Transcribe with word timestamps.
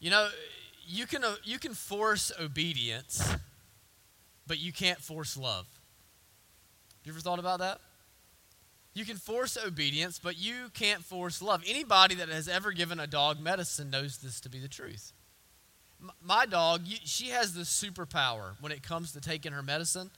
You 0.00 0.10
know, 0.10 0.28
you 0.86 1.06
can, 1.06 1.22
uh, 1.22 1.36
you 1.44 1.58
can 1.58 1.74
force 1.74 2.32
obedience, 2.40 3.34
but 4.46 4.58
you 4.58 4.72
can't 4.72 4.98
force 4.98 5.36
love. 5.36 5.66
You 7.04 7.12
ever 7.12 7.20
thought 7.20 7.38
about 7.38 7.60
that? 7.60 7.80
You 8.94 9.04
can 9.04 9.16
force 9.16 9.56
obedience, 9.56 10.18
but 10.18 10.38
you 10.38 10.70
can't 10.74 11.04
force 11.04 11.40
love. 11.40 11.62
Anybody 11.66 12.16
that 12.16 12.28
has 12.28 12.48
ever 12.48 12.72
given 12.72 12.98
a 12.98 13.06
dog 13.06 13.40
medicine 13.40 13.90
knows 13.90 14.18
this 14.18 14.40
to 14.40 14.48
be 14.48 14.58
the 14.58 14.68
truth. 14.68 15.12
My 16.22 16.46
dog, 16.46 16.82
she 17.04 17.28
has 17.28 17.54
this 17.54 17.68
superpower 17.68 18.54
when 18.60 18.72
it 18.72 18.82
comes 18.82 19.12
to 19.12 19.20
taking 19.20 19.52
her 19.52 19.62
medicine 19.62 20.10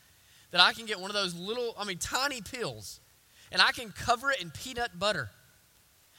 that 0.53 0.61
I 0.61 0.73
can 0.73 0.87
get 0.87 1.01
one 1.01 1.11
of 1.11 1.15
those 1.15 1.35
little, 1.35 1.75
I 1.77 1.85
mean, 1.85 1.99
tiny 1.99 2.41
pills, 2.41 3.01
and 3.51 3.61
I 3.61 3.73
can 3.73 3.91
cover 3.91 4.31
it 4.31 4.41
in 4.41 4.51
peanut 4.51 4.99
butter. 4.99 5.31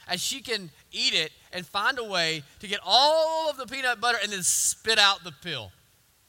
And 0.08 0.20
she 0.20 0.40
can 0.40 0.70
eat 0.92 1.14
it 1.14 1.32
and 1.52 1.66
find 1.66 1.98
a 1.98 2.04
way 2.04 2.42
to 2.60 2.66
get 2.66 2.80
all 2.84 3.48
of 3.48 3.56
the 3.56 3.66
peanut 3.66 4.00
butter 4.00 4.18
and 4.22 4.32
then 4.32 4.42
spit 4.42 4.98
out 4.98 5.24
the 5.24 5.32
pill. 5.32 5.72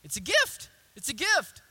It's 0.03 0.17
a 0.17 0.21
gift. 0.21 0.70
It's 0.95 1.09
a 1.09 1.13
gift. 1.13 1.61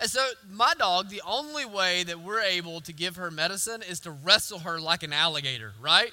And 0.00 0.10
so, 0.10 0.26
my 0.50 0.74
dog, 0.78 1.08
the 1.08 1.22
only 1.26 1.64
way 1.64 2.04
that 2.04 2.20
we're 2.20 2.40
able 2.40 2.80
to 2.82 2.92
give 2.92 3.16
her 3.16 3.30
medicine 3.30 3.82
is 3.82 4.00
to 4.00 4.10
wrestle 4.10 4.60
her 4.60 4.78
like 4.78 5.02
an 5.02 5.12
alligator, 5.12 5.72
right? 5.80 6.12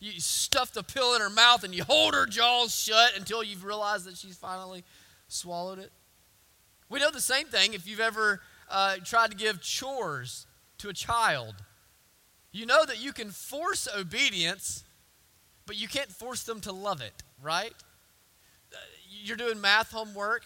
You 0.00 0.20
stuff 0.20 0.72
the 0.72 0.82
pill 0.82 1.14
in 1.14 1.20
her 1.20 1.30
mouth 1.30 1.64
and 1.64 1.74
you 1.74 1.82
hold 1.84 2.14
her 2.14 2.26
jaws 2.26 2.74
shut 2.74 3.16
until 3.16 3.42
you've 3.42 3.64
realized 3.64 4.04
that 4.06 4.16
she's 4.16 4.36
finally 4.36 4.84
swallowed 5.28 5.78
it. 5.78 5.90
We 6.88 7.00
know 7.00 7.10
the 7.10 7.20
same 7.20 7.46
thing 7.46 7.74
if 7.74 7.88
you've 7.88 8.00
ever 8.00 8.40
uh, 8.70 8.96
tried 9.04 9.30
to 9.30 9.36
give 9.36 9.60
chores 9.60 10.46
to 10.78 10.88
a 10.88 10.92
child. 10.92 11.54
You 12.54 12.66
know 12.66 12.84
that 12.86 13.02
you 13.02 13.12
can 13.12 13.30
force 13.30 13.88
obedience, 13.98 14.84
but 15.66 15.74
you 15.74 15.88
can't 15.88 16.08
force 16.08 16.44
them 16.44 16.60
to 16.60 16.72
love 16.72 17.00
it, 17.00 17.12
right? 17.42 17.74
Uh, 18.72 18.76
you're 19.10 19.36
doing 19.36 19.60
math 19.60 19.90
homework 19.90 20.42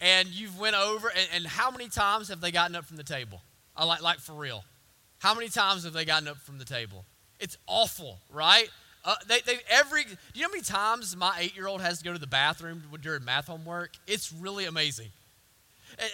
and 0.00 0.26
you've 0.26 0.58
went 0.58 0.74
over 0.74 1.08
and, 1.08 1.28
and, 1.32 1.46
how 1.46 1.70
many 1.70 1.88
times 1.88 2.30
have 2.30 2.40
they 2.40 2.50
gotten 2.50 2.74
up 2.74 2.84
from 2.84 2.96
the 2.96 3.04
table? 3.04 3.42
Uh, 3.76 3.86
like, 3.86 4.02
like 4.02 4.18
for 4.18 4.32
real. 4.32 4.64
How 5.20 5.32
many 5.32 5.48
times 5.48 5.84
have 5.84 5.92
they 5.92 6.04
gotten 6.04 6.26
up 6.26 6.38
from 6.38 6.58
the 6.58 6.64
table? 6.64 7.04
It's 7.38 7.56
awful 7.68 8.18
right? 8.28 8.68
Uh, 9.04 9.14
they, 9.28 9.38
they 9.46 9.58
every 9.68 10.02
do 10.02 10.10
you 10.34 10.42
know 10.42 10.48
how 10.48 10.52
many 10.52 10.64
times 10.64 11.14
my 11.14 11.36
eight-year-old 11.38 11.80
has 11.80 11.98
to 11.98 12.04
go 12.04 12.12
to 12.12 12.18
the 12.18 12.26
bathroom 12.26 12.82
during 13.00 13.24
math 13.24 13.46
homework? 13.46 13.92
It's 14.08 14.32
really 14.32 14.64
amazing 14.64 15.10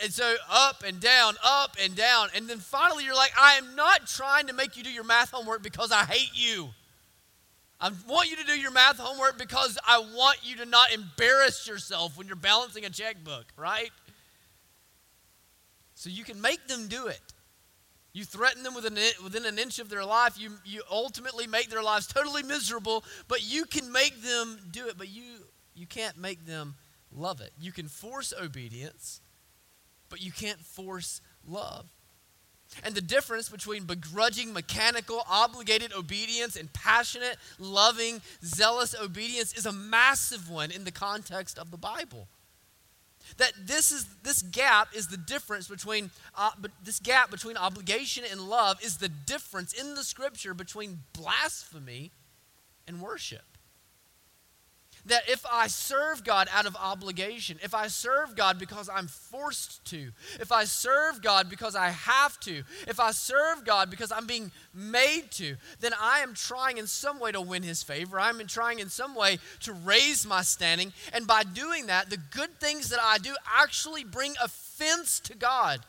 and, 0.02 0.12
so 0.12 0.34
up 0.50 0.82
and 0.86 1.00
down 1.00 1.34
up 1.44 1.76
and 1.82 1.94
down 1.94 2.28
and 2.34 2.48
then 2.48 2.58
finally 2.58 3.04
you're 3.04 3.14
like 3.14 3.32
i 3.40 3.54
am 3.54 3.74
not 3.74 4.06
trying 4.06 4.46
to 4.46 4.52
make 4.52 4.76
you 4.76 4.82
do 4.82 4.90
your 4.90 5.04
math 5.04 5.30
homework 5.30 5.62
because 5.62 5.92
i 5.92 6.04
hate 6.04 6.30
you 6.34 6.68
I 7.78 7.90
want 8.08 8.30
you 8.30 8.36
to 8.36 8.44
do 8.44 8.58
your 8.58 8.70
math 8.70 8.98
homework 8.98 9.38
because 9.38 9.76
I 9.86 9.98
want 9.98 10.38
you 10.42 10.56
to 10.56 10.64
not 10.64 10.92
embarrass 10.92 11.68
yourself 11.68 12.16
when 12.16 12.26
you're 12.26 12.34
balancing 12.34 12.86
a 12.86 12.90
checkbook, 12.90 13.44
right? 13.56 13.90
So 15.94 16.08
you 16.08 16.24
can 16.24 16.40
make 16.40 16.68
them 16.68 16.88
do 16.88 17.06
it. 17.08 17.20
You 18.14 18.24
threaten 18.24 18.62
them 18.62 18.74
within, 18.74 18.96
within 19.22 19.44
an 19.44 19.58
inch 19.58 19.78
of 19.78 19.90
their 19.90 20.04
life. 20.04 20.40
You, 20.40 20.52
you 20.64 20.82
ultimately 20.90 21.46
make 21.46 21.68
their 21.68 21.82
lives 21.82 22.06
totally 22.06 22.42
miserable, 22.42 23.04
but 23.28 23.42
you 23.42 23.66
can 23.66 23.92
make 23.92 24.22
them 24.22 24.58
do 24.70 24.88
it, 24.88 24.96
but 24.96 25.10
you, 25.10 25.22
you 25.74 25.86
can't 25.86 26.16
make 26.16 26.46
them 26.46 26.76
love 27.14 27.42
it. 27.42 27.52
You 27.60 27.72
can 27.72 27.88
force 27.88 28.32
obedience, 28.42 29.20
but 30.08 30.20
you 30.20 30.32
can't 30.32 30.60
force 30.60 31.20
love. 31.46 31.86
And 32.84 32.94
the 32.94 33.00
difference 33.00 33.48
between 33.48 33.84
begrudging, 33.84 34.52
mechanical, 34.52 35.22
obligated 35.30 35.92
obedience 35.92 36.56
and 36.56 36.72
passionate, 36.72 37.36
loving, 37.58 38.20
zealous 38.44 38.94
obedience 39.00 39.56
is 39.56 39.66
a 39.66 39.72
massive 39.72 40.50
one 40.50 40.70
in 40.70 40.84
the 40.84 40.90
context 40.90 41.58
of 41.58 41.70
the 41.70 41.76
Bible. 41.76 42.28
That 43.38 43.52
this 43.60 43.90
is 43.90 44.06
this 44.22 44.42
gap 44.42 44.88
is 44.94 45.08
the 45.08 45.16
difference 45.16 45.66
between 45.66 46.10
uh, 46.36 46.50
this 46.84 47.00
gap 47.00 47.30
between 47.30 47.56
obligation 47.56 48.24
and 48.30 48.40
love 48.40 48.84
is 48.84 48.98
the 48.98 49.08
difference 49.08 49.72
in 49.72 49.94
the 49.96 50.04
scripture 50.04 50.54
between 50.54 51.00
blasphemy 51.12 52.12
and 52.86 53.00
worship 53.00 53.55
that 55.06 55.28
if 55.28 55.44
I 55.50 55.68
serve 55.68 56.24
God 56.24 56.48
out 56.52 56.66
of 56.66 56.76
obligation, 56.76 57.58
if 57.62 57.74
I 57.74 57.86
serve 57.86 58.36
God 58.36 58.58
because 58.58 58.88
I'm 58.92 59.06
forced 59.06 59.84
to, 59.86 60.10
if 60.40 60.52
I 60.52 60.64
serve 60.64 61.22
God 61.22 61.48
because 61.48 61.74
I 61.74 61.90
have 61.90 62.38
to, 62.40 62.62
if 62.88 62.98
I 63.00 63.12
serve 63.12 63.64
God 63.64 63.90
because 63.90 64.12
I'm 64.12 64.26
being 64.26 64.50
made 64.74 65.30
to, 65.32 65.56
then 65.80 65.92
I 66.00 66.20
am 66.20 66.34
trying 66.34 66.78
in 66.78 66.86
some 66.86 67.20
way 67.20 67.32
to 67.32 67.40
win 67.40 67.62
His 67.62 67.82
favor. 67.82 68.18
I'm 68.18 68.44
trying 68.46 68.80
in 68.80 68.88
some 68.88 69.14
way 69.14 69.38
to 69.60 69.72
raise 69.72 70.26
my 70.26 70.42
standing. 70.42 70.92
And 71.12 71.26
by 71.26 71.44
doing 71.44 71.86
that, 71.86 72.10
the 72.10 72.18
good 72.18 72.58
things 72.60 72.88
that 72.90 73.00
I 73.02 73.18
do 73.18 73.34
actually 73.56 74.04
bring 74.04 74.34
offense 74.42 75.20
to 75.20 75.36
God 75.36 75.80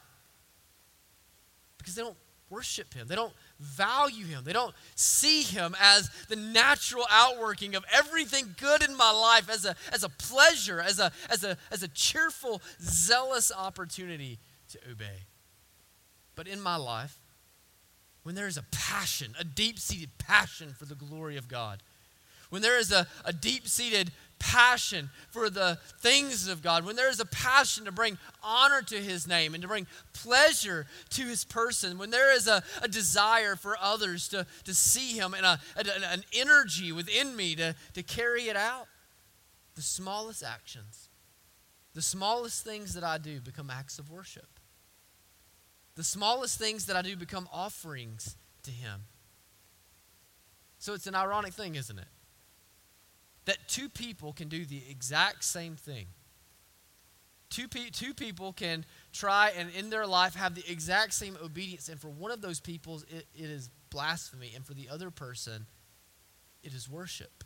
because 1.77 1.95
they 1.95 2.03
don't 2.03 2.17
worship 2.49 2.93
Him. 2.93 3.07
They 3.07 3.15
don't 3.15 3.33
value 3.59 4.25
him. 4.25 4.43
They 4.43 4.53
don't 4.53 4.75
see 4.95 5.41
him 5.43 5.75
as 5.79 6.09
the 6.29 6.35
natural 6.35 7.05
outworking 7.09 7.75
of 7.75 7.83
everything 7.91 8.55
good 8.59 8.83
in 8.83 8.95
my 8.95 9.11
life 9.11 9.49
as 9.49 9.65
a, 9.65 9.75
as 9.91 10.03
a 10.03 10.09
pleasure, 10.09 10.79
as 10.79 10.99
a, 10.99 11.11
as, 11.29 11.43
a, 11.43 11.57
as 11.71 11.83
a 11.83 11.87
cheerful, 11.87 12.61
zealous 12.81 13.51
opportunity 13.55 14.39
to 14.69 14.79
obey. 14.91 15.25
But 16.35 16.47
in 16.47 16.61
my 16.61 16.75
life, 16.75 17.19
when 18.23 18.35
there 18.35 18.47
is 18.47 18.57
a 18.57 18.65
passion, 18.71 19.33
a 19.39 19.43
deep 19.43 19.79
seated 19.79 20.17
passion 20.17 20.73
for 20.77 20.85
the 20.85 20.95
glory 20.95 21.37
of 21.37 21.47
God, 21.47 21.81
when 22.49 22.61
there 22.61 22.77
is 22.77 22.91
a, 22.91 23.07
a 23.25 23.33
deep 23.33 23.67
seated 23.67 24.11
passion 24.39 25.09
for 25.29 25.49
the 25.49 25.77
things 25.99 26.47
of 26.47 26.61
God, 26.61 26.85
when 26.85 26.95
there 26.95 27.09
is 27.09 27.19
a 27.19 27.25
passion 27.25 27.85
to 27.85 27.91
bring 27.91 28.17
honor 28.43 28.81
to 28.83 28.95
His 28.95 29.27
name 29.27 29.53
and 29.53 29.61
to 29.61 29.67
bring 29.67 29.87
pleasure 30.13 30.85
to 31.11 31.23
His 31.23 31.43
person, 31.43 31.97
when 31.97 32.09
there 32.09 32.33
is 32.35 32.47
a, 32.47 32.63
a 32.81 32.87
desire 32.87 33.55
for 33.55 33.77
others 33.79 34.27
to, 34.29 34.45
to 34.65 34.73
see 34.73 35.17
Him 35.17 35.33
and 35.33 35.45
a, 35.45 35.59
a, 35.75 36.11
an 36.11 36.23
energy 36.33 36.91
within 36.91 37.35
me 37.35 37.55
to, 37.55 37.75
to 37.93 38.03
carry 38.03 38.43
it 38.43 38.55
out, 38.55 38.87
the 39.75 39.81
smallest 39.81 40.43
actions, 40.43 41.09
the 41.93 42.01
smallest 42.01 42.63
things 42.63 42.93
that 42.93 43.03
I 43.03 43.17
do 43.17 43.39
become 43.39 43.69
acts 43.69 43.99
of 43.99 44.11
worship. 44.11 44.47
The 45.95 46.03
smallest 46.03 46.59
things 46.59 46.85
that 46.85 46.95
I 46.95 47.01
do 47.01 47.15
become 47.15 47.49
offerings 47.51 48.37
to 48.63 48.71
Him. 48.71 49.05
So 50.77 50.93
it's 50.93 51.07
an 51.07 51.15
ironic 51.15 51.53
thing, 51.53 51.75
isn't 51.75 51.97
it? 51.97 52.07
That 53.47 53.57
two 53.67 53.89
people 53.89 54.33
can 54.33 54.49
do 54.49 54.65
the 54.65 54.81
exact 54.89 55.43
same 55.43 55.75
thing. 55.75 56.07
Two, 57.49 57.69
pe- 57.69 57.89
two 57.89 58.13
people 58.13 58.51
can 58.51 58.85
try 59.13 59.51
and 59.57 59.69
in 59.71 59.89
their 59.89 60.05
life 60.05 60.35
have 60.35 60.53
the 60.53 60.69
exact 60.69 61.13
same 61.13 61.37
obedience, 61.41 61.87
and 61.87 61.99
for 61.99 62.09
one 62.09 62.31
of 62.31 62.41
those 62.41 62.59
people, 62.59 63.01
it, 63.09 63.25
it 63.33 63.49
is 63.49 63.69
blasphemy, 63.89 64.51
and 64.53 64.65
for 64.65 64.73
the 64.73 64.89
other 64.89 65.09
person, 65.09 65.65
it 66.61 66.73
is 66.73 66.89
worship. 66.89 67.45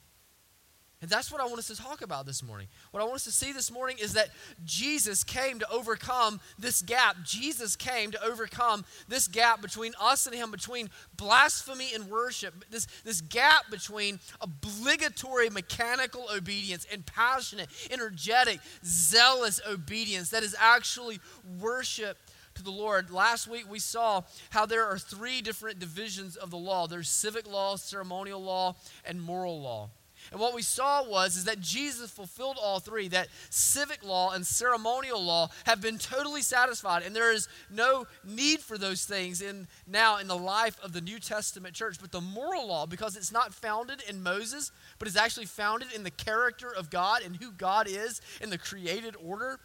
And 1.02 1.10
that's 1.10 1.32
what 1.32 1.42
I 1.42 1.46
want 1.46 1.58
us 1.58 1.68
to 1.68 1.76
talk 1.76 2.04
about 2.04 2.28
this 2.28 2.44
morning. 2.44 2.68
What 2.92 3.02
I 3.02 3.04
want 3.04 3.16
us 3.16 3.24
to 3.24 3.32
see 3.32 3.52
this 3.52 3.72
morning 3.72 3.98
is 4.00 4.14
that 4.14 4.30
Jesus 4.64 5.24
came 5.24 5.58
to 5.58 5.72
overcome 5.72 6.40
this 6.60 6.84
gap. 6.84 7.18
Jesus 7.26 7.76
came 7.76 8.12
to 8.12 8.24
overcome 8.24 8.86
this 9.08 9.28
gap 9.28 9.64
between 9.64 9.94
us 10.00 10.28
and 10.28 10.36
Him, 10.36 10.52
between 10.52 10.92
blasphemy 11.18 11.88
and 11.96 12.08
worship, 12.08 12.54
this, 12.70 12.86
this 13.04 13.20
gap 13.20 13.72
between 13.72 14.20
obligatory 14.42 15.50
mechanical 15.50 16.28
obedience 16.32 16.86
and 16.92 17.04
passionate, 17.04 17.70
energetic, 17.90 18.60
zealous 18.86 19.60
obedience 19.68 20.30
that 20.30 20.44
is 20.44 20.56
actually 20.60 21.20
worship 21.60 22.18
to 22.54 22.64
the 22.64 22.72
Lord. 22.72 23.10
Last 23.10 23.48
week 23.48 23.66
we 23.68 23.80
saw 23.80 24.22
how 24.52 24.68
there 24.68 24.86
are 24.86 25.00
three 25.00 25.42
different 25.42 25.80
divisions 25.80 26.36
of 26.36 26.52
the 26.52 26.58
law 26.58 26.86
there's 26.86 27.10
civic 27.10 27.48
law, 27.48 27.76
ceremonial 27.76 28.44
law, 28.44 28.76
and 29.04 29.20
moral 29.20 29.60
law. 29.60 29.90
And 30.32 30.40
what 30.40 30.54
we 30.54 30.62
saw 30.62 31.08
was 31.08 31.36
is 31.38 31.46
that 31.46 31.60
Jesus 31.60 32.12
fulfilled 32.12 32.58
all 32.62 32.80
three, 32.80 33.08
that 33.10 33.28
civic 33.50 34.04
law 34.04 34.32
and 34.32 34.46
ceremonial 34.46 35.24
law 35.24 35.50
have 35.66 35.82
been 35.82 35.98
totally 35.98 36.42
satisfied, 36.42 37.04
and 37.04 37.16
there 37.16 37.32
is 37.32 37.48
no 37.70 38.06
need 38.24 38.60
for 38.60 38.78
those 38.78 39.06
things 39.06 39.42
in 39.42 39.68
now 39.88 40.18
in 40.18 40.28
the 40.28 40.38
life 40.38 40.78
of 40.84 40.94
the 40.94 41.02
New 41.02 41.20
Testament 41.20 41.74
church. 41.74 41.98
But 42.00 42.12
the 42.12 42.22
moral 42.22 42.68
law, 42.68 42.86
because 42.86 43.16
it's 43.16 43.32
not 43.32 43.54
founded 43.54 44.04
in 44.08 44.24
Moses, 44.24 44.72
but 45.00 45.08
is 45.08 45.18
actually 45.18 45.48
founded 45.48 45.90
in 45.94 46.04
the 46.04 46.12
character 46.12 46.72
of 46.72 46.90
God 46.90 47.22
and 47.24 47.36
who 47.36 47.52
God 47.52 47.88
is 47.88 48.22
in 48.42 48.50
the 48.50 48.58
created 48.58 49.16
order, 49.24 49.60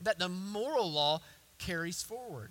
that 0.00 0.18
the 0.18 0.28
moral 0.28 0.90
law 0.90 1.20
carries 1.58 2.02
forward. 2.02 2.50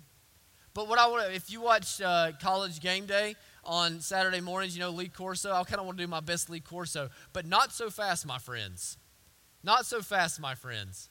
But 0.74 0.88
what 0.88 0.98
I 0.98 1.06
want 1.06 1.26
to, 1.26 1.34
if 1.34 1.50
you 1.50 1.60
watch 1.60 2.00
uh, 2.00 2.32
College 2.40 2.80
Game 2.80 3.04
Day, 3.04 3.36
on 3.64 4.00
Saturday 4.00 4.40
mornings, 4.40 4.76
you 4.76 4.80
know, 4.80 4.90
Lee 4.90 5.08
Corso. 5.08 5.52
I 5.52 5.62
kind 5.64 5.80
of 5.80 5.86
want 5.86 5.98
to 5.98 6.04
do 6.04 6.08
my 6.08 6.20
best 6.20 6.50
Lee 6.50 6.60
Corso, 6.60 7.10
but 7.32 7.46
not 7.46 7.72
so 7.72 7.90
fast, 7.90 8.26
my 8.26 8.38
friends. 8.38 8.96
Not 9.62 9.86
so 9.86 10.02
fast, 10.02 10.40
my 10.40 10.54
friends. 10.54 11.08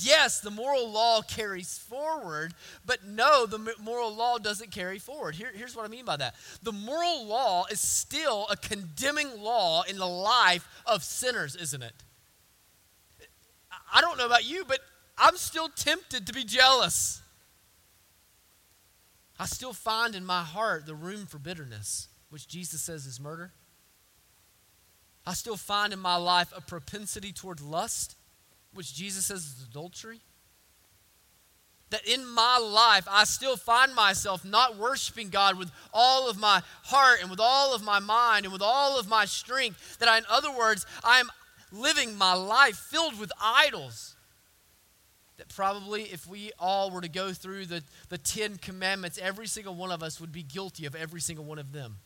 Yes, 0.00 0.40
the 0.40 0.50
moral 0.50 0.88
law 0.90 1.22
carries 1.22 1.76
forward, 1.76 2.54
but 2.86 3.04
no, 3.04 3.46
the 3.46 3.74
moral 3.82 4.14
law 4.14 4.38
doesn't 4.38 4.70
carry 4.70 5.00
forward. 5.00 5.34
Here, 5.34 5.50
here's 5.52 5.74
what 5.74 5.84
I 5.84 5.88
mean 5.88 6.04
by 6.04 6.16
that 6.18 6.36
the 6.62 6.72
moral 6.72 7.26
law 7.26 7.66
is 7.70 7.80
still 7.80 8.46
a 8.48 8.56
condemning 8.56 9.42
law 9.42 9.82
in 9.82 9.98
the 9.98 10.06
life 10.06 10.68
of 10.86 11.02
sinners, 11.02 11.56
isn't 11.56 11.82
it? 11.82 11.94
I 13.92 14.00
don't 14.00 14.16
know 14.16 14.26
about 14.26 14.48
you, 14.48 14.64
but 14.66 14.78
I'm 15.18 15.36
still 15.36 15.68
tempted 15.68 16.28
to 16.28 16.32
be 16.32 16.44
jealous. 16.44 17.20
I 19.38 19.46
still 19.46 19.72
find 19.72 20.14
in 20.14 20.24
my 20.24 20.42
heart 20.42 20.86
the 20.86 20.94
room 20.94 21.26
for 21.26 21.38
bitterness, 21.38 22.08
which 22.30 22.46
Jesus 22.46 22.82
says 22.82 23.06
is 23.06 23.20
murder. 23.20 23.52
I 25.26 25.34
still 25.34 25.56
find 25.56 25.92
in 25.92 25.98
my 25.98 26.16
life 26.16 26.52
a 26.56 26.60
propensity 26.60 27.32
toward 27.32 27.60
lust, 27.60 28.16
which 28.74 28.94
Jesus 28.94 29.26
says 29.26 29.40
is 29.40 29.66
adultery. 29.68 30.20
That 31.90 32.06
in 32.06 32.26
my 32.26 32.58
life, 32.58 33.06
I 33.08 33.24
still 33.24 33.56
find 33.56 33.94
myself 33.94 34.44
not 34.44 34.76
worshiping 34.78 35.28
God 35.28 35.58
with 35.58 35.70
all 35.92 36.28
of 36.28 36.38
my 36.38 36.62
heart 36.84 37.18
and 37.20 37.30
with 37.30 37.40
all 37.40 37.74
of 37.74 37.82
my 37.82 37.98
mind 37.98 38.46
and 38.46 38.52
with 38.52 38.62
all 38.62 38.98
of 38.98 39.08
my 39.08 39.26
strength. 39.26 39.98
That 39.98 40.08
I, 40.08 40.18
in 40.18 40.24
other 40.28 40.50
words, 40.50 40.86
I'm 41.04 41.30
living 41.70 42.16
my 42.16 42.32
life 42.32 42.76
filled 42.76 43.20
with 43.20 43.30
idols 43.40 44.16
that 45.42 45.54
probably 45.54 46.02
if 46.02 46.26
we 46.26 46.52
all 46.58 46.90
were 46.90 47.00
to 47.00 47.08
go 47.08 47.32
through 47.32 47.66
the, 47.66 47.82
the 48.08 48.18
Ten 48.18 48.56
Commandments, 48.56 49.18
every 49.20 49.46
single 49.46 49.74
one 49.74 49.90
of 49.90 50.02
us 50.02 50.20
would 50.20 50.30
be 50.32 50.42
guilty 50.42 50.86
of 50.86 50.94
every 50.94 51.20
single 51.20 51.44
one 51.44 51.58
of 51.58 51.72
them. 51.72 51.96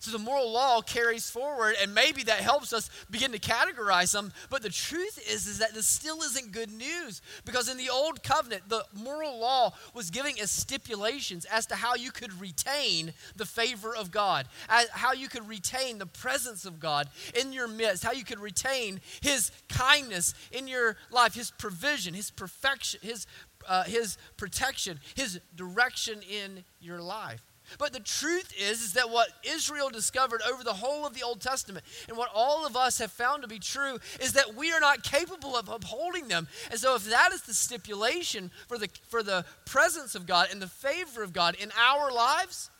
So 0.00 0.12
the 0.12 0.18
moral 0.18 0.52
law 0.52 0.80
carries 0.80 1.28
forward, 1.28 1.74
and 1.82 1.92
maybe 1.92 2.22
that 2.24 2.38
helps 2.38 2.72
us 2.72 2.88
begin 3.10 3.32
to 3.32 3.38
categorize 3.40 4.12
them. 4.12 4.32
But 4.48 4.62
the 4.62 4.70
truth 4.70 5.18
is, 5.28 5.48
is 5.48 5.58
that 5.58 5.74
this 5.74 5.88
still 5.88 6.22
isn't 6.22 6.52
good 6.52 6.70
news 6.70 7.20
because 7.44 7.68
in 7.68 7.76
the 7.76 7.90
old 7.90 8.22
covenant, 8.22 8.68
the 8.68 8.84
moral 8.94 9.40
law 9.40 9.72
was 9.94 10.10
giving 10.10 10.40
us 10.40 10.52
stipulations 10.52 11.46
as 11.46 11.66
to 11.66 11.74
how 11.74 11.96
you 11.96 12.12
could 12.12 12.40
retain 12.40 13.12
the 13.34 13.44
favor 13.44 13.94
of 13.94 14.12
God, 14.12 14.46
how 14.68 15.14
you 15.14 15.28
could 15.28 15.48
retain 15.48 15.98
the 15.98 16.06
presence 16.06 16.64
of 16.64 16.78
God 16.78 17.08
in 17.34 17.52
your 17.52 17.66
midst, 17.66 18.04
how 18.04 18.12
you 18.12 18.24
could 18.24 18.38
retain 18.38 19.00
His 19.20 19.50
kindness 19.68 20.32
in 20.52 20.68
your 20.68 20.96
life, 21.10 21.34
His 21.34 21.50
provision, 21.50 22.14
His 22.14 22.30
perfection, 22.30 23.00
His 23.02 23.26
uh, 23.66 23.82
His 23.82 24.16
protection, 24.36 25.00
His 25.16 25.40
direction 25.56 26.20
in 26.22 26.62
your 26.80 27.02
life. 27.02 27.42
But 27.76 27.92
the 27.92 28.00
truth 28.00 28.52
is, 28.58 28.80
is 28.80 28.92
that 28.94 29.10
what 29.10 29.28
Israel 29.44 29.90
discovered 29.90 30.40
over 30.50 30.64
the 30.64 30.72
whole 30.72 31.06
of 31.06 31.14
the 31.14 31.22
Old 31.22 31.40
Testament 31.40 31.84
and 32.08 32.16
what 32.16 32.30
all 32.34 32.66
of 32.66 32.76
us 32.76 32.98
have 32.98 33.12
found 33.12 33.42
to 33.42 33.48
be 33.48 33.58
true 33.58 33.98
is 34.20 34.32
that 34.32 34.54
we 34.54 34.72
are 34.72 34.80
not 34.80 35.02
capable 35.02 35.56
of 35.56 35.68
upholding 35.68 36.28
them. 36.28 36.48
And 36.70 36.80
so 36.80 36.94
if 36.94 37.04
that 37.04 37.32
is 37.32 37.42
the 37.42 37.54
stipulation 37.54 38.50
for 38.68 38.78
the, 38.78 38.88
for 39.08 39.22
the 39.22 39.44
presence 39.66 40.14
of 40.14 40.26
God 40.26 40.48
and 40.50 40.62
the 40.62 40.68
favor 40.68 41.22
of 41.22 41.32
God 41.32 41.56
in 41.60 41.70
our 41.78 42.10
lives, 42.10 42.70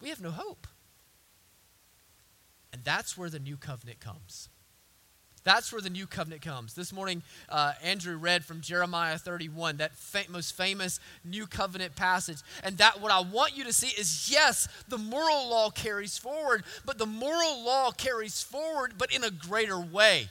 we 0.00 0.08
have 0.08 0.20
no 0.20 0.30
hope. 0.30 0.66
And 2.72 2.84
that's 2.84 3.16
where 3.16 3.30
the 3.30 3.38
new 3.38 3.56
covenant 3.56 4.00
comes. 4.00 4.48
That's 5.46 5.72
where 5.72 5.80
the 5.80 5.90
new 5.90 6.08
covenant 6.08 6.42
comes. 6.42 6.74
This 6.74 6.92
morning, 6.92 7.22
uh, 7.48 7.74
Andrew 7.80 8.16
read 8.16 8.44
from 8.44 8.60
Jeremiah 8.60 9.16
31, 9.16 9.76
that 9.76 9.94
fa- 9.94 10.24
most 10.28 10.56
famous 10.56 10.98
new 11.24 11.46
covenant 11.46 11.94
passage. 11.94 12.38
And 12.64 12.76
that 12.78 13.00
what 13.00 13.12
I 13.12 13.20
want 13.20 13.56
you 13.56 13.62
to 13.62 13.72
see 13.72 13.86
is 13.86 14.28
yes, 14.28 14.66
the 14.88 14.98
moral 14.98 15.48
law 15.48 15.70
carries 15.70 16.18
forward, 16.18 16.64
but 16.84 16.98
the 16.98 17.06
moral 17.06 17.64
law 17.64 17.92
carries 17.92 18.42
forward, 18.42 18.94
but 18.98 19.14
in 19.14 19.22
a 19.22 19.30
greater 19.30 19.78
way. 19.78 20.30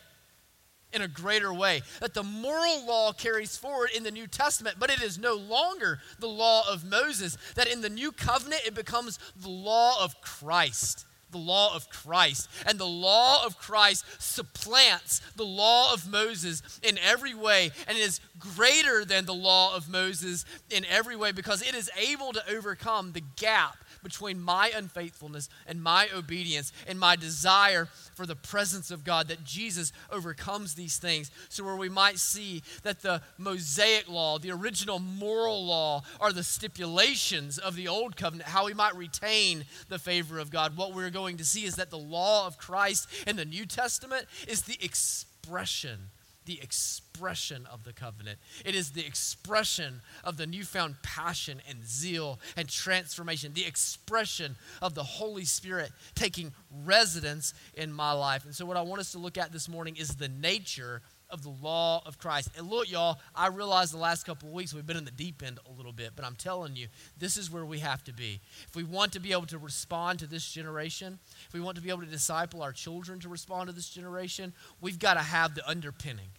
In 0.92 1.02
a 1.02 1.08
greater 1.08 1.54
way. 1.54 1.82
That 2.02 2.14
the 2.14 2.24
moral 2.24 2.86
law 2.86 3.14
carries 3.14 3.56
forward 3.56 3.92
in 3.96 4.04
the 4.04 4.12
New 4.12 4.28
Testament, 4.28 4.76
but 4.78 4.90
it 4.90 5.02
is 5.02 5.18
no 5.18 5.36
longer 5.36 6.00
the 6.20 6.28
law 6.28 6.64
of 6.70 6.84
Moses. 6.84 7.38
That 7.56 7.72
in 7.72 7.80
the 7.80 7.90
new 7.90 8.12
covenant, 8.12 8.64
it 8.66 8.76
becomes 8.76 9.18
the 9.42 9.48
law 9.48 10.04
of 10.04 10.20
Christ 10.20 11.06
the 11.32 11.38
law 11.38 11.76
of 11.76 11.90
Christ. 11.90 12.50
And 12.66 12.80
the 12.80 12.86
law 12.86 13.46
of 13.46 13.58
Christ 13.58 14.06
supplants 14.20 15.20
the 15.36 15.46
law 15.46 15.94
of 15.94 16.10
Moses 16.10 16.62
in 16.82 16.98
every 16.98 17.34
way 17.34 17.72
and 17.88 17.98
is 17.98 18.20
greater 18.40 19.06
than 19.06 19.26
the 19.26 19.34
law 19.34 19.76
of 19.76 19.90
Moses 19.90 20.46
in 20.70 20.86
every 20.86 21.16
way 21.16 21.32
because 21.32 21.62
it 21.62 21.76
is 21.76 21.90
able 21.98 22.34
to 22.34 22.50
overcome 22.50 23.12
the 23.12 23.24
gap 23.36 23.78
between 24.06 24.40
my 24.40 24.72
unfaithfulness 24.76 25.50
and 25.66 25.82
my 25.82 26.08
obedience 26.16 26.72
and 26.88 27.00
my 27.00 27.16
desire 27.16 27.88
for 28.14 28.28
the 28.28 28.36
presence 28.36 28.92
of 28.92 29.04
God, 29.04 29.28
that 29.30 29.44
Jesus 29.44 29.92
overcomes 30.12 30.76
these 30.76 30.98
things. 30.98 31.32
So, 31.50 31.64
where 31.64 31.76
we 31.76 31.90
might 31.90 32.20
see 32.20 32.62
that 32.84 33.02
the 33.02 33.24
Mosaic 33.40 34.08
law, 34.08 34.38
the 34.38 34.52
original 34.52 35.00
moral 35.00 35.66
law, 35.66 36.04
are 36.22 36.32
the 36.32 36.44
stipulations 36.44 37.58
of 37.58 37.76
the 37.76 37.88
old 37.88 38.16
covenant, 38.16 38.48
how 38.48 38.68
we 38.68 38.76
might 38.76 38.96
retain 38.96 39.66
the 39.90 39.98
favor 39.98 40.38
of 40.38 40.52
God. 40.52 40.78
What 40.78 40.94
we're 40.94 41.10
going 41.10 41.38
to 41.38 41.46
see 41.46 41.66
is 41.66 41.76
that 41.78 41.90
the 41.90 41.98
law 41.98 42.46
of 42.46 42.60
Christ 42.60 43.10
in 43.26 43.38
the 43.38 43.46
New 43.46 43.66
Testament 43.66 44.28
is 44.48 44.62
the 44.62 44.78
expression 44.84 46.12
the 46.46 46.62
expression 46.62 47.66
of 47.72 47.84
the 47.84 47.94
covenant. 47.94 48.40
It 48.64 48.76
is 48.76 48.92
the 48.92 49.06
expression 49.06 50.02
of 50.24 50.38
the 50.38 50.46
newfound 50.46 50.96
passion 51.02 51.62
and 51.70 51.86
zeal 51.86 52.40
and 52.56 52.70
transformation, 52.70 53.54
the 53.54 53.66
expression 53.66 54.56
of 54.82 54.96
the 54.96 55.04
Holy 55.04 55.46
Spirit 55.46 55.92
taking 56.14 56.54
residence 56.84 57.54
in 57.74 57.92
my 57.92 58.12
life. 58.12 58.46
And 58.46 58.54
so, 58.54 58.66
what 58.66 58.78
I 58.78 58.82
want 58.82 59.02
us 59.02 59.12
to 59.14 59.18
look 59.18 59.38
at 59.38 59.52
this 59.52 59.68
morning 59.68 59.96
is 59.98 60.16
the 60.16 60.30
nature 60.30 61.02
of 61.36 61.44
the 61.44 61.54
law 61.62 62.02
of 62.06 62.18
Christ. 62.18 62.50
And 62.58 62.70
look, 62.70 62.90
y'all, 62.90 63.20
I 63.36 63.48
realize 63.48 63.92
the 63.92 63.98
last 63.98 64.26
couple 64.26 64.48
of 64.48 64.56
weeks 64.56 64.74
we've 64.74 64.88
been 64.88 64.96
in 64.96 65.04
the 65.04 65.12
deep 65.12 65.44
end 65.46 65.60
a 65.70 65.78
little 65.78 65.92
bit, 65.92 66.14
but 66.16 66.24
I'm 66.24 66.36
telling 66.36 66.78
you, 66.78 66.88
this 67.20 67.36
is 67.36 67.52
where 67.52 67.66
we 67.66 67.80
have 67.80 68.04
to 68.06 68.14
be. 68.14 68.40
If 68.70 68.76
we 68.76 68.84
want 68.84 69.12
to 69.12 69.20
be 69.20 69.34
able 69.34 69.46
to 69.48 69.58
respond 69.58 70.20
to 70.20 70.28
this 70.28 70.50
generation, 70.50 71.20
if 71.48 71.54
we 71.54 71.60
want 71.60 71.76
to 71.76 71.84
be 71.84 71.90
able 71.90 72.02
to 72.02 72.08
disciple 72.08 72.64
our 72.64 72.72
children 72.72 73.20
to 73.20 73.28
respond 73.28 73.68
to 73.68 73.76
this 73.76 73.90
generation, 73.90 74.54
we've 74.80 74.98
got 74.98 75.16
to 75.16 75.20
have 75.20 75.56
the 75.56 75.70
underpinning. 75.70 76.30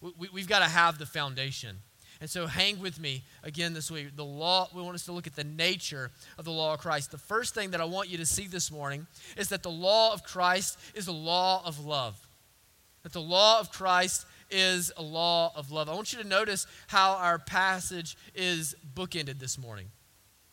We, 0.00 0.28
we've 0.32 0.48
got 0.48 0.60
to 0.60 0.66
have 0.66 0.98
the 0.98 1.06
foundation. 1.06 1.78
And 2.20 2.30
so 2.30 2.46
hang 2.46 2.80
with 2.80 3.00
me 3.00 3.24
again 3.42 3.74
this 3.74 3.90
week. 3.90 4.14
The 4.14 4.24
law, 4.24 4.68
we 4.72 4.80
want 4.80 4.94
us 4.94 5.04
to 5.06 5.12
look 5.12 5.26
at 5.26 5.34
the 5.34 5.44
nature 5.44 6.12
of 6.38 6.44
the 6.44 6.52
law 6.52 6.74
of 6.74 6.80
Christ. 6.80 7.10
The 7.10 7.18
first 7.18 7.54
thing 7.54 7.72
that 7.72 7.80
I 7.80 7.84
want 7.84 8.08
you 8.08 8.18
to 8.18 8.26
see 8.26 8.46
this 8.46 8.70
morning 8.70 9.08
is 9.36 9.48
that 9.48 9.64
the 9.64 9.70
law 9.70 10.12
of 10.12 10.22
Christ 10.22 10.78
is 10.94 11.08
a 11.08 11.12
law 11.12 11.62
of 11.64 11.84
love. 11.84 12.28
That 13.04 13.12
the 13.12 13.20
law 13.20 13.60
of 13.60 13.70
Christ 13.70 14.26
is 14.50 14.92
a 14.96 15.02
law 15.02 15.52
of 15.54 15.70
love. 15.70 15.88
I 15.88 15.94
want 15.94 16.12
you 16.12 16.22
to 16.22 16.28
notice 16.28 16.66
how 16.86 17.12
our 17.12 17.38
passage 17.38 18.16
is 18.34 18.74
bookended 18.94 19.38
this 19.38 19.58
morning. 19.58 19.86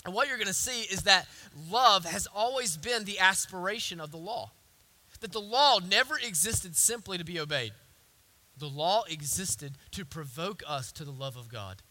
And 0.06 0.14
what 0.14 0.28
you're 0.28 0.38
going 0.38 0.48
to 0.48 0.54
see 0.54 0.82
is 0.82 1.02
that 1.04 1.28
love 1.70 2.06
has 2.06 2.28
always 2.34 2.78
been 2.78 3.06
the 3.06 3.20
aspiration 3.20 4.00
of 4.00 4.12
the 4.12 4.18
law. 4.18 4.52
That 5.22 5.32
the 5.32 5.42
law 5.42 5.80
never 5.80 6.16
existed 6.18 6.76
simply 6.76 7.18
to 7.18 7.24
be 7.24 7.40
obeyed. 7.40 7.72
The 8.58 8.68
law 8.68 9.04
existed 9.10 9.74
to 9.92 10.06
provoke 10.06 10.62
us 10.68 10.92
to 10.94 11.04
the 11.04 11.12
love 11.12 11.36
of 11.36 11.50
God. 11.50 11.82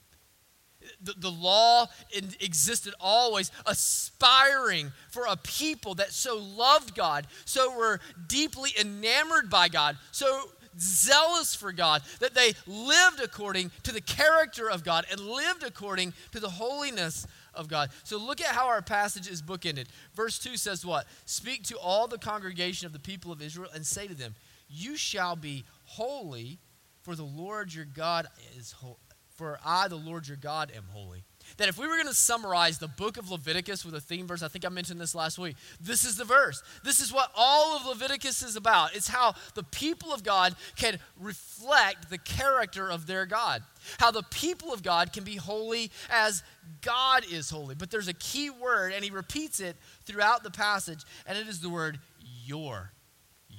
The, 1.00 1.14
the 1.16 1.30
law 1.30 1.87
existed 2.12 2.94
always, 3.00 3.50
aspiring 3.66 4.92
for 5.11 5.25
a 5.26 5.37
people 5.37 5.94
that 5.96 6.12
so 6.12 6.37
loved 6.37 6.94
God, 6.94 7.26
so 7.46 7.76
were 7.76 8.00
deeply 8.26 8.70
enamored 8.78 9.49
by 9.49 9.68
God, 9.68 9.96
so 10.12 10.50
zealous 10.78 11.54
for 11.54 11.73
God, 11.73 12.02
that 12.21 12.35
they 12.35 12.54
lived 12.66 13.21
according 13.23 13.71
to 13.83 13.93
the 13.93 14.00
character 14.00 14.71
of 14.71 14.85
God 14.85 15.07
and 15.11 15.21
lived 15.21 15.62
according 15.62 16.12
to 16.33 16.40
the 16.40 16.50
holiness 16.50 17.26
of 17.54 17.69
God. 17.69 17.90
So 18.02 18.19
look 18.19 18.40
at 18.40 18.54
how 18.54 18.66
our 18.66 18.83
passage 18.83 19.28
is 19.28 19.43
bookended. 19.43 19.87
Verse 20.14 20.38
2 20.38 20.57
says 20.57 20.85
what? 20.85 21.07
Speak 21.25 21.62
to 21.64 21.78
all 21.78 22.07
the 22.07 22.19
congregation 22.19 22.87
of 22.87 22.93
the 22.93 22.99
people 22.99 23.33
of 23.33 23.43
Israel 23.43 23.71
and 23.75 23.87
say 23.87 24.07
to 24.07 24.14
them, 24.14 24.35
You 24.69 24.97
shall 24.97 25.37
be 25.37 25.64
holy, 25.85 26.59
for 27.02 27.14
the 27.14 27.25
Lord 27.25 27.73
your 27.73 27.85
God 27.85 28.26
is 28.59 28.73
holy. 28.73 28.97
For 29.31 29.59
I, 29.64 29.88
the 29.88 29.97
Lord 29.97 30.28
your 30.28 30.37
God, 30.37 30.73
am 30.75 30.85
holy. 30.93 31.25
That 31.56 31.68
if 31.68 31.78
we 31.78 31.86
were 31.86 31.94
going 31.94 32.08
to 32.08 32.14
summarize 32.14 32.78
the 32.78 32.88
book 32.88 33.16
of 33.16 33.30
Leviticus 33.30 33.84
with 33.84 33.94
a 33.94 34.00
theme 34.00 34.26
verse, 34.26 34.42
I 34.42 34.48
think 34.48 34.64
I 34.64 34.68
mentioned 34.68 35.00
this 35.00 35.14
last 35.14 35.38
week. 35.38 35.56
This 35.80 36.04
is 36.04 36.16
the 36.16 36.24
verse. 36.24 36.62
This 36.82 37.00
is 37.00 37.12
what 37.12 37.30
all 37.36 37.76
of 37.76 37.86
Leviticus 37.86 38.42
is 38.42 38.56
about. 38.56 38.96
It's 38.96 39.08
how 39.08 39.34
the 39.54 39.62
people 39.62 40.12
of 40.12 40.24
God 40.24 40.56
can 40.76 40.98
reflect 41.18 42.10
the 42.10 42.18
character 42.18 42.90
of 42.90 43.06
their 43.06 43.26
God. 43.26 43.62
How 43.98 44.10
the 44.10 44.24
people 44.24 44.72
of 44.72 44.82
God 44.82 45.12
can 45.12 45.24
be 45.24 45.36
holy 45.36 45.90
as 46.10 46.42
God 46.80 47.24
is 47.30 47.50
holy. 47.50 47.74
But 47.74 47.90
there's 47.90 48.08
a 48.08 48.14
key 48.14 48.50
word, 48.50 48.92
and 48.92 49.04
he 49.04 49.10
repeats 49.10 49.60
it 49.60 49.76
throughout 50.04 50.42
the 50.42 50.50
passage, 50.50 51.04
and 51.26 51.38
it 51.38 51.46
is 51.46 51.60
the 51.60 51.70
word 51.70 52.00
your. 52.44 52.92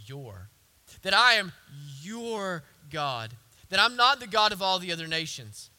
Your. 0.06 0.50
That 1.04 1.13
I 1.13 1.34
am 1.34 1.51
your 2.01 2.63
God. 2.92 3.34
That 3.70 3.80
I'm 3.80 3.96
not 3.96 4.20
the 4.20 4.27
God 4.27 4.51
of 4.51 4.62
all 4.62 4.80
the 4.80 4.92
other 4.92 5.08
nations. 5.08 5.70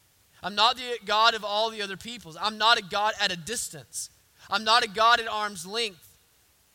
I'm 0.43 0.55
not 0.55 0.77
the 0.77 0.99
God 1.05 1.33
of 1.33 1.43
all 1.43 1.69
the 1.69 1.81
other 1.81 1.97
peoples. 1.97 2.37
I'm 2.39 2.57
not 2.57 2.77
a 2.77 2.83
God 2.83 3.13
at 3.19 3.31
a 3.31 3.37
distance. 3.37 4.09
I'm 4.49 4.63
not 4.63 4.83
a 4.83 4.87
God 4.87 5.19
at 5.19 5.27
arm's 5.27 5.65
length. 5.65 6.17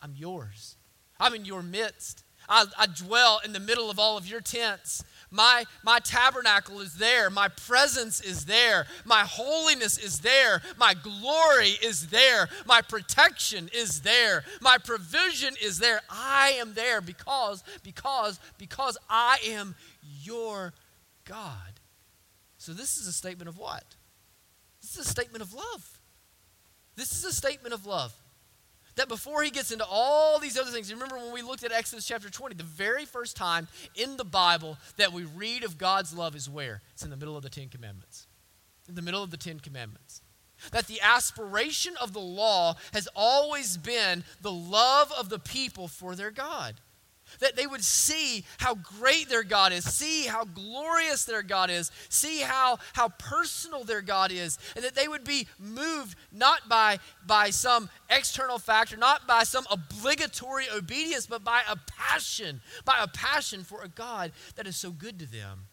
I'm 0.01 0.15
yours. 0.17 0.77
I'm 1.19 1.35
in 1.35 1.45
your 1.45 1.63
midst. 1.63 2.25
I, 2.49 2.67
I 2.79 2.87
dwell 2.87 3.41
in 3.45 3.53
the 3.53 3.61
middle 3.61 3.91
of 3.91 3.99
all 3.99 4.17
of 4.19 4.27
your 4.27 4.41
tents. 4.41 5.05
My, 5.31 5.65
my 5.83 5.99
tabernacle 5.99 6.81
is 6.81 6.97
there. 6.97 7.31
My 7.31 7.49
presence 7.49 8.21
is 8.21 8.45
there. 8.45 8.87
My 9.07 9.21
holiness 9.21 9.97
is 9.97 10.21
there. 10.21 10.61
My 10.77 10.95
glory 10.95 11.71
is 11.83 12.09
there. 12.09 12.51
My 12.67 12.83
protection 12.83 13.71
is 13.73 14.03
there. 14.03 14.45
My 14.61 14.77
provision 14.77 15.55
is 15.63 15.79
there. 15.79 16.03
I 16.11 16.57
am 16.59 16.75
there 16.75 17.01
because, 17.01 17.65
because, 17.83 18.39
because 18.59 18.99
I 19.09 19.39
am 19.47 19.75
your 20.23 20.75
God. 21.25 21.72
So 22.63 22.73
this 22.73 22.97
is 22.97 23.09
a 23.09 23.13
statement 23.13 23.49
of 23.49 23.59
what? 23.59 23.83
This 24.81 24.93
is 24.97 25.05
a 25.05 25.11
statement 25.11 25.43
of 25.43 25.53
love. 25.53 25.99
This 26.95 27.11
is 27.11 27.25
a 27.25 27.33
statement 27.33 27.75
of 27.75 27.87
love. 27.87 28.15
That 28.95 29.09
before 29.09 29.43
he 29.43 29.51
gets 29.51 29.73
into 29.73 29.85
all 29.85 30.39
these 30.39 30.57
other 30.57 30.71
things, 30.71 30.93
remember 30.93 31.17
when 31.17 31.33
we 31.33 31.43
looked 31.43 31.65
at 31.65 31.73
Exodus 31.73 32.07
chapter 32.07 32.31
20, 32.31 32.55
the 32.55 32.63
very 32.63 33.05
first 33.05 33.37
time 33.37 33.67
in 33.97 34.17
the 34.17 34.25
Bible 34.25 34.77
that 34.97 35.13
we 35.13 35.25
read 35.25 35.65
of 35.65 35.77
God's 35.77 36.15
love 36.15 36.37
is 36.37 36.49
where? 36.49 36.83
It's 36.93 37.03
in 37.03 37.11
the 37.11 37.17
middle 37.17 37.37
of 37.37 37.43
the 37.43 37.51
Ten 37.51 37.69
Commandments. 37.69 38.29
In 38.89 38.95
the 38.95 39.03
middle 39.03 39.25
of 39.25 39.33
the 39.33 39.37
Ten 39.37 39.59
Commandments. 39.59 40.23
That 40.71 40.87
the 40.87 41.01
aspiration 41.01 41.95
of 42.01 42.13
the 42.13 42.21
law 42.21 42.77
has 42.93 43.09
always 43.17 43.77
been 43.77 44.23
the 44.41 44.53
love 44.53 45.11
of 45.19 45.31
the 45.31 45.41
people 45.41 45.89
for 45.89 46.15
their 46.15 46.31
God 46.31 46.77
that 47.41 47.57
they 47.57 47.67
would 47.67 47.85
see 47.85 48.45
how 48.59 48.75
great 48.75 49.29
their 49.29 49.43
God 49.43 49.73
is, 49.73 49.85
see 49.85 50.27
how 50.27 50.45
glorious 50.45 51.25
their 51.25 51.43
God 51.43 51.71
is, 51.71 51.91
see 52.09 52.41
how, 52.41 52.79
how 52.93 53.09
personal 53.09 53.85
their 53.85 54.03
God 54.03 54.33
is, 54.33 54.59
and 54.75 54.85
that 54.85 54.95
they 54.95 55.09
would 55.09 55.25
be 55.25 55.47
moved 55.59 56.17
not 56.33 56.69
by, 56.69 56.99
by 57.27 57.51
some 57.51 57.89
external 58.11 58.59
factor, 58.59 58.97
not 58.97 59.27
by 59.27 59.43
some 59.43 59.67
obligatory 59.71 60.67
obedience, 60.75 61.27
but 61.27 61.45
by 61.45 61.63
a 61.69 61.77
passion, 61.87 62.61
by 62.85 62.99
a 63.03 63.09
passion 63.09 63.65
for 63.65 63.83
a 63.83 63.89
God 63.89 64.33
that 64.57 64.67
is 64.67 64.77
so 64.77 64.91
good 64.91 65.19
to 65.19 65.27
them, 65.27 65.67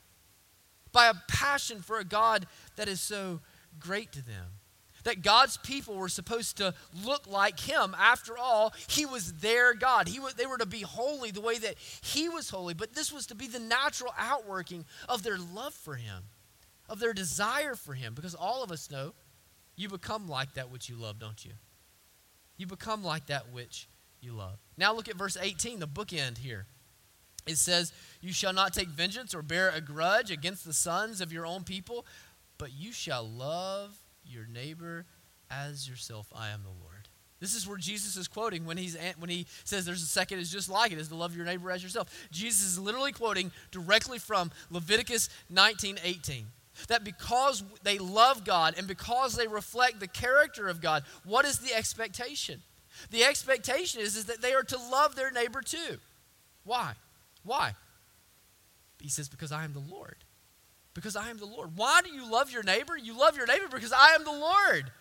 by 0.92 1.08
a 1.08 1.14
passion 1.28 1.82
for 1.82 2.00
a 2.00 2.06
God 2.06 2.46
that 2.76 2.88
is 2.88 3.02
so 3.02 3.40
great 3.80 4.12
to 4.12 4.22
them 4.22 4.59
that 5.10 5.24
God's 5.24 5.58
people 5.58 5.96
were 5.96 6.08
supposed 6.08 6.58
to 6.58 6.76
look 7.04 7.26
like 7.26 7.60
him. 7.60 7.96
After 7.98 8.38
all, 8.38 8.74
he 8.88 9.08
was 9.08 9.34
their 9.34 9.74
God. 9.74 10.08
He 10.08 10.20
they 10.38 10.46
were 10.46 10.60
to 10.60 10.68
be 10.68 10.82
holy 10.82 11.32
the 11.32 11.42
way 11.42 11.58
that 11.58 11.76
he 12.02 12.30
was 12.30 12.52
holy. 12.52 12.76
But 12.76 12.94
this 12.94 13.12
was 13.12 13.26
to 13.28 13.36
be 13.36 13.48
the 13.48 13.60
natural 13.60 14.14
outworking 14.20 14.86
of 15.08 15.24
their 15.24 15.40
love 15.40 15.74
for 15.74 15.96
him, 15.96 16.26
of 16.88 17.00
their 17.00 17.14
desire 17.14 17.74
for 17.74 17.96
him. 17.96 18.14
Because 18.14 18.36
all 18.36 18.64
of 18.64 18.72
us 18.72 18.92
know 18.92 19.14
you 19.76 19.90
become 19.90 20.30
like 20.30 20.54
that 20.54 20.70
which 20.70 20.90
you 20.90 20.96
love, 20.96 21.18
don't 21.18 21.44
you? 21.44 21.54
You 22.58 22.68
become 22.68 23.04
like 23.04 23.26
that 23.28 23.52
which 23.52 23.88
you 24.22 24.34
love. 24.34 24.60
Now 24.78 24.94
look 24.94 25.10
at 25.10 25.16
verse 25.16 25.38
18, 25.42 25.80
the 25.80 25.88
bookend 25.88 26.38
here. 26.38 26.68
It 27.48 27.58
says, 27.58 27.94
You 28.22 28.32
shall 28.32 28.54
not 28.54 28.76
take 28.76 28.90
vengeance 28.90 29.34
or 29.34 29.42
bear 29.42 29.70
a 29.70 29.82
grudge 29.82 30.30
against 30.30 30.66
the 30.66 30.74
sons 30.74 31.20
of 31.20 31.34
your 31.34 31.48
own 31.48 31.64
people, 31.64 32.06
but 32.60 32.74
you 32.74 32.92
shall 32.92 33.28
love 33.28 33.98
your 34.30 34.46
neighbor 34.46 35.06
as 35.50 35.88
yourself. 35.90 36.32
I 36.36 36.50
am 36.50 36.64
the 36.64 36.70
Lord. 36.70 37.10
This 37.40 37.56
is 37.56 37.68
where 37.68 37.78
Jesus 37.78 38.18
is 38.18 38.28
quoting 38.28 38.66
when, 38.66 38.78
he's, 38.78 38.98
when 39.18 39.30
he 39.30 39.46
says 39.64 39.86
there's 39.86 40.04
a 40.04 40.08
second 40.08 40.40
is 40.40 40.52
just 40.52 40.70
like 40.70 40.92
it, 40.92 40.98
is 40.98 41.08
to 41.08 41.16
love 41.16 41.36
your 41.36 41.46
neighbor 41.46 41.72
as 41.72 41.82
yourself. 41.82 42.10
Jesus 42.32 42.66
is 42.66 42.80
literally 42.80 43.14
quoting 43.14 43.52
directly 43.72 44.20
from 44.20 44.52
Leviticus 44.70 45.30
19 45.50 46.00
18. 46.04 46.46
That 46.88 47.04
because 47.04 47.64
they 47.84 47.98
love 47.98 48.46
God 48.46 48.76
and 48.78 48.88
because 48.88 49.36
they 49.36 49.48
reflect 49.48 50.00
the 50.00 50.08
character 50.08 50.68
of 50.68 50.82
God, 50.82 51.04
what 51.26 51.46
is 51.46 51.60
the 51.60 51.74
expectation? 51.74 52.62
The 53.12 53.24
expectation 53.24 54.02
is, 54.02 54.16
is 54.16 54.26
that 54.26 54.42
they 54.42 54.54
are 54.54 54.64
to 54.64 54.78
love 54.78 55.16
their 55.16 55.32
neighbor 55.32 55.62
too. 55.62 55.98
Why? 56.64 56.94
Why? 57.44 57.74
He 59.02 59.10
says, 59.10 59.30
Because 59.30 59.52
I 59.52 59.64
am 59.64 59.74
the 59.74 59.80
Lord 59.80 60.16
because 61.00 61.16
I 61.16 61.30
am 61.30 61.38
the 61.38 61.46
Lord. 61.46 61.78
Why 61.78 62.02
do 62.04 62.12
you 62.14 62.30
love 62.30 62.52
your 62.52 62.64
neighbor? 62.64 62.98
You 62.98 63.18
love 63.18 63.38
your 63.38 63.48
neighbor 63.48 63.68
because 63.72 63.94
I 63.94 64.16
am 64.16 64.26
the 64.26 64.32
Lord. 64.32 64.92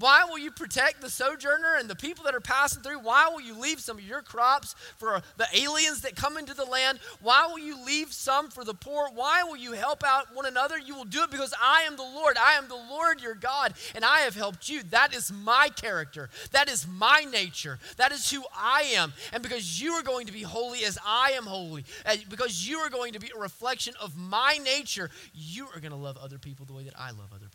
Why 0.00 0.24
will 0.24 0.38
you 0.38 0.50
protect 0.50 1.02
the 1.02 1.10
sojourner 1.10 1.76
and 1.78 1.88
the 1.88 1.94
people 1.94 2.24
that 2.24 2.34
are 2.34 2.40
passing 2.40 2.82
through? 2.82 3.00
Why 3.00 3.28
will 3.28 3.42
you 3.42 3.54
leave 3.54 3.80
some 3.80 3.98
of 3.98 4.02
your 4.02 4.22
crops 4.22 4.74
for 4.96 5.22
the 5.36 5.46
aliens 5.54 6.00
that 6.00 6.16
come 6.16 6.38
into 6.38 6.54
the 6.54 6.64
land? 6.64 6.98
Why 7.20 7.46
will 7.46 7.58
you 7.58 7.84
leave 7.84 8.10
some 8.12 8.48
for 8.48 8.64
the 8.64 8.72
poor? 8.72 9.10
Why 9.14 9.42
will 9.42 9.58
you 9.58 9.72
help 9.72 10.02
out 10.02 10.34
one 10.34 10.46
another? 10.46 10.78
You 10.78 10.94
will 10.94 11.04
do 11.04 11.22
it 11.22 11.30
because 11.30 11.52
I 11.62 11.82
am 11.82 11.96
the 11.96 12.02
Lord. 12.02 12.38
I 12.38 12.54
am 12.54 12.66
the 12.66 12.76
Lord 12.76 13.20
your 13.20 13.34
God, 13.34 13.74
and 13.94 14.02
I 14.02 14.20
have 14.20 14.34
helped 14.34 14.70
you. 14.70 14.82
That 14.84 15.14
is 15.14 15.30
my 15.30 15.68
character. 15.68 16.30
That 16.52 16.70
is 16.70 16.86
my 16.88 17.26
nature. 17.30 17.78
That 17.98 18.10
is 18.10 18.30
who 18.30 18.42
I 18.56 18.92
am. 18.96 19.12
And 19.34 19.42
because 19.42 19.82
you 19.82 19.92
are 19.92 20.02
going 20.02 20.26
to 20.28 20.32
be 20.32 20.42
holy 20.42 20.82
as 20.84 20.98
I 21.04 21.32
am 21.32 21.44
holy, 21.44 21.84
because 22.30 22.66
you 22.66 22.78
are 22.78 22.88
going 22.88 23.12
to 23.12 23.20
be 23.20 23.30
a 23.36 23.38
reflection 23.38 23.92
of 24.00 24.16
my 24.16 24.58
nature, 24.64 25.10
you 25.34 25.66
are 25.74 25.80
going 25.80 25.92
to 25.92 25.98
love 25.98 26.16
other 26.16 26.38
people 26.38 26.64
the 26.64 26.72
way 26.72 26.84
that 26.84 26.98
I 26.98 27.10
love 27.10 27.28
other 27.34 27.40
people 27.44 27.49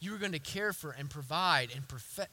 you 0.00 0.14
are 0.14 0.18
going 0.18 0.32
to 0.32 0.38
care 0.38 0.72
for 0.72 0.92
and 0.92 1.10
provide 1.10 1.70
and 1.74 1.84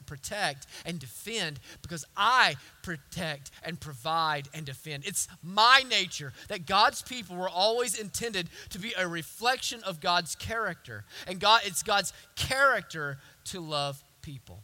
protect 0.06 0.66
and 0.86 0.98
defend 0.98 1.60
because 1.82 2.04
I 2.16 2.56
protect 2.82 3.50
and 3.62 3.78
provide 3.78 4.48
and 4.54 4.64
defend. 4.64 5.06
It's 5.06 5.28
my 5.42 5.84
nature 5.88 6.32
that 6.48 6.66
God's 6.66 7.02
people 7.02 7.36
were 7.36 7.48
always 7.48 7.98
intended 7.98 8.48
to 8.70 8.78
be 8.78 8.94
a 8.96 9.06
reflection 9.06 9.82
of 9.84 10.00
God's 10.00 10.34
character. 10.34 11.04
And 11.26 11.38
God 11.38 11.60
it's 11.64 11.82
God's 11.82 12.14
character 12.36 13.18
to 13.46 13.60
love 13.60 14.02
people. 14.22 14.62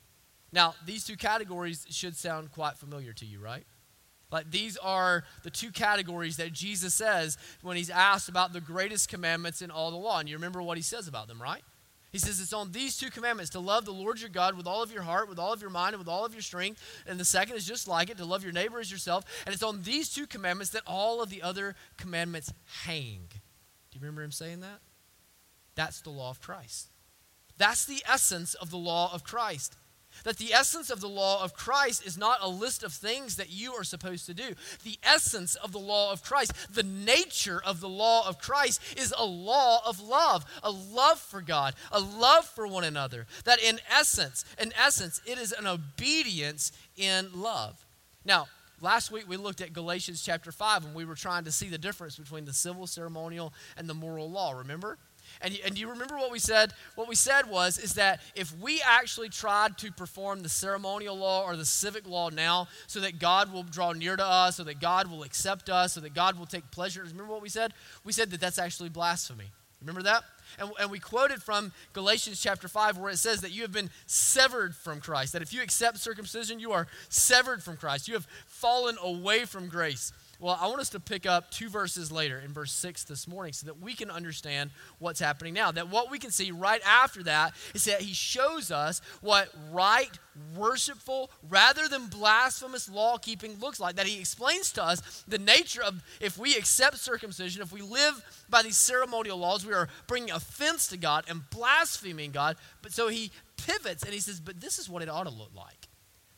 Now, 0.50 0.74
these 0.86 1.04
two 1.04 1.16
categories 1.16 1.86
should 1.90 2.16
sound 2.16 2.52
quite 2.52 2.78
familiar 2.78 3.12
to 3.14 3.26
you, 3.26 3.38
right? 3.38 3.64
Like 4.30 4.50
these 4.50 4.76
are 4.78 5.24
the 5.42 5.50
two 5.50 5.70
categories 5.70 6.38
that 6.38 6.52
Jesus 6.52 6.94
says 6.94 7.36
when 7.62 7.76
he's 7.76 7.90
asked 7.90 8.28
about 8.28 8.52
the 8.52 8.60
greatest 8.60 9.08
commandments 9.08 9.62
in 9.62 9.70
all 9.70 9.90
the 9.90 9.96
law. 9.96 10.20
And 10.20 10.28
you 10.28 10.36
remember 10.36 10.62
what 10.62 10.78
he 10.78 10.82
says 10.82 11.06
about 11.06 11.28
them, 11.28 11.40
right? 11.40 11.62
He 12.14 12.20
says 12.20 12.40
it's 12.40 12.52
on 12.52 12.70
these 12.70 12.96
two 12.96 13.10
commandments 13.10 13.50
to 13.50 13.58
love 13.58 13.84
the 13.84 13.90
Lord 13.90 14.20
your 14.20 14.28
God 14.28 14.56
with 14.56 14.68
all 14.68 14.84
of 14.84 14.92
your 14.92 15.02
heart, 15.02 15.28
with 15.28 15.40
all 15.40 15.52
of 15.52 15.60
your 15.60 15.68
mind, 15.68 15.94
and 15.94 15.98
with 15.98 16.06
all 16.06 16.24
of 16.24 16.32
your 16.32 16.42
strength. 16.42 16.80
And 17.08 17.18
the 17.18 17.24
second 17.24 17.56
is 17.56 17.66
just 17.66 17.88
like 17.88 18.08
it 18.08 18.18
to 18.18 18.24
love 18.24 18.44
your 18.44 18.52
neighbor 18.52 18.78
as 18.78 18.88
yourself. 18.88 19.24
And 19.44 19.52
it's 19.52 19.64
on 19.64 19.82
these 19.82 20.08
two 20.08 20.28
commandments 20.28 20.70
that 20.74 20.84
all 20.86 21.20
of 21.20 21.28
the 21.28 21.42
other 21.42 21.74
commandments 21.96 22.52
hang. 22.84 23.22
Do 23.30 23.98
you 23.98 24.00
remember 24.00 24.22
him 24.22 24.30
saying 24.30 24.60
that? 24.60 24.78
That's 25.74 26.02
the 26.02 26.10
law 26.10 26.30
of 26.30 26.40
Christ. 26.40 26.90
That's 27.58 27.84
the 27.84 28.04
essence 28.08 28.54
of 28.54 28.70
the 28.70 28.76
law 28.76 29.12
of 29.12 29.24
Christ. 29.24 29.76
That 30.22 30.38
the 30.38 30.52
essence 30.52 30.90
of 30.90 31.00
the 31.00 31.08
law 31.08 31.42
of 31.42 31.54
Christ 31.54 32.06
is 32.06 32.16
not 32.16 32.38
a 32.40 32.48
list 32.48 32.82
of 32.82 32.92
things 32.92 33.36
that 33.36 33.50
you 33.50 33.72
are 33.74 33.84
supposed 33.84 34.26
to 34.26 34.34
do. 34.34 34.54
The 34.84 34.98
essence 35.02 35.54
of 35.56 35.72
the 35.72 35.78
law 35.78 36.12
of 36.12 36.22
Christ, 36.22 36.52
the 36.72 36.82
nature 36.82 37.60
of 37.64 37.80
the 37.80 37.88
law 37.88 38.26
of 38.28 38.38
Christ, 38.38 38.80
is 38.96 39.12
a 39.16 39.24
law 39.24 39.80
of 39.86 40.00
love, 40.00 40.44
a 40.62 40.70
love 40.70 41.18
for 41.18 41.42
God, 41.42 41.74
a 41.90 42.00
love 42.00 42.44
for 42.46 42.66
one 42.66 42.84
another. 42.84 43.26
That 43.44 43.62
in 43.62 43.80
essence, 43.90 44.44
in 44.58 44.72
essence, 44.74 45.20
it 45.26 45.38
is 45.38 45.52
an 45.52 45.66
obedience 45.66 46.72
in 46.96 47.28
love. 47.34 47.84
Now, 48.24 48.46
last 48.80 49.10
week 49.10 49.28
we 49.28 49.36
looked 49.36 49.60
at 49.60 49.72
Galatians 49.72 50.22
chapter 50.22 50.52
5 50.52 50.84
and 50.84 50.94
we 50.94 51.04
were 51.04 51.14
trying 51.14 51.44
to 51.44 51.52
see 51.52 51.68
the 51.68 51.78
difference 51.78 52.16
between 52.16 52.44
the 52.44 52.52
civil, 52.52 52.86
ceremonial, 52.86 53.52
and 53.76 53.88
the 53.88 53.94
moral 53.94 54.30
law, 54.30 54.52
remember? 54.52 54.98
And, 55.44 55.58
and 55.64 55.74
do 55.74 55.80
you 55.80 55.90
remember 55.90 56.16
what 56.16 56.32
we 56.32 56.38
said? 56.38 56.72
What 56.94 57.06
we 57.06 57.14
said 57.14 57.48
was 57.50 57.78
is 57.78 57.94
that 57.94 58.20
if 58.34 58.56
we 58.58 58.82
actually 58.84 59.28
tried 59.28 59.76
to 59.78 59.92
perform 59.92 60.40
the 60.40 60.48
ceremonial 60.48 61.16
law 61.16 61.44
or 61.44 61.54
the 61.54 61.66
civic 61.66 62.08
law 62.08 62.30
now 62.30 62.68
so 62.86 63.00
that 63.00 63.18
God 63.18 63.52
will 63.52 63.62
draw 63.62 63.92
near 63.92 64.16
to 64.16 64.24
us, 64.24 64.56
so 64.56 64.64
that 64.64 64.80
God 64.80 65.10
will 65.10 65.22
accept 65.22 65.68
us, 65.68 65.92
so 65.92 66.00
that 66.00 66.14
God 66.14 66.38
will 66.38 66.46
take 66.46 66.70
pleasure, 66.70 67.02
remember 67.02 67.32
what 67.32 67.42
we 67.42 67.50
said? 67.50 67.74
We 68.04 68.12
said 68.12 68.30
that 68.30 68.40
that's 68.40 68.58
actually 68.58 68.88
blasphemy. 68.88 69.50
Remember 69.82 70.02
that? 70.04 70.24
And, 70.58 70.70
and 70.80 70.90
we 70.90 70.98
quoted 70.98 71.42
from 71.42 71.72
Galatians 71.92 72.40
chapter 72.40 72.68
5 72.68 72.96
where 72.96 73.10
it 73.10 73.18
says 73.18 73.42
that 73.42 73.50
you 73.50 73.62
have 73.62 73.72
been 73.72 73.90
severed 74.06 74.74
from 74.74 75.00
Christ, 75.00 75.34
that 75.34 75.42
if 75.42 75.52
you 75.52 75.60
accept 75.60 75.98
circumcision, 75.98 76.58
you 76.58 76.72
are 76.72 76.86
severed 77.10 77.62
from 77.62 77.76
Christ. 77.76 78.08
You 78.08 78.14
have 78.14 78.26
fallen 78.46 78.96
away 79.02 79.44
from 79.44 79.68
grace. 79.68 80.12
Well, 80.40 80.58
I 80.60 80.66
want 80.66 80.80
us 80.80 80.90
to 80.90 81.00
pick 81.00 81.26
up 81.26 81.50
two 81.50 81.68
verses 81.68 82.10
later 82.10 82.38
in 82.38 82.52
verse 82.52 82.72
6 82.72 83.04
this 83.04 83.28
morning 83.28 83.52
so 83.52 83.66
that 83.66 83.80
we 83.80 83.94
can 83.94 84.10
understand 84.10 84.70
what's 84.98 85.20
happening 85.20 85.54
now. 85.54 85.70
That 85.70 85.88
what 85.88 86.10
we 86.10 86.18
can 86.18 86.30
see 86.30 86.50
right 86.50 86.80
after 86.86 87.22
that 87.24 87.54
is 87.74 87.84
that 87.84 88.00
he 88.00 88.12
shows 88.12 88.70
us 88.70 89.00
what 89.20 89.48
right, 89.70 90.10
worshipful, 90.56 91.30
rather 91.48 91.88
than 91.88 92.06
blasphemous 92.06 92.88
law 92.88 93.16
keeping 93.18 93.58
looks 93.60 93.80
like. 93.80 93.96
That 93.96 94.06
he 94.06 94.18
explains 94.18 94.72
to 94.72 94.84
us 94.84 95.24
the 95.28 95.38
nature 95.38 95.82
of 95.82 96.02
if 96.20 96.36
we 96.36 96.56
accept 96.56 96.98
circumcision, 96.98 97.62
if 97.62 97.72
we 97.72 97.82
live 97.82 98.22
by 98.48 98.62
these 98.62 98.76
ceremonial 98.76 99.38
laws, 99.38 99.64
we 99.66 99.72
are 99.72 99.88
bringing 100.06 100.30
offense 100.30 100.88
to 100.88 100.96
God 100.96 101.24
and 101.28 101.48
blaspheming 101.50 102.32
God. 102.32 102.56
But 102.82 102.92
so 102.92 103.08
he 103.08 103.30
pivots 103.56 104.02
and 104.02 104.12
he 104.12 104.20
says, 104.20 104.40
But 104.40 104.60
this 104.60 104.78
is 104.78 104.88
what 104.88 105.02
it 105.02 105.08
ought 105.08 105.24
to 105.24 105.30
look 105.30 105.52
like. 105.54 105.83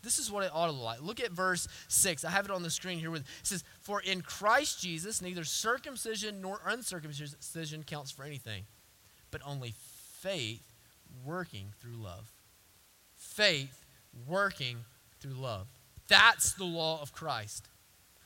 This 0.06 0.20
is 0.20 0.30
what 0.30 0.44
it 0.44 0.52
ought 0.54 0.66
to 0.66 0.72
look 0.72 0.84
like. 0.84 1.02
Look 1.02 1.18
at 1.18 1.32
verse 1.32 1.66
6. 1.88 2.24
I 2.24 2.30
have 2.30 2.44
it 2.44 2.52
on 2.52 2.62
the 2.62 2.70
screen 2.70 3.00
here 3.00 3.10
with 3.10 3.22
it 3.22 3.26
says, 3.42 3.64
For 3.80 4.00
in 4.00 4.20
Christ 4.20 4.80
Jesus 4.80 5.20
neither 5.20 5.42
circumcision 5.42 6.40
nor 6.40 6.60
uncircumcision 6.64 7.82
counts 7.82 8.12
for 8.12 8.22
anything, 8.22 8.66
but 9.32 9.40
only 9.44 9.74
faith 10.20 10.62
working 11.24 11.72
through 11.80 11.96
love. 11.96 12.30
Faith 13.16 13.84
working 14.28 14.76
through 15.18 15.34
love. 15.34 15.66
That's 16.06 16.52
the 16.52 16.64
law 16.64 17.02
of 17.02 17.12
Christ. 17.12 17.68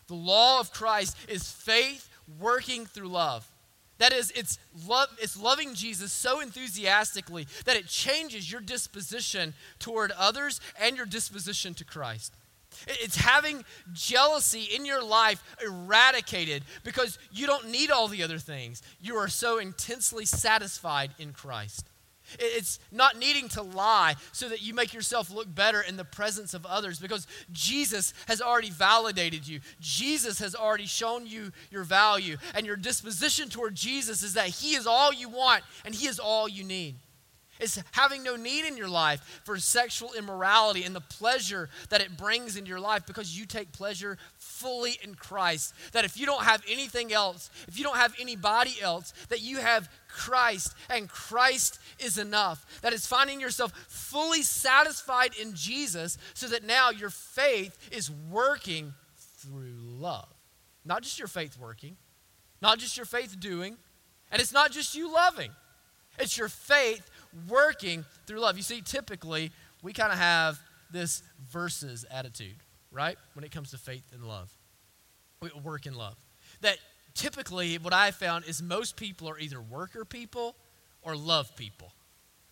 The 0.06 0.14
law 0.16 0.60
of 0.60 0.75
Christ 0.75 1.16
is 1.28 1.50
faith 1.50 2.10
working 2.38 2.84
through 2.84 3.08
love. 3.08 3.50
That 4.00 4.14
is, 4.14 4.33
it's, 4.35 4.59
love, 4.88 5.09
it's 5.19 5.38
loving 5.38 5.75
Jesus 5.75 6.11
so 6.11 6.40
enthusiastically 6.40 7.47
that 7.66 7.76
it 7.76 7.87
changes 7.87 8.50
your 8.50 8.62
disposition 8.62 9.52
toward 9.78 10.11
others 10.12 10.59
and 10.80 10.97
your 10.97 11.04
disposition 11.04 11.75
to 11.75 11.85
Christ. 11.85 12.33
It's 12.87 13.16
having 13.16 13.62
jealousy 13.92 14.69
in 14.75 14.87
your 14.87 15.04
life 15.04 15.42
eradicated 15.62 16.64
because 16.83 17.19
you 17.30 17.47
don't 17.47 17.69
need 17.69 17.90
all 17.90 18.09
the 18.09 18.23
other 18.23 18.38
things. 18.38 18.80
You 19.02 19.16
are 19.16 19.28
so 19.28 19.59
intensely 19.59 20.25
satisfied 20.25 21.11
in 21.19 21.35
Christ. 21.35 21.89
It's 22.38 22.78
not 22.90 23.18
needing 23.18 23.49
to 23.50 23.62
lie 23.62 24.16
so 24.32 24.49
that 24.49 24.62
you 24.62 24.75
make 24.75 24.94
yourself 24.94 25.30
look 25.30 25.52
better 25.52 25.80
in 25.80 25.96
the 25.96 26.04
presence 26.04 26.54
of 26.54 26.64
others 26.66 26.99
because 26.99 27.26
Jesus 27.52 28.14
has 28.26 28.40
already 28.40 28.70
validated 28.70 29.46
you. 29.46 29.60
Jesus 29.80 30.38
has 30.38 30.54
already 30.54 30.87
shown 30.87 31.26
you 31.26 31.52
your 31.70 31.84
value. 31.84 32.37
And 32.54 32.66
your 32.66 32.76
disposition 32.76 33.49
toward 33.49 33.75
Jesus 33.75 34.22
is 34.22 34.34
that 34.34 34.49
He 34.49 34.75
is 34.75 34.87
all 34.87 35.12
you 35.12 35.28
want 35.28 35.64
and 35.84 35.94
He 35.94 36.06
is 36.06 36.18
all 36.18 36.49
you 36.49 36.64
need. 36.64 36.96
It's 37.60 37.80
having 37.92 38.22
no 38.22 38.37
need 38.37 38.64
in 38.66 38.76
your 38.76 38.88
life 38.88 39.42
for 39.44 39.58
sexual 39.58 40.12
immorality 40.14 40.82
and 40.82 40.96
the 40.96 41.00
pleasure 41.00 41.68
that 41.90 42.00
it 42.00 42.16
brings 42.16 42.56
into 42.56 42.68
your 42.68 42.80
life 42.80 43.06
because 43.06 43.38
you 43.38 43.44
take 43.44 43.72
pleasure 43.72 44.18
fully 44.38 44.99
in 45.02 45.14
Christ. 45.14 45.75
That 45.92 46.04
if 46.04 46.18
you 46.18 46.26
don't 46.26 46.44
have 46.44 46.62
anything 46.68 47.12
else, 47.12 47.50
if 47.68 47.78
you 47.78 47.84
don't 47.84 47.96
have 47.96 48.14
anybody 48.18 48.75
else, 48.80 49.12
that 49.28 49.42
you 49.42 49.58
have 49.58 49.90
Christ 50.12 50.75
and 50.88 51.09
Christ 51.09 51.79
is 51.99 52.19
enough. 52.19 52.81
That 52.83 52.93
is 52.93 53.07
finding 53.07 53.40
yourself 53.40 53.73
fully 53.88 54.43
satisfied 54.43 55.33
in 55.40 55.55
Jesus 55.55 56.19
so 56.35 56.47
that 56.49 56.64
now 56.64 56.90
your 56.90 57.11
faith 57.11 57.76
is 57.93 58.11
working 58.31 58.95
through 59.38 59.76
love. 59.76 60.29
Not 60.85 61.02
just 61.02 61.19
your 61.19 61.29
faith 61.29 61.59
working, 61.59 61.97
not 62.62 62.79
just 62.79 62.97
your 62.97 63.07
faith 63.07 63.38
doing, 63.38 63.76
and 64.31 64.40
it's 64.40 64.52
not 64.52 64.71
just 64.71 64.95
you 64.95 65.12
loving. 65.12 65.50
It's 66.19 66.37
your 66.37 66.49
faith 66.49 67.11
working 67.49 68.05
through 68.26 68.40
love. 68.40 68.57
You 68.57 68.62
see, 68.62 68.81
typically, 68.83 69.50
we 69.83 69.93
kind 69.93 70.12
of 70.12 70.19
have 70.19 70.59
this 70.90 71.23
versus 71.50 72.05
attitude, 72.11 72.57
right? 72.90 73.17
When 73.35 73.45
it 73.45 73.50
comes 73.50 73.71
to 73.71 73.79
faith 73.79 74.05
and 74.12 74.25
love, 74.25 74.50
we 75.40 75.50
work 75.62 75.87
in 75.87 75.95
love. 75.95 76.17
That 76.61 76.79
typically, 77.14 77.79
what 77.79 77.93
I 77.93 78.11
found 78.11 78.45
is 78.47 78.62
most 78.62 78.97
people 78.97 79.29
are 79.29 79.38
either 79.38 79.61
worker 79.61 80.05
people 80.05 80.57
or 81.02 81.17
love 81.17 81.55
people. 81.57 81.93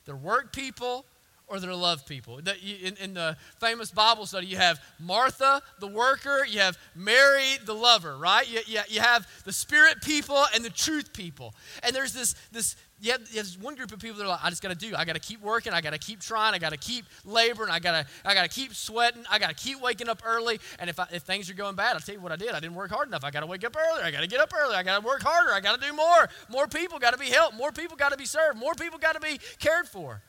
They're 0.05 0.17
work 0.17 0.53
people 0.53 1.05
or 1.49 1.59
they're 1.61 1.75
love 1.75 2.07
people. 2.07 2.39
In, 2.39 2.97
in, 3.01 3.15
the 3.15 3.37
famous 3.59 3.91
Bible 3.91 4.27
study, 4.27 4.47
you 4.47 4.57
have 4.57 4.81
Martha, 5.01 5.63
the 5.81 5.87
worker, 5.87 6.45
you 6.47 6.61
have 6.61 6.79
Mary, 6.95 7.57
the 7.65 7.75
lover, 7.75 8.17
right? 8.17 8.49
You, 8.49 8.61
you, 8.67 8.81
you 8.89 9.01
have 9.01 9.27
the 9.45 9.53
spirit 9.53 10.03
people 10.03 10.45
and 10.55 10.65
the 10.65 10.71
truth 10.71 11.13
people. 11.13 11.55
And 11.83 11.97
there's 11.97 12.13
this, 12.13 12.35
this 12.53 12.77
you 13.01 13.15
there's 13.33 13.57
one 13.57 13.77
group 13.77 13.93
of 13.93 14.01
people 14.01 14.19
that 14.19 14.25
are 14.25 14.29
like, 14.29 14.45
I 14.45 14.51
just 14.51 14.63
got 14.63 14.71
to 14.71 14.75
do. 14.75 14.95
I 14.97 15.05
got 15.05 15.15
to 15.15 15.21
keep 15.21 15.41
working. 15.41 15.73
I 15.73 15.81
got 15.81 15.93
to 15.93 15.99
keep 15.99 16.21
trying. 16.21 16.55
I 16.55 16.59
got 16.59 16.71
to 16.71 16.77
keep 16.77 17.05
laboring. 17.25 17.71
I 17.71 17.79
got 17.79 17.93
to 17.93 18.07
I 18.25 18.35
got 18.35 18.43
to 18.43 18.49
keep 18.49 18.75
sweating. 18.75 19.25
I 19.31 19.39
got 19.39 19.51
to 19.51 19.55
keep 19.55 19.81
waking 19.81 20.09
up 20.09 20.23
early. 20.25 20.61
And 20.79 20.91
if, 20.91 20.99
I, 20.99 21.07
if 21.13 21.23
things 21.23 21.49
are 21.49 21.55
going 21.55 21.77
bad, 21.77 21.95
I'll 21.95 22.01
tell 22.01 22.15
you 22.15 22.21
what 22.21 22.33
I 22.33 22.37
did. 22.37 22.51
I 22.51 22.61
didn't 22.61 22.75
work 22.75 22.91
hard 22.91 23.09
enough. 23.09 23.23
I 23.25 23.31
got 23.31 23.41
to 23.41 23.47
wake 23.47 23.65
up 23.65 23.77
earlier. 23.77 24.05
I 24.05 24.11
got 24.11 24.21
to 24.21 24.27
get 24.27 24.41
up 24.41 24.53
earlier. 24.53 24.77
I 24.77 24.83
got 24.83 25.01
to 25.01 25.07
work 25.07 25.23
harder. 25.23 25.53
I 25.53 25.61
got 25.61 25.81
to 25.81 25.87
do 25.87 25.95
more. 25.95 26.29
More 26.49 26.67
people 26.67 26.99
got 26.99 27.13
to 27.13 27.19
be 27.19 27.27
helped. 27.27 27.57
More 27.57 27.71
people 27.71 27.97
got 27.97 28.11
to 28.11 28.19
be 28.19 28.27
served. 28.27 28.59
More 28.59 28.75
people 28.75 28.99
got 28.99 29.15
to 29.15 29.21
be 29.21 29.39
cared 29.59 29.87
for. 29.87 30.23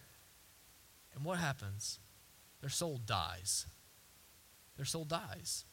And 1.16 1.26
what 1.26 1.40
happens? 1.40 2.00
Their 2.62 2.70
soul 2.70 3.00
dies. 3.04 3.66
Their 4.76 4.86
soul 4.86 5.06
dies. 5.06 5.66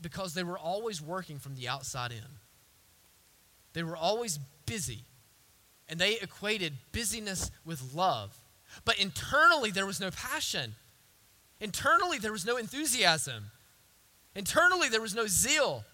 Because 0.00 0.34
they 0.34 0.44
were 0.44 0.58
always 0.58 1.02
working 1.02 1.38
from 1.38 1.56
the 1.56 1.66
outside 1.66 2.12
in. 2.12 2.38
They 3.72 3.82
were 3.82 3.96
always 3.96 4.38
busy. 4.66 5.04
And 5.88 5.98
they 5.98 6.18
equated 6.20 6.74
busyness 6.92 7.50
with 7.64 7.94
love. 7.94 8.38
But 8.84 8.98
internally, 8.98 9.70
there 9.70 9.86
was 9.86 10.00
no 10.00 10.10
passion. 10.10 10.74
Internally, 11.60 12.18
there 12.18 12.32
was 12.32 12.44
no 12.44 12.56
enthusiasm. 12.56 13.50
Internally, 14.34 14.88
there 14.88 15.00
was 15.00 15.14
no 15.14 15.26
zeal. 15.26 15.84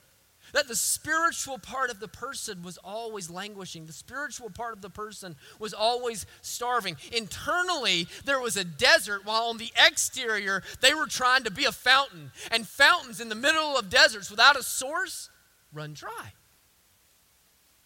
That 0.53 0.69
the 0.69 0.77
spiritual 0.77 1.59
part 1.59 1.91
of 1.91 2.01
the 2.01 2.09
person 2.09 2.63
was 2.63 2.79
always 2.79 3.31
languishing. 3.31 3.87
The 3.87 3.93
spiritual 3.93 4.51
part 4.51 4.75
of 4.75 4.83
the 4.83 4.91
person 4.91 5.37
was 5.59 5.73
always 5.73 6.27
starving. 6.43 6.97
Internally, 7.13 8.07
there 8.25 8.41
was 8.41 8.57
a 8.57 8.65
desert, 8.65 9.25
while 9.25 9.45
on 9.45 9.57
the 9.57 9.73
exterior, 9.77 10.63
they 10.81 10.93
were 10.93 11.07
trying 11.07 11.45
to 11.45 11.51
be 11.51 11.65
a 11.65 11.73
fountain. 11.73 12.31
And 12.51 12.69
fountains 12.69 13.21
in 13.21 13.31
the 13.31 13.35
middle 13.35 13.77
of 13.79 13.89
deserts 13.89 14.31
without 14.31 14.57
a 14.59 14.63
source 14.63 15.31
run 15.73 15.95
dry. 15.95 16.33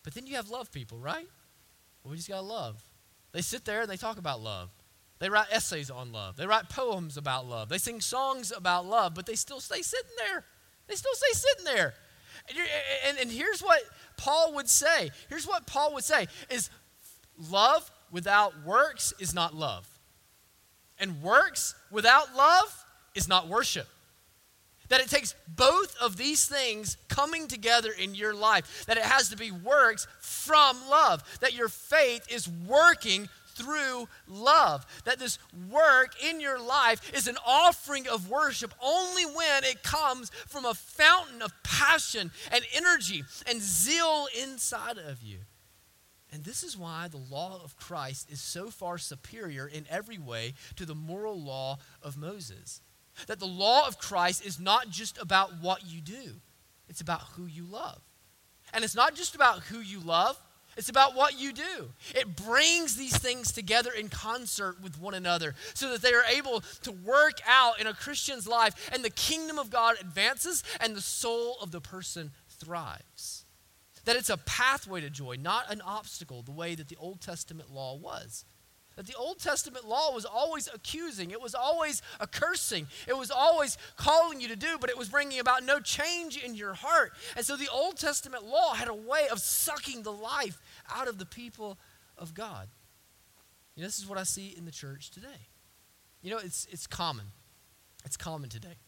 But 0.08 0.14
then 0.14 0.26
you 0.26 0.36
have 0.36 0.48
love 0.48 0.72
people, 0.72 0.96
right? 0.96 1.26
Well, 2.02 2.12
we 2.12 2.16
just 2.16 2.30
got 2.30 2.36
to 2.36 2.46
love. 2.46 2.82
They 3.32 3.42
sit 3.42 3.66
there 3.66 3.82
and 3.82 3.90
they 3.90 3.98
talk 3.98 4.16
about 4.16 4.40
love. 4.40 4.70
They 5.18 5.28
write 5.28 5.48
essays 5.52 5.90
on 5.90 6.12
love. 6.12 6.38
They 6.38 6.46
write 6.46 6.70
poems 6.70 7.18
about 7.18 7.46
love. 7.46 7.68
They 7.68 7.76
sing 7.76 8.00
songs 8.00 8.50
about 8.50 8.86
love, 8.86 9.14
but 9.14 9.26
they 9.26 9.34
still 9.34 9.60
stay 9.60 9.82
sitting 9.82 10.12
there. 10.16 10.46
They 10.86 10.94
still 10.94 11.12
stay 11.12 11.32
sitting 11.34 11.64
there. 11.66 11.92
And, 12.48 12.56
and, 13.06 13.18
and 13.18 13.30
here's 13.30 13.60
what 13.60 13.82
Paul 14.16 14.54
would 14.54 14.70
say. 14.70 15.10
Here's 15.28 15.46
what 15.46 15.66
Paul 15.66 15.92
would 15.92 16.04
say 16.04 16.26
is 16.48 16.70
love 17.50 17.90
without 18.10 18.64
works 18.64 19.12
is 19.18 19.34
not 19.34 19.54
love. 19.54 19.86
And 20.98 21.20
works 21.20 21.74
without 21.90 22.34
love 22.34 22.84
is 23.14 23.28
not 23.28 23.46
worship. 23.46 23.86
That 24.88 25.00
it 25.00 25.10
takes 25.10 25.34
both 25.46 25.94
of 26.00 26.16
these 26.16 26.46
things 26.46 26.96
coming 27.08 27.46
together 27.46 27.90
in 27.90 28.14
your 28.14 28.34
life. 28.34 28.86
That 28.86 28.96
it 28.96 29.04
has 29.04 29.28
to 29.30 29.36
be 29.36 29.50
works 29.50 30.06
from 30.20 30.76
love. 30.88 31.22
That 31.40 31.54
your 31.54 31.68
faith 31.68 32.26
is 32.30 32.48
working 32.48 33.28
through 33.54 34.08
love. 34.26 34.86
That 35.04 35.18
this 35.18 35.38
work 35.70 36.14
in 36.22 36.40
your 36.40 36.60
life 36.60 37.12
is 37.14 37.26
an 37.26 37.36
offering 37.46 38.08
of 38.08 38.30
worship 38.30 38.72
only 38.82 39.26
when 39.26 39.64
it 39.64 39.82
comes 39.82 40.30
from 40.46 40.64
a 40.64 40.74
fountain 40.74 41.42
of 41.42 41.52
passion 41.62 42.30
and 42.50 42.64
energy 42.74 43.24
and 43.46 43.60
zeal 43.60 44.26
inside 44.40 44.98
of 44.98 45.22
you. 45.22 45.38
And 46.32 46.44
this 46.44 46.62
is 46.62 46.76
why 46.76 47.08
the 47.08 47.16
law 47.16 47.60
of 47.64 47.76
Christ 47.76 48.30
is 48.30 48.40
so 48.40 48.70
far 48.70 48.98
superior 48.98 49.66
in 49.66 49.86
every 49.88 50.18
way 50.18 50.54
to 50.76 50.84
the 50.84 50.94
moral 50.94 51.42
law 51.42 51.78
of 52.02 52.16
Moses. 52.16 52.80
That 53.26 53.40
the 53.40 53.46
law 53.46 53.86
of 53.86 53.98
Christ 53.98 54.44
is 54.44 54.60
not 54.60 54.90
just 54.90 55.18
about 55.18 55.60
what 55.60 55.84
you 55.86 56.00
do, 56.00 56.40
it's 56.88 57.00
about 57.00 57.22
who 57.36 57.46
you 57.46 57.64
love. 57.64 58.00
And 58.72 58.84
it's 58.84 58.94
not 58.94 59.14
just 59.14 59.34
about 59.34 59.60
who 59.64 59.80
you 59.80 60.00
love, 60.00 60.38
it's 60.78 60.88
about 60.88 61.16
what 61.16 61.38
you 61.38 61.52
do. 61.52 61.90
It 62.14 62.36
brings 62.36 62.94
these 62.94 63.18
things 63.18 63.50
together 63.50 63.90
in 63.90 64.08
concert 64.08 64.80
with 64.80 65.00
one 65.00 65.14
another 65.14 65.56
so 65.74 65.90
that 65.90 66.02
they 66.02 66.12
are 66.12 66.24
able 66.30 66.62
to 66.82 66.92
work 66.92 67.40
out 67.48 67.80
in 67.80 67.88
a 67.88 67.92
Christian's 67.94 68.46
life 68.46 68.88
and 68.92 69.04
the 69.04 69.10
kingdom 69.10 69.58
of 69.58 69.70
God 69.70 69.96
advances 70.00 70.62
and 70.80 70.94
the 70.94 71.00
soul 71.00 71.56
of 71.60 71.72
the 71.72 71.80
person 71.80 72.30
thrives. 72.48 73.44
That 74.04 74.14
it's 74.14 74.30
a 74.30 74.36
pathway 74.36 75.00
to 75.00 75.10
joy, 75.10 75.36
not 75.40 75.70
an 75.70 75.80
obstacle, 75.80 76.42
the 76.42 76.52
way 76.52 76.76
that 76.76 76.88
the 76.88 76.96
Old 76.96 77.20
Testament 77.20 77.74
law 77.74 77.96
was 77.96 78.44
that 78.98 79.06
the 79.06 79.14
Old 79.14 79.38
Testament 79.38 79.86
law 79.86 80.12
was 80.12 80.24
always 80.24 80.68
accusing, 80.74 81.30
it 81.30 81.40
was 81.40 81.54
always 81.54 82.02
accursing, 82.20 82.88
it 83.06 83.16
was 83.16 83.30
always 83.30 83.78
calling 83.96 84.40
you 84.40 84.48
to 84.48 84.56
do, 84.56 84.76
but 84.80 84.90
it 84.90 84.98
was 84.98 85.08
bringing 85.08 85.38
about 85.38 85.62
no 85.62 85.78
change 85.78 86.36
in 86.36 86.56
your 86.56 86.74
heart. 86.74 87.12
And 87.36 87.46
so 87.46 87.56
the 87.56 87.68
Old 87.72 87.96
Testament 87.96 88.44
law 88.44 88.74
had 88.74 88.88
a 88.88 88.94
way 88.94 89.28
of 89.30 89.38
sucking 89.38 90.02
the 90.02 90.10
life 90.10 90.60
out 90.92 91.06
of 91.06 91.16
the 91.16 91.26
people 91.26 91.78
of 92.18 92.34
God. 92.34 92.66
This 93.76 94.00
is 94.00 94.08
what 94.08 94.18
I 94.18 94.24
see 94.24 94.52
in 94.58 94.64
the 94.64 94.72
church 94.72 95.12
today. 95.12 95.46
You 96.20 96.32
know, 96.32 96.38
it's, 96.38 96.66
it's 96.68 96.88
common. 96.88 97.26
It's 98.04 98.16
common 98.16 98.48
today 98.50 98.78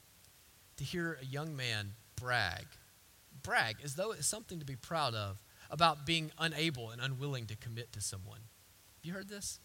to 0.78 0.82
hear 0.82 1.18
a 1.22 1.24
young 1.24 1.54
man 1.54 1.92
brag, 2.16 2.66
brag 3.44 3.76
as 3.84 3.94
though 3.94 4.10
it's 4.10 4.26
something 4.26 4.58
to 4.58 4.66
be 4.66 4.74
proud 4.74 5.14
of 5.14 5.40
about 5.70 6.04
being 6.04 6.32
unable 6.36 6.90
and 6.90 7.00
unwilling 7.00 7.46
to 7.46 7.54
commit 7.54 7.92
to 7.92 8.00
someone. 8.00 8.40
Have 8.96 9.04
you 9.04 9.12
heard 9.12 9.28
this? 9.28 9.60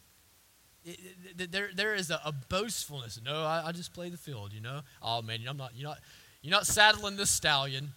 There, 1.35 1.69
there 1.75 1.95
is 1.95 2.11
a, 2.11 2.21
a 2.23 2.31
boastfulness. 2.31 3.19
No, 3.23 3.43
I, 3.43 3.67
I, 3.67 3.71
just 3.71 3.93
play 3.93 4.09
the 4.09 4.17
field, 4.17 4.53
you 4.53 4.61
know. 4.61 4.81
Oh 5.01 5.21
man, 5.21 5.39
I'm 5.47 5.57
not, 5.57 5.71
you're 5.75 5.89
not, 5.89 5.99
you're 6.41 6.51
not 6.51 6.67
saddling 6.67 7.15
this 7.15 7.31
stallion. 7.31 7.89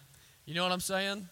You 0.45 0.55
know 0.55 0.63
what 0.63 0.71
I'm 0.71 0.79
saying? 0.79 1.29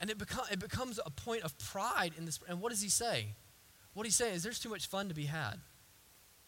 And 0.00 0.10
it, 0.10 0.18
become, 0.18 0.44
it 0.50 0.58
becomes 0.58 0.98
a 1.04 1.10
point 1.10 1.42
of 1.42 1.56
pride 1.58 2.12
in 2.16 2.24
this. 2.24 2.38
And 2.48 2.60
what 2.60 2.70
does 2.70 2.82
he 2.82 2.88
say? 2.88 3.28
What 3.92 4.06
he's 4.06 4.16
saying 4.16 4.34
is 4.34 4.42
there's 4.42 4.58
too 4.58 4.68
much 4.68 4.86
fun 4.86 5.08
to 5.08 5.14
be 5.14 5.24
had. 5.24 5.56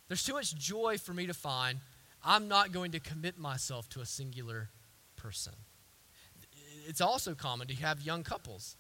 There's 0.09 0.25
too 0.25 0.35
much 0.35 0.55
joy 0.57 0.97
for 0.99 1.13
me 1.13 1.27
to 1.27 1.35
find. 1.35 1.79
I'm 2.25 2.49
not 2.49 2.73
going 2.73 2.93
to 2.93 3.01
commit 3.01 3.39
myself 3.39 3.89
to 3.91 4.01
a 4.01 4.07
singular 4.07 4.71
person. 5.17 5.55
It's 6.87 7.01
also 7.01 7.35
common 7.35 7.69
to 7.69 7.75
have 7.77 8.01
young 8.01 8.23
couples. 8.23 8.77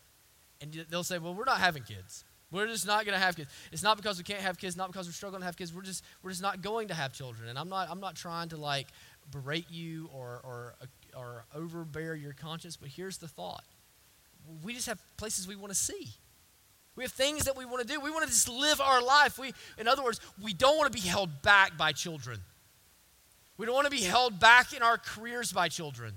And 0.60 0.86
they'll 0.90 1.04
say, 1.04 1.18
well, 1.18 1.34
we're 1.34 1.44
not 1.44 1.58
having 1.58 1.82
kids. 1.82 2.24
We're 2.50 2.66
just 2.66 2.86
not 2.86 3.04
going 3.04 3.18
to 3.18 3.22
have 3.22 3.36
kids. 3.36 3.50
It's 3.72 3.82
not 3.82 3.98
because 3.98 4.16
we 4.16 4.24
can't 4.24 4.40
have 4.40 4.56
kids, 4.56 4.76
not 4.76 4.90
because 4.90 5.06
we're 5.06 5.12
struggling 5.12 5.40
to 5.40 5.46
have 5.46 5.56
kids. 5.56 5.74
We're 5.74 5.82
just 5.82 6.02
we're 6.22 6.30
just 6.30 6.42
not 6.42 6.62
going 6.62 6.88
to 6.88 6.94
have 6.94 7.12
children. 7.12 7.48
And 7.50 7.58
I'm 7.58 7.68
not 7.68 7.88
I'm 7.90 8.00
not 8.00 8.16
trying 8.16 8.48
to 8.50 8.56
like 8.56 8.88
berate 9.30 9.70
you 9.70 10.08
or, 10.12 10.40
or, 10.44 10.74
uh, 10.80 11.18
or 11.18 11.44
overbear 11.54 12.14
your 12.14 12.32
conscience, 12.32 12.76
but 12.76 12.88
here's 12.88 13.18
the 13.18 13.28
thought 13.28 13.64
we 14.62 14.72
just 14.72 14.86
have 14.86 14.98
places 15.18 15.46
we 15.46 15.56
want 15.56 15.70
to 15.70 15.78
see. 15.78 16.08
We 16.96 17.04
have 17.04 17.12
things 17.12 17.44
that 17.44 17.56
we 17.56 17.64
want 17.64 17.86
to 17.86 17.86
do. 17.86 18.00
We 18.00 18.10
want 18.10 18.24
to 18.24 18.30
just 18.30 18.48
live 18.48 18.80
our 18.80 19.02
life. 19.02 19.38
We, 19.38 19.52
in 19.76 19.86
other 19.86 20.02
words, 20.02 20.20
we 20.42 20.54
don't 20.54 20.76
want 20.78 20.90
to 20.90 21.02
be 21.02 21.06
held 21.06 21.42
back 21.42 21.76
by 21.76 21.92
children. 21.92 22.40
We 23.56 23.66
don't 23.66 23.74
want 23.74 23.84
to 23.84 23.90
be 23.90 24.02
held 24.02 24.40
back 24.40 24.72
in 24.72 24.82
our 24.82 24.96
careers 24.96 25.52
by 25.52 25.68
children. 25.68 26.14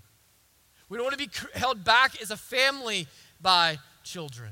We 0.89 0.97
don't 0.97 1.05
want 1.05 1.19
to 1.19 1.27
be 1.27 1.31
held 1.53 1.83
back 1.83 2.21
as 2.21 2.31
a 2.31 2.37
family 2.37 3.07
by 3.41 3.79
children. 4.03 4.51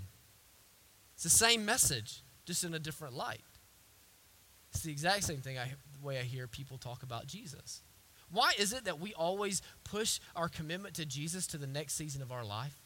It's 1.19 1.23
the 1.25 1.29
same 1.29 1.65
message, 1.65 2.23
just 2.45 2.63
in 2.63 2.73
a 2.73 2.79
different 2.79 3.13
light. 3.13 3.41
It's 4.71 4.84
the 4.84 4.91
exact 4.93 5.25
same 5.25 5.41
thing 5.41 5.58
I, 5.58 5.65
the 5.65 6.01
way 6.01 6.17
I 6.17 6.21
hear 6.21 6.47
people 6.47 6.77
talk 6.77 7.03
about 7.03 7.27
Jesus. 7.27 7.82
Why 8.32 8.53
is 8.58 8.71
it 8.71 8.86
that 8.86 9.01
we 9.01 9.13
always 9.15 9.62
push 9.84 10.21
our 10.34 10.47
commitment 10.47 10.95
to 10.95 11.05
Jesus 11.05 11.45
to 11.47 11.58
the 11.58 11.67
next 11.67 11.95
season 11.95 12.21
of 12.21 12.32
our 12.32 12.45
life? 12.45 12.79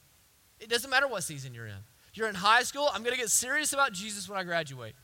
It 0.60 0.68
doesn't 0.68 0.90
matter 0.90 1.08
what 1.08 1.22
season 1.22 1.54
you're 1.54 1.68
in. 1.68 1.84
You're 2.16 2.28
in 2.28 2.34
high 2.34 2.64
school, 2.64 2.90
I'm 2.92 3.04
going 3.04 3.14
to 3.14 3.22
get 3.22 3.30
serious 3.30 3.72
about 3.72 3.94
Jesus 3.94 4.28
when 4.28 4.40
I 4.40 4.44
graduate. 4.44 4.96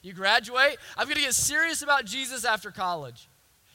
You 0.00 0.14
graduate, 0.14 0.78
I'm 0.96 1.04
going 1.04 1.16
to 1.16 1.24
get 1.24 1.34
serious 1.34 1.82
about 1.82 2.06
Jesus 2.06 2.42
after 2.42 2.70
college 2.70 3.28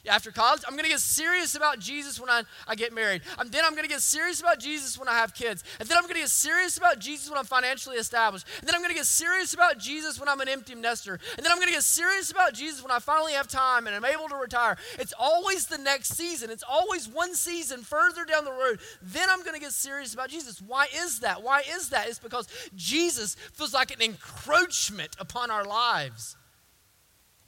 after 0.08 0.30
college. 0.30 0.62
I'm 0.66 0.74
going 0.74 0.84
to 0.84 0.90
get 0.90 1.00
serious 1.00 1.54
about 1.54 1.78
Jesus 1.78 2.20
when 2.20 2.30
I, 2.30 2.42
I 2.66 2.74
get 2.74 2.92
married. 2.92 3.22
Um, 3.38 3.48
then 3.48 3.64
I'm 3.64 3.72
going 3.72 3.84
to 3.84 3.88
get 3.88 4.02
serious 4.02 4.40
about 4.40 4.58
Jesus 4.58 4.98
when 4.98 5.08
I 5.08 5.14
have 5.14 5.34
kids. 5.34 5.64
And 5.78 5.88
then 5.88 5.96
I'm 5.96 6.04
going 6.04 6.14
to 6.14 6.20
get 6.20 6.30
serious 6.30 6.76
about 6.76 6.98
Jesus 6.98 7.28
when 7.28 7.38
I'm 7.38 7.44
financially 7.44 7.96
established. 7.96 8.46
And 8.58 8.68
then 8.68 8.74
I'm 8.74 8.80
going 8.80 8.90
to 8.90 8.96
get 8.96 9.06
serious 9.06 9.54
about 9.54 9.78
Jesus 9.78 10.18
when 10.18 10.28
I'm 10.28 10.40
an 10.40 10.48
empty 10.48 10.74
nester. 10.74 11.18
And 11.36 11.44
then 11.44 11.52
I'm 11.52 11.58
going 11.58 11.68
to 11.68 11.74
get 11.74 11.84
serious 11.84 12.30
about 12.30 12.54
Jesus 12.54 12.82
when 12.82 12.90
I 12.90 12.98
finally 12.98 13.32
have 13.32 13.48
time 13.48 13.86
and 13.86 13.94
I'm 13.94 14.04
able 14.04 14.28
to 14.28 14.36
retire. 14.36 14.76
It's 14.98 15.14
always 15.18 15.66
the 15.66 15.78
next 15.78 16.14
season. 16.16 16.50
It's 16.50 16.64
always 16.68 17.08
one 17.08 17.34
season 17.34 17.82
further 17.82 18.24
down 18.24 18.44
the 18.44 18.52
road. 18.52 18.80
Then 19.02 19.28
I'm 19.30 19.42
going 19.42 19.54
to 19.54 19.60
get 19.60 19.72
serious 19.72 20.14
about 20.14 20.30
Jesus. 20.30 20.60
Why 20.60 20.86
is 20.94 21.20
that? 21.20 21.42
Why 21.42 21.62
is 21.68 21.90
that? 21.90 22.08
It's 22.08 22.18
because 22.18 22.48
Jesus 22.74 23.34
feels 23.52 23.74
like 23.74 23.94
an 23.94 24.02
encroachment 24.02 25.16
upon 25.18 25.50
our 25.50 25.64
lives. 25.64 26.36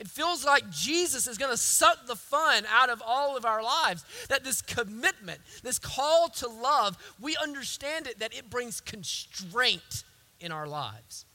It 0.00 0.08
feels 0.08 0.46
like 0.46 0.70
Jesus 0.70 1.26
is 1.26 1.36
going 1.36 1.50
to 1.50 1.58
suck 1.58 2.06
the 2.06 2.16
fun 2.16 2.64
out 2.72 2.88
of 2.88 3.02
all 3.04 3.36
of 3.36 3.44
our 3.44 3.62
lives. 3.62 4.02
That 4.30 4.42
this 4.42 4.62
commitment, 4.62 5.40
this 5.62 5.78
call 5.78 6.30
to 6.36 6.48
love, 6.48 6.96
we 7.20 7.36
understand 7.36 8.06
it 8.06 8.18
that 8.20 8.34
it 8.34 8.48
brings 8.48 8.80
constraint 8.80 10.04
in 10.40 10.52
our 10.52 10.66
lives. 10.66 11.26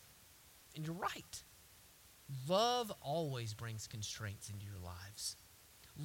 And 0.76 0.84
you're 0.84 0.96
right. 0.96 1.44
Love 2.50 2.92
always 3.02 3.54
brings 3.54 3.86
constraints 3.86 4.50
into 4.50 4.66
your 4.66 4.84
lives. 4.84 5.36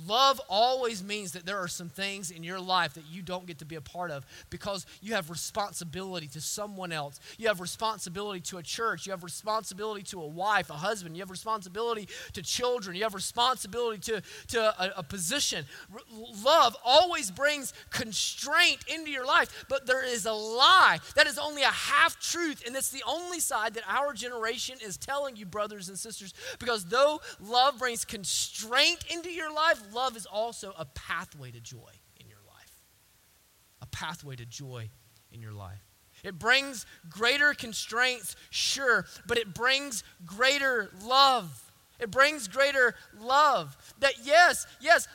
Love 0.07 0.41
always 0.49 1.03
means 1.03 1.33
that 1.33 1.45
there 1.45 1.59
are 1.59 1.69
some 1.69 1.89
things 1.89 2.31
in 2.31 2.45
your 2.45 2.61
life 2.61 2.95
that 2.95 3.05
you 3.11 3.23
don't 3.23 3.47
get 3.47 3.59
to 3.59 3.65
be 3.65 3.75
a 3.75 3.81
part 3.81 4.13
of 4.13 4.25
because 4.49 4.87
you 5.01 5.15
have 5.15 5.31
responsibility 5.31 6.29
to 6.29 6.41
someone 6.41 6.93
else. 6.93 7.19
You 7.39 7.49
have 7.49 7.61
responsibility 7.61 8.41
to 8.43 8.59
a 8.59 8.63
church. 8.63 9.07
You 9.07 9.11
have 9.13 9.25
responsibility 9.25 10.03
to 10.05 10.23
a 10.23 10.27
wife, 10.27 10.71
a 10.71 10.75
husband. 10.75 11.17
You 11.17 11.23
have 11.23 11.31
responsibility 11.31 12.09
to 12.35 12.43
children. 12.43 12.97
You 12.97 13.03
have 13.03 13.15
responsibility 13.15 13.99
to, 14.13 14.23
to 14.49 14.61
a, 14.81 14.93
a 14.99 15.03
position. 15.03 15.65
R- 15.93 16.01
love 16.45 16.77
always 16.85 17.33
brings 17.33 17.73
constraint 17.91 18.79
into 18.87 19.11
your 19.11 19.27
life, 19.27 19.65
but 19.69 19.87
there 19.87 20.05
is 20.07 20.25
a 20.25 20.33
lie. 20.33 20.99
That 21.17 21.27
is 21.27 21.37
only 21.39 21.63
a 21.63 21.67
half 21.67 22.21
truth, 22.21 22.63
and 22.65 22.77
it's 22.77 22.91
the 22.91 23.03
only 23.09 23.41
side 23.41 23.75
that 23.75 23.85
our 23.89 24.13
generation 24.13 24.79
is 24.85 24.97
telling 24.97 25.35
you, 25.35 25.47
brothers 25.47 25.89
and 25.89 25.99
sisters, 25.99 26.33
because 26.61 26.85
though 26.85 27.21
love 27.41 27.79
brings 27.79 28.05
constraint 28.05 29.05
into 29.13 29.31
your 29.31 29.53
life, 29.53 29.80
love 29.93 30.17
is 30.17 30.27
also 30.27 30.73
a 30.79 30.85
pathway 30.85 31.51
to 31.51 31.61
joy 31.61 31.91
in 32.19 32.29
your 32.29 32.39
life. 32.47 32.83
A 33.83 33.87
pathway 33.87 34.37
to 34.37 34.47
joy 34.47 34.91
in 35.33 35.41
your 35.41 35.53
life. 35.53 35.85
It 36.23 36.39
brings 36.39 36.87
greater 37.09 37.55
constraints, 37.55 38.37
sure, 38.51 39.07
but 39.27 39.39
it 39.39 39.55
brings 39.55 40.05
greater 40.27 40.91
love. 41.05 41.73
It 41.99 42.11
brings 42.11 42.49
greater 42.49 42.95
love. 43.19 43.77
That, 44.01 44.15
yes, 44.25 44.67
yes, 44.81 45.07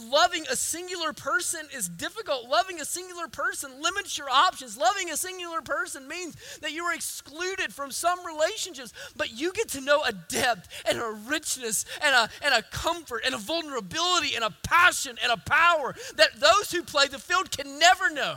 loving 0.00 0.44
a 0.50 0.56
singular 0.56 1.12
person 1.12 1.60
is 1.74 1.88
difficult. 1.88 2.48
Loving 2.48 2.80
a 2.80 2.84
singular 2.84 3.28
person 3.28 3.70
limits 3.80 4.16
your 4.16 4.30
options. 4.30 4.76
Loving 4.76 5.10
a 5.10 5.16
singular 5.16 5.60
person 5.62 6.06
means 6.08 6.36
that 6.60 6.72
you 6.72 6.84
are 6.84 6.94
excluded 6.94 7.72
from 7.72 7.90
some 7.90 8.24
relationships, 8.24 8.92
but 9.16 9.38
you 9.38 9.52
get 9.52 9.68
to 9.70 9.80
know 9.80 10.02
a 10.04 10.12
depth 10.12 10.68
and 10.88 10.98
a 10.98 11.10
richness 11.28 11.84
and 12.02 12.14
a, 12.14 12.28
and 12.44 12.54
a 12.54 12.62
comfort 12.62 13.22
and 13.24 13.34
a 13.34 13.38
vulnerability 13.38 14.34
and 14.34 14.44
a 14.44 14.54
passion 14.64 15.16
and 15.22 15.32
a 15.32 15.36
power 15.36 15.94
that 16.16 16.38
those 16.40 16.70
who 16.72 16.82
play 16.82 17.06
the 17.08 17.18
field 17.18 17.50
can 17.50 17.78
never 17.78 18.10
know. 18.10 18.36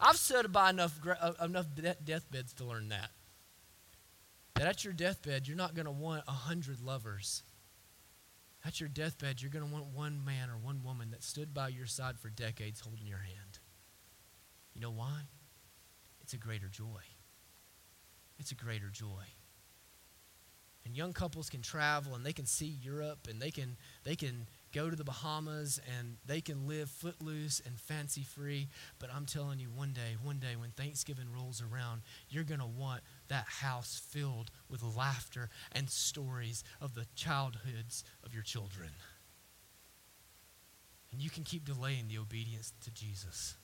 I've 0.00 0.16
stood 0.16 0.52
by 0.52 0.70
enough, 0.70 0.98
uh, 1.06 1.32
enough 1.42 1.66
deathbeds 2.04 2.52
to 2.54 2.64
learn 2.64 2.88
that. 2.88 3.10
That 4.54 4.66
at 4.66 4.84
your 4.84 4.92
deathbed, 4.94 5.46
you're 5.46 5.56
not 5.56 5.74
going 5.74 5.86
to 5.86 5.92
want 5.92 6.24
a 6.26 6.32
hundred 6.32 6.80
lovers 6.80 7.42
at 8.66 8.80
your 8.80 8.88
deathbed, 8.88 9.40
you're 9.40 9.50
going 9.50 9.64
to 9.64 9.72
want 9.72 9.86
one 9.94 10.24
man 10.24 10.50
or 10.50 10.56
one 10.56 10.82
woman 10.82 11.10
that 11.12 11.22
stood 11.22 11.54
by 11.54 11.68
your 11.68 11.86
side 11.86 12.18
for 12.18 12.28
decades 12.30 12.80
holding 12.80 13.06
your 13.06 13.18
hand. 13.18 13.60
You 14.74 14.80
know 14.80 14.90
why? 14.90 15.22
It's 16.20 16.32
a 16.32 16.38
greater 16.38 16.68
joy. 16.68 17.02
It's 18.38 18.50
a 18.50 18.56
greater 18.56 18.88
joy. 18.90 19.24
And 20.84 20.96
young 20.96 21.12
couples 21.12 21.48
can 21.48 21.62
travel 21.62 22.14
and 22.14 22.26
they 22.26 22.32
can 22.32 22.46
see 22.46 22.66
Europe 22.66 23.28
and 23.28 23.40
they 23.40 23.50
can 23.50 23.76
they 24.04 24.16
can 24.16 24.46
go 24.76 24.90
to 24.90 24.96
the 24.96 25.04
Bahamas 25.04 25.80
and 25.98 26.16
they 26.26 26.42
can 26.42 26.68
live 26.68 26.90
footloose 26.90 27.62
and 27.64 27.80
fancy 27.80 28.22
free. 28.22 28.68
But 28.98 29.08
I'm 29.12 29.24
telling 29.24 29.58
you, 29.58 29.68
one 29.74 29.94
day, 29.94 30.16
one 30.22 30.38
day 30.38 30.54
when 30.54 30.70
Thanksgiving 30.70 31.32
rolls 31.34 31.62
around, 31.62 32.02
you're 32.28 32.44
going 32.44 32.60
to 32.60 32.66
want 32.66 33.00
that 33.28 33.46
house 33.46 34.02
filled 34.10 34.50
with 34.68 34.82
laughter 34.82 35.48
and 35.72 35.88
stories 35.88 36.62
of 36.78 36.94
the 36.94 37.06
childhoods 37.14 38.04
of 38.22 38.34
your 38.34 38.42
children. 38.42 38.90
And 41.10 41.22
you 41.22 41.30
can 41.30 41.44
keep 41.44 41.64
delaying 41.64 42.08
the 42.08 42.18
obedience 42.18 42.74
to 42.84 42.90
Jesus. 42.90 43.56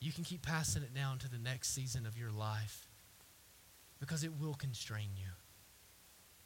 You 0.00 0.10
can 0.10 0.24
keep 0.24 0.40
passing 0.40 0.82
it 0.82 0.94
down 0.94 1.18
to 1.18 1.30
the 1.30 1.38
next 1.38 1.74
season 1.74 2.06
of 2.06 2.16
your 2.16 2.32
life 2.32 2.88
because 4.00 4.24
it 4.24 4.32
will 4.40 4.54
constrain 4.54 5.10
you. 5.16 5.28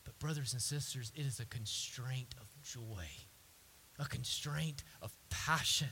But, 0.02 0.18
brothers 0.18 0.52
and 0.52 0.60
sisters, 0.60 1.12
it 1.14 1.26
is 1.26 1.40
a 1.40 1.46
constraint 1.46 2.34
of 2.40 2.46
joy, 2.62 3.06
a 3.98 4.04
constraint 4.04 4.82
of 5.02 5.16
passion 5.30 5.88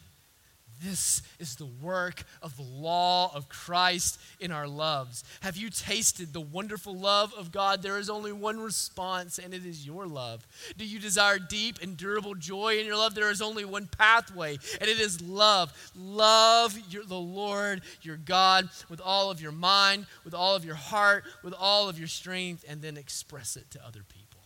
this 0.83 1.23
is 1.39 1.57
the 1.57 1.67
work 1.67 2.25
of 2.43 2.57
the 2.57 2.63
law 2.63 3.35
of 3.35 3.49
Christ 3.49 4.19
in 4.41 4.51
our 4.51 4.67
loves. 4.67 5.25
Have 5.41 5.57
you 5.57 5.71
tasted 5.71 6.33
the 6.33 6.41
wonderful 6.41 6.97
love 6.97 7.33
of 7.35 7.53
God? 7.53 7.83
There 7.83 7.99
is 7.99 8.11
only 8.11 8.33
one 8.33 8.61
response, 8.61 9.39
and 9.39 9.55
it 9.55 9.65
is 9.65 9.87
your 9.87 10.07
love. 10.07 10.47
Do 10.77 10.85
you 10.85 10.99
desire 10.99 11.39
deep 11.39 11.81
and 11.83 11.97
durable 11.97 12.35
joy 12.35 12.79
in 12.79 12.87
your 12.87 12.97
love? 12.97 13.15
There 13.15 13.31
is 13.31 13.43
only 13.43 13.65
one 13.65 13.87
pathway, 13.87 14.59
and 14.81 14.91
it 14.91 15.01
is 15.01 15.21
love. 15.23 15.73
Love 15.97 16.79
your, 16.91 17.05
the 17.05 17.15
Lord 17.15 17.83
your 18.03 18.17
God 18.17 18.69
with 18.89 19.01
all 19.01 19.31
of 19.31 19.41
your 19.41 19.53
mind, 19.53 20.07
with 20.25 20.35
all 20.35 20.55
of 20.55 20.65
your 20.65 20.75
heart, 20.75 21.25
with 21.43 21.55
all 21.55 21.89
of 21.89 21.99
your 21.99 22.09
strength, 22.09 22.65
and 22.69 22.83
then 22.83 22.97
express 22.97 23.57
it 23.57 23.71
to 23.71 23.87
other 23.87 24.03
people. 24.09 24.41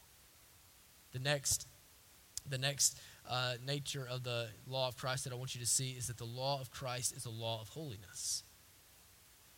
The 1.12 1.18
next, 1.18 1.66
the 2.48 2.58
next 2.58 2.98
uh, 3.28 3.54
nature 3.64 4.06
of 4.10 4.24
the 4.24 4.48
law 4.66 4.88
of 4.88 4.96
Christ 4.96 5.24
that 5.24 5.32
I 5.32 5.36
want 5.36 5.54
you 5.54 5.60
to 5.60 5.66
see 5.66 5.90
is 5.90 6.06
that 6.06 6.16
the 6.16 6.24
law 6.24 6.60
of 6.60 6.70
Christ 6.70 7.14
is 7.14 7.26
a 7.26 7.30
law 7.30 7.60
of 7.60 7.68
holiness. 7.68 8.42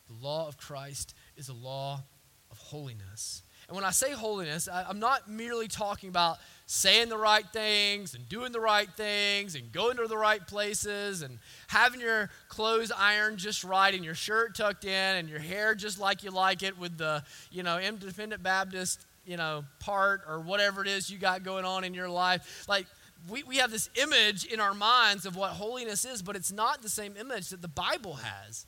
The 0.09 0.27
law 0.27 0.49
of 0.49 0.57
Christ 0.59 1.15
is 1.37 1.49
a 1.49 1.55
law 1.55 2.03
of 2.51 2.59
holiness. 2.59 3.43
And 3.69 3.77
when 3.77 3.85
I 3.85 3.91
say 3.91 4.11
holiness, 4.11 4.69
I, 4.69 4.85
I'm 4.89 4.99
not 4.99 5.31
merely 5.31 5.69
talking 5.69 6.09
about 6.09 6.39
saying 6.67 7.09
the 7.09 7.17
right 7.17 7.45
things 7.53 8.15
and 8.15 8.29
doing 8.29 8.51
the 8.51 8.61
right 8.61 8.89
things 8.97 9.55
and 9.55 9.71
going 9.71 9.97
to 9.97 10.07
the 10.09 10.17
right 10.17 10.45
places 10.45 11.23
and 11.23 11.39
having 11.69 12.01
your 12.01 12.31
clothes 12.49 12.91
ironed 12.97 13.39
just 13.39 13.63
right 13.63 13.95
and 13.95 14.05
your 14.05 14.15
shirt 14.15 14.57
tucked 14.57 14.85
in 14.85 15.17
and 15.17 15.29
your 15.29 15.39
hair 15.39 15.77
just 15.77 16.01
like 16.01 16.25
you 16.25 16.31
like 16.31 16.65
it 16.65 16.77
with 16.79 16.99
the, 16.99 17.23
you 17.53 17.63
know, 17.63 17.79
independent 17.79 18.43
Baptist, 18.43 19.07
you 19.25 19.37
know, 19.37 19.65
part 19.79 20.23
or 20.29 20.41
whatever 20.41 20.83
it 20.83 20.89
is 20.89 21.11
you 21.11 21.19
got 21.19 21.45
going 21.45 21.65
on 21.65 21.85
in 21.85 21.95
your 21.95 22.09
life. 22.09 22.65
Like, 22.69 22.87
we, 23.29 23.43
we 23.43 23.57
have 23.57 23.71
this 23.71 23.91
image 24.01 24.45
in 24.45 24.61
our 24.61 24.75
minds 24.75 25.27
of 25.27 25.37
what 25.37 25.51
holiness 25.51 26.05
is, 26.05 26.23
but 26.23 26.37
it's 26.37 26.53
not 26.53 26.83
the 26.83 26.89
same 26.89 27.17
image 27.17 27.51
that 27.51 27.63
the 27.63 27.69
Bible 27.69 28.15
has. 28.15 28.67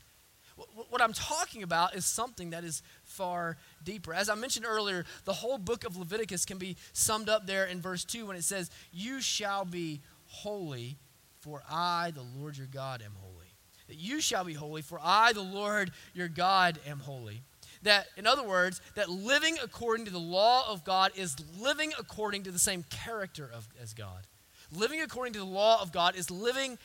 What, 0.91 1.01
I'm 1.01 1.15
talking 1.15 1.63
about 1.63 1.95
is 1.95 2.05
something 2.05 2.51
that 2.51 2.63
is 2.63 2.83
far 3.05 3.57
deeper. 3.83 4.13
As 4.13 4.29
I 4.29 4.35
mentioned 4.35 4.67
earlier, 4.69 5.05
the 5.25 5.33
whole 5.33 5.59
book 5.59 5.85
of 5.85 5.97
Leviticus 5.97 6.45
can 6.45 6.59
be 6.59 6.77
summed 6.93 7.29
up 7.29 7.47
there 7.47 7.65
in 7.65 7.81
verse 7.81 8.05
2 8.05 8.27
when 8.27 8.37
it 8.37 8.45
says, 8.45 8.71
You 8.93 9.21
shall 9.21 9.65
be 9.65 10.03
holy, 10.27 10.99
for 11.41 11.63
I, 11.71 12.13
the 12.15 12.23
Lord 12.39 12.57
your 12.59 12.67
God, 12.67 13.03
am 13.03 13.13
holy. 13.19 13.47
That 13.89 13.97
you 13.97 14.21
shall 14.21 14.45
be 14.45 14.53
holy, 14.53 14.83
for 14.83 15.01
I, 15.03 15.33
the 15.33 15.43
Lord 15.43 15.91
your 16.15 16.29
God, 16.29 16.79
am 16.87 17.01
holy. 17.01 17.43
That, 17.83 18.07
in 18.17 18.27
other 18.27 18.47
words, 18.47 18.81
that 18.95 19.09
living 19.09 19.57
according 19.63 20.05
to 20.05 20.13
the 20.13 20.19
law 20.19 20.71
of 20.71 20.85
God 20.85 21.13
is 21.17 21.35
living 21.59 21.93
according 21.99 22.45
to 22.45 22.53
the 22.53 22.59
same 22.59 22.85
character 22.85 23.51
of, 23.53 23.69
as 23.81 23.95
God. 23.95 24.27
Living 24.73 25.01
according 25.01 25.35
to 25.35 25.39
the 25.39 25.45
law 25.45 25.81
of 25.81 25.93
God 25.93 26.17
is 26.17 26.31
living 26.31 26.79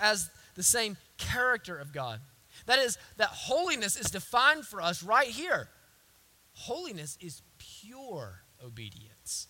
as 0.00 0.30
the 0.54 0.62
same 0.62 0.96
character 1.18 1.76
of 1.76 1.92
God. 1.92 2.20
That 2.66 2.78
is, 2.78 2.98
that 3.16 3.28
holiness 3.28 3.96
is 3.96 4.10
defined 4.10 4.64
for 4.64 4.80
us 4.80 5.02
right 5.02 5.28
here. 5.28 5.68
Holiness 6.52 7.18
is 7.20 7.42
pure 7.58 8.40
obedience. 8.64 9.48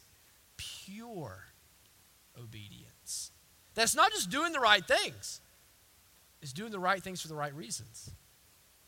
Pure 0.57 1.44
obedience. 2.40 3.31
That's 3.75 3.94
not 3.94 4.12
just 4.12 4.31
doing 4.31 4.53
the 4.53 4.61
right 4.61 4.85
things, 4.85 5.40
it's 6.40 6.53
doing 6.53 6.73
the 6.73 6.79
right 6.79 7.03
things 7.03 7.20
for 7.23 7.29
the 7.29 7.35
right 7.35 7.55
reasons. 7.55 8.11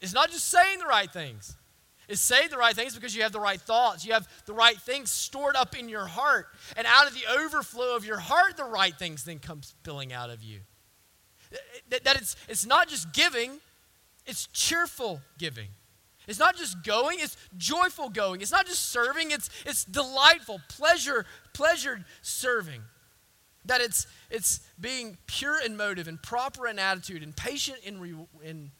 It's 0.01 0.13
not 0.13 0.31
just 0.31 0.49
saying 0.49 0.79
the 0.79 0.87
right 0.87 1.11
things. 1.11 1.57
It's 2.09 2.21
say 2.21 2.47
the 2.47 2.57
right 2.57 2.75
things 2.75 2.95
because 2.95 3.17
you 3.17 3.23
have 3.23 3.33
the 3.33 3.41
right 3.41 3.61
thoughts. 3.61 4.05
You 4.07 4.13
have 4.13 4.29
the 4.47 4.53
right 4.53 4.77
things 4.77 5.11
stored 5.11 5.57
up 5.57 5.77
in 5.77 5.89
your 5.89 6.07
heart. 6.07 6.47
And 6.77 6.87
out 6.87 7.09
of 7.09 7.15
the 7.15 7.25
overflow 7.41 7.97
of 7.97 8.05
your 8.05 8.19
heart, 8.19 8.57
the 8.57 8.65
right 8.65 8.95
things 8.95 9.25
then 9.25 9.39
come 9.39 9.63
spilling 9.63 10.13
out 10.13 10.31
of 10.31 10.43
you. 10.43 10.61
That, 11.91 12.05
that 12.05 12.17
it's, 12.17 12.37
it's 12.49 12.67
not 12.67 12.89
just 12.89 13.13
giving, 13.13 13.59
it's 14.25 14.47
cheerful 14.49 15.21
giving. 15.39 15.69
It's 16.27 16.39
not 16.39 16.57
just 16.57 16.83
going, 16.83 17.19
it's 17.21 17.37
joyful 17.57 18.09
going. 18.09 18.41
It's 18.41 18.51
not 18.51 18.67
just 18.67 18.91
serving, 18.91 19.31
it's, 19.31 19.49
it's 19.65 19.85
delightful, 19.85 20.61
pleasure, 20.69 21.25
pleasured 21.55 22.05
serving. 22.23 22.83
That 23.65 23.81
it's, 23.81 24.07
it's 24.31 24.61
being 24.81 25.19
pure 25.27 25.65
in 25.65 25.77
motive 25.77 26.09
and 26.09 26.23
proper 26.23 26.67
in 26.67 26.79
attitude 26.79 27.23
and 27.23 27.37
patient 27.37 27.79
in, 27.85 28.01
re, 28.01 28.15
in, 28.45 28.71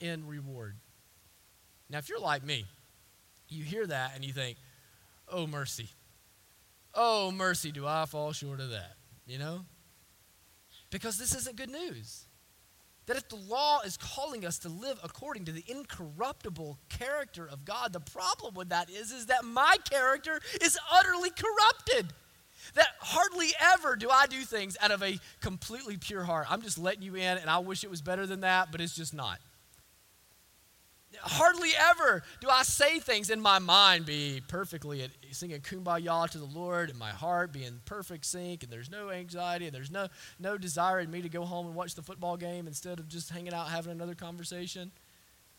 in 0.00 0.26
reward. 0.26 0.76
Now, 1.94 1.98
if 1.98 2.08
you're 2.08 2.18
like 2.18 2.44
me, 2.44 2.64
you 3.48 3.62
hear 3.62 3.86
that 3.86 4.16
and 4.16 4.24
you 4.24 4.32
think, 4.32 4.58
oh, 5.28 5.46
mercy. 5.46 5.88
Oh, 6.92 7.30
mercy, 7.30 7.70
do 7.70 7.86
I 7.86 8.04
fall 8.06 8.32
short 8.32 8.58
of 8.58 8.70
that? 8.70 8.96
You 9.28 9.38
know? 9.38 9.60
Because 10.90 11.18
this 11.18 11.36
isn't 11.36 11.54
good 11.54 11.70
news. 11.70 12.24
That 13.06 13.16
if 13.16 13.28
the 13.28 13.36
law 13.36 13.78
is 13.82 13.96
calling 13.96 14.44
us 14.44 14.58
to 14.60 14.68
live 14.68 14.98
according 15.04 15.44
to 15.44 15.52
the 15.52 15.62
incorruptible 15.68 16.80
character 16.88 17.46
of 17.46 17.64
God, 17.64 17.92
the 17.92 18.00
problem 18.00 18.54
with 18.54 18.70
that 18.70 18.90
is, 18.90 19.12
is 19.12 19.26
that 19.26 19.44
my 19.44 19.76
character 19.88 20.40
is 20.60 20.76
utterly 20.92 21.30
corrupted. 21.30 22.12
That 22.74 22.88
hardly 22.98 23.50
ever 23.72 23.94
do 23.94 24.10
I 24.10 24.26
do 24.26 24.40
things 24.40 24.76
out 24.80 24.90
of 24.90 25.00
a 25.04 25.20
completely 25.40 25.96
pure 25.96 26.24
heart. 26.24 26.48
I'm 26.50 26.62
just 26.62 26.76
letting 26.76 27.02
you 27.02 27.14
in, 27.14 27.38
and 27.38 27.48
I 27.48 27.58
wish 27.58 27.84
it 27.84 27.90
was 27.90 28.02
better 28.02 28.26
than 28.26 28.40
that, 28.40 28.72
but 28.72 28.80
it's 28.80 28.96
just 28.96 29.14
not. 29.14 29.38
Hardly 31.26 31.70
ever 31.90 32.22
do 32.40 32.50
I 32.50 32.64
say 32.64 32.98
things 32.98 33.30
in 33.30 33.40
my 33.40 33.58
mind 33.58 34.04
be 34.04 34.42
perfectly 34.46 35.02
at 35.02 35.10
singing 35.30 35.60
kumbaya 35.60 36.28
to 36.30 36.38
the 36.38 36.44
Lord 36.44 36.90
and 36.90 36.98
my 36.98 37.10
heart 37.10 37.50
be 37.50 37.64
in 37.64 37.80
perfect 37.86 38.26
sync 38.26 38.62
and 38.62 38.70
there's 38.70 38.90
no 38.90 39.10
anxiety 39.10 39.64
and 39.64 39.74
there's 39.74 39.90
no, 39.90 40.08
no 40.38 40.58
desire 40.58 41.00
in 41.00 41.10
me 41.10 41.22
to 41.22 41.30
go 41.30 41.46
home 41.46 41.66
and 41.66 41.74
watch 41.74 41.94
the 41.94 42.02
football 42.02 42.36
game 42.36 42.66
instead 42.66 42.98
of 42.98 43.08
just 43.08 43.30
hanging 43.30 43.54
out 43.54 43.68
having 43.68 43.92
another 43.92 44.14
conversation. 44.14 44.92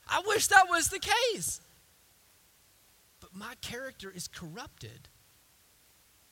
I 0.07 0.21
wish 0.27 0.47
that 0.47 0.69
was 0.69 0.89
the 0.89 0.99
case. 0.99 1.61
But 3.19 3.35
my 3.35 3.55
character 3.61 4.11
is 4.15 4.27
corrupted. 4.27 5.09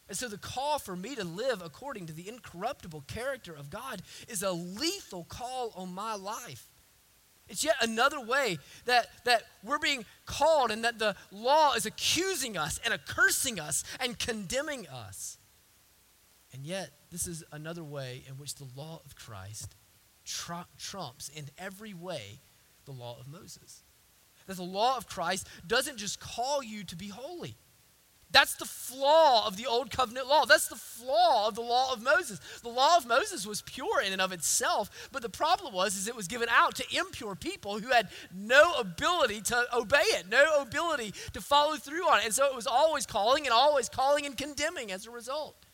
And 0.08 0.16
so 0.18 0.28
the 0.28 0.38
call 0.38 0.78
for 0.78 0.96
me 0.96 1.16
to 1.16 1.24
live 1.24 1.64
according 1.64 2.06
to 2.06 2.14
the 2.14 2.28
incorruptible 2.28 3.06
character 3.08 3.54
of 3.54 3.72
God 3.72 4.04
is 4.28 4.44
a 4.44 4.52
lethal 4.52 5.24
call 5.24 5.74
on 5.76 5.94
my 5.94 6.14
life. 6.14 6.70
It's 7.48 7.64
yet 7.64 7.76
another 7.82 8.22
way 8.22 8.58
that, 8.86 9.08
that 9.26 9.44
we're 9.64 9.80
being 9.80 10.06
called 10.26 10.72
and 10.72 10.84
that 10.86 10.98
the 10.98 11.16
law 11.32 11.74
is 11.74 11.86
accusing 11.86 12.58
us 12.58 12.80
and 12.84 12.94
accursing 12.94 13.60
us 13.60 13.84
and 14.00 14.18
condemning 14.18 14.88
us. 14.88 15.38
And 16.54 16.66
yet, 16.66 16.92
this 17.12 17.28
is 17.28 17.44
another 17.52 17.84
way 17.84 18.24
in 18.28 18.38
which 18.38 18.56
the 18.56 18.68
law 18.76 19.02
of 19.06 19.16
Christ 19.16 19.76
tr- 20.24 20.68
trumps 20.78 21.30
in 21.30 21.50
every 21.58 21.94
way 21.94 22.40
the 22.86 22.92
law 22.92 23.20
of 23.20 23.28
Moses. 23.28 23.84
That 24.48 24.58
the 24.58 24.64
law 24.64 24.98
of 24.98 25.08
Christ 25.08 25.48
doesn't 25.66 25.98
just 25.98 26.20
call 26.20 26.64
you 26.64 26.84
to 26.86 26.96
be 26.96 27.08
holy, 27.08 27.56
that's 28.34 28.56
the 28.56 28.66
flaw 28.66 29.46
of 29.48 29.58
the 29.58 29.68
old 29.68 29.92
covenant 29.92 30.28
law. 30.28 30.46
That's 30.46 30.68
the 30.68 30.76
flaw 30.76 31.48
of 31.48 31.54
the 31.54 31.62
law 31.62 31.94
of 31.94 32.02
Moses. 32.02 32.40
The 32.64 32.70
law 32.70 32.98
of 32.98 33.06
Moses 33.06 33.46
was 33.46 33.62
pure 33.62 34.02
in 34.02 34.12
and 34.12 34.22
of 34.22 34.32
itself, 34.32 34.90
but 35.12 35.22
the 35.22 35.30
problem 35.30 35.72
was 35.72 35.96
is 35.96 36.08
it 36.08 36.16
was 36.16 36.28
given 36.28 36.50
out 36.50 36.76
to 36.76 36.98
impure 36.98 37.36
people 37.36 37.78
who 37.80 37.90
had 37.90 38.10
no 38.36 38.74
ability 38.74 39.42
to 39.42 39.66
obey 39.72 40.02
it, 40.02 40.26
no 40.30 40.62
ability 40.62 41.14
to 41.34 41.42
follow 41.42 41.76
through 41.76 42.08
on 42.10 42.20
it. 42.20 42.26
And 42.26 42.34
so 42.34 42.46
it 42.48 42.56
was 42.56 42.66
always 42.66 43.06
calling 43.06 43.46
and 43.46 43.54
always 43.54 43.88
calling 43.88 44.26
and 44.26 44.36
condemning 44.36 44.92
as 44.92 45.06
a 45.06 45.12
result. 45.12 45.68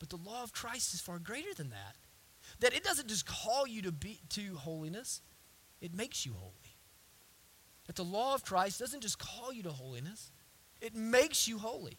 But 0.00 0.10
the 0.10 0.16
law 0.16 0.42
of 0.42 0.52
Christ 0.52 0.94
is 0.94 1.00
far 1.00 1.20
greater 1.20 1.54
than 1.54 1.70
that. 1.70 1.96
That 2.58 2.74
it 2.74 2.82
doesn't 2.82 3.08
just 3.08 3.24
call 3.24 3.68
you 3.68 3.82
to 3.82 3.92
be 3.92 4.18
to 4.30 4.56
holiness, 4.56 5.22
it 5.80 5.94
makes 5.94 6.26
you 6.26 6.32
holy. 6.32 6.76
That 7.86 7.94
the 7.94 8.04
law 8.04 8.34
of 8.34 8.44
Christ 8.44 8.80
doesn't 8.80 9.02
just 9.02 9.20
call 9.20 9.52
you 9.52 9.62
to 9.62 9.70
holiness, 9.70 10.32
it 10.82 10.94
makes 10.94 11.48
you 11.48 11.58
holy. 11.58 11.96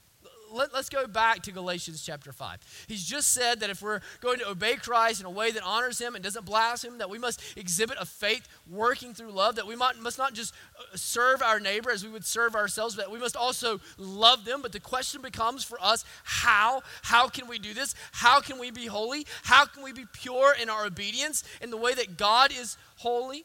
Let, 0.52 0.72
us 0.76 0.88
go 0.88 1.08
back 1.08 1.42
to 1.44 1.52
Galatians 1.52 2.04
chapter 2.06 2.32
5. 2.32 2.86
He's 2.88 3.04
just 3.04 3.32
said 3.32 3.62
that 3.62 3.72
if 3.72 3.82
we're 3.82 4.02
going 4.22 4.38
to 4.38 4.50
obey 4.50 4.76
Christ 4.76 5.20
in 5.20 5.26
a 5.26 5.32
way 5.32 5.50
that 5.50 5.64
honors 5.64 6.00
him 6.00 6.14
and 6.14 6.24
doesn't 6.24 6.46
blaspheme, 6.46 7.00
that 7.00 7.10
we 7.10 7.18
must 7.18 7.42
exhibit 7.58 7.98
a 8.00 8.06
faith 8.06 8.48
working 8.70 9.16
through 9.16 9.32
love, 9.32 9.56
that 9.56 9.66
we 9.66 9.76
might, 9.76 9.98
must 9.98 10.20
not 10.20 10.34
just 10.36 10.54
uh, 10.78 10.96
serve 10.96 11.42
our 11.42 11.60
neighbor 11.60 11.90
as 11.90 12.06
we 12.06 12.12
would 12.12 12.24
serve 12.24 12.54
ourselves, 12.56 12.96
but 12.96 13.10
we 13.10 13.18
must 13.18 13.36
also 13.36 13.80
love 13.98 14.46
them. 14.46 14.62
But 14.62 14.74
the 14.74 14.80
question 14.80 15.24
becomes 15.24 15.64
for 15.64 15.80
us 15.82 16.06
how? 16.24 16.84
How 17.02 17.28
can 17.30 17.48
we 17.48 17.58
do 17.58 17.74
this? 17.74 17.96
How 18.12 18.40
can 18.40 18.60
we 18.60 18.70
be 18.70 18.86
holy? 18.86 19.26
How 19.42 19.66
can 19.66 19.82
we 19.82 19.92
be 19.92 20.06
pure 20.14 20.54
in 20.62 20.70
our 20.70 20.86
obedience 20.86 21.44
in 21.62 21.72
the 21.72 21.78
way 21.78 21.96
that 21.96 22.16
God 22.16 22.52
is 22.56 22.78
holy? 22.98 23.44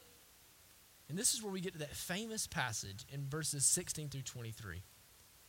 And 1.09 1.16
this 1.16 1.33
is 1.33 1.42
where 1.42 1.53
we 1.53 1.62
get 1.62 1.72
to 1.72 1.79
that 1.79 1.96
famous 1.96 2.46
passage 2.46 3.07
in 3.11 3.27
verses 3.31 3.64
16 3.64 4.11
through 4.11 4.22
23. 4.22 4.83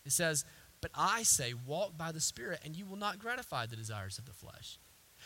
It 0.10 0.14
says, 0.14 0.44
But 0.82 0.90
I 0.96 1.22
say, 1.22 1.54
walk 1.54 1.96
by 1.96 2.12
the 2.12 2.20
Spirit, 2.20 2.62
and 2.66 2.76
you 2.76 2.88
will 2.88 2.98
not 2.98 3.20
gratify 3.20 3.68
the 3.68 3.76
desires 3.76 4.18
of 4.18 4.26
the 4.26 4.34
flesh. 4.34 4.80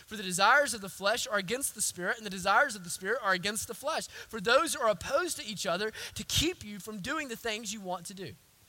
For 0.05 0.17
the 0.17 0.23
desires 0.23 0.73
of 0.73 0.81
the 0.81 0.89
flesh 0.89 1.25
are 1.25 1.37
against 1.37 1.73
the 1.73 1.81
Spirit, 1.81 2.17
and 2.17 2.25
the 2.25 2.29
desires 2.29 2.75
of 2.75 2.83
the 2.83 2.89
Spirit 2.89 3.19
are 3.23 3.31
against 3.31 3.69
the 3.69 3.73
flesh. 3.73 4.07
For 4.27 4.41
those 4.41 4.75
are 4.75 4.89
opposed 4.89 5.37
to 5.37 5.45
each 5.45 5.65
other 5.65 5.93
to 6.15 6.23
keep 6.25 6.65
you 6.65 6.79
from 6.79 6.99
doing 6.99 7.29
the 7.29 7.37
things 7.37 7.71
you 7.71 7.79
want 7.79 8.05
to 8.07 8.13
do. 8.13 8.33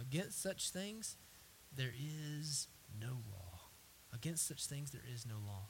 Against 0.00 0.42
such 0.42 0.70
things, 0.70 1.16
there 1.74 1.92
is 1.98 2.68
no 3.00 3.22
law. 3.30 3.60
Against 4.12 4.46
such 4.46 4.66
things, 4.66 4.90
there 4.90 5.02
is 5.12 5.26
no 5.26 5.36
law. 5.46 5.68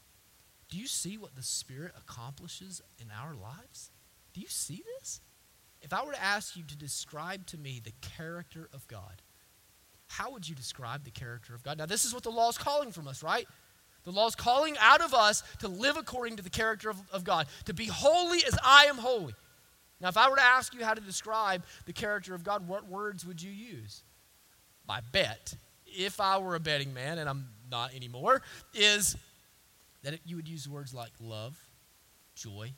Do 0.68 0.78
you 0.78 0.86
see 0.86 1.18
what 1.18 1.34
the 1.34 1.42
Spirit 1.42 1.92
accomplishes 1.96 2.82
in 2.98 3.08
our 3.10 3.34
lives? 3.34 3.90
Do 4.32 4.40
you 4.40 4.48
see 4.48 4.82
this? 4.98 5.20
If 5.80 5.92
I 5.92 6.04
were 6.04 6.12
to 6.12 6.22
ask 6.22 6.56
you 6.56 6.62
to 6.64 6.76
describe 6.76 7.46
to 7.48 7.58
me 7.58 7.80
the 7.82 7.92
character 8.00 8.68
of 8.72 8.86
God, 8.88 9.22
how 10.08 10.32
would 10.32 10.48
you 10.48 10.54
describe 10.54 11.04
the 11.04 11.10
character 11.10 11.54
of 11.54 11.62
God? 11.62 11.78
Now, 11.78 11.86
this 11.86 12.04
is 12.04 12.14
what 12.14 12.22
the 12.22 12.30
law 12.30 12.48
is 12.48 12.58
calling 12.58 12.92
from 12.92 13.08
us, 13.08 13.22
right? 13.22 13.46
The 14.04 14.12
law 14.12 14.26
is 14.26 14.34
calling 14.34 14.76
out 14.80 15.00
of 15.00 15.14
us 15.14 15.42
to 15.60 15.68
live 15.68 15.96
according 15.96 16.36
to 16.36 16.42
the 16.42 16.50
character 16.50 16.90
of, 16.90 16.96
of 17.12 17.24
God, 17.24 17.46
to 17.64 17.74
be 17.74 17.86
holy 17.86 18.44
as 18.46 18.56
I 18.62 18.84
am 18.84 18.96
holy. 18.96 19.34
Now, 20.00 20.08
if 20.08 20.16
I 20.16 20.28
were 20.28 20.36
to 20.36 20.42
ask 20.42 20.74
you 20.74 20.84
how 20.84 20.94
to 20.94 21.00
describe 21.00 21.64
the 21.86 21.92
character 21.92 22.34
of 22.34 22.44
God, 22.44 22.68
what 22.68 22.88
words 22.88 23.26
would 23.26 23.40
you 23.40 23.50
use? 23.50 24.02
My 24.86 25.00
bet, 25.12 25.54
if 25.86 26.20
I 26.20 26.38
were 26.38 26.54
a 26.54 26.60
betting 26.60 26.92
man, 26.92 27.18
and 27.18 27.28
I'm 27.28 27.48
not 27.70 27.94
anymore, 27.94 28.42
is 28.74 29.16
that 30.02 30.18
you 30.24 30.36
would 30.36 30.48
use 30.48 30.68
words 30.68 30.92
like 30.92 31.12
love, 31.20 31.58
joy, 32.34 32.72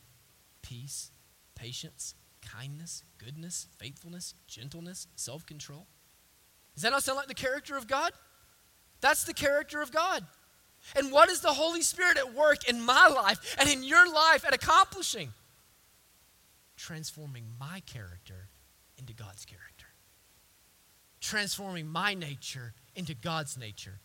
peace, 0.62 1.11
patience, 1.55 2.14
kindness, 2.42 3.03
goodness, 3.19 3.66
faithfulness, 3.79 4.35
gentleness, 4.47 5.07
self 5.16 5.45
control. 5.47 5.87
Does 6.75 6.83
that 6.83 6.90
not 6.90 7.03
sound 7.03 7.16
like 7.16 7.29
the 7.29 7.35
character 7.35 7.77
of 7.77 7.87
God? 7.87 8.12
That's 9.01 9.25
the 9.25 9.35
character 9.35 9.83
of 9.83 9.92
God. 9.92 10.25
And 10.95 11.11
what 11.11 11.31
is 11.31 11.40
the 11.40 11.53
Holy 11.53 11.83
Spirit 11.83 12.19
at 12.19 12.35
work 12.35 12.69
in 12.69 12.81
my 12.81 13.09
life 13.09 13.57
and 13.59 13.69
in 13.69 13.83
your 13.83 14.12
life 14.12 14.45
at 14.47 14.55
accomplishing? 14.55 15.33
Transforming 16.77 17.45
my 17.59 17.81
character 17.87 18.49
into 18.99 19.14
God's 19.14 19.45
character 19.45 19.86
transforming 21.26 21.86
my 21.88 22.14
nature 22.14 22.72
into 22.94 23.14
God's 23.14 23.58
nature. 23.58 23.98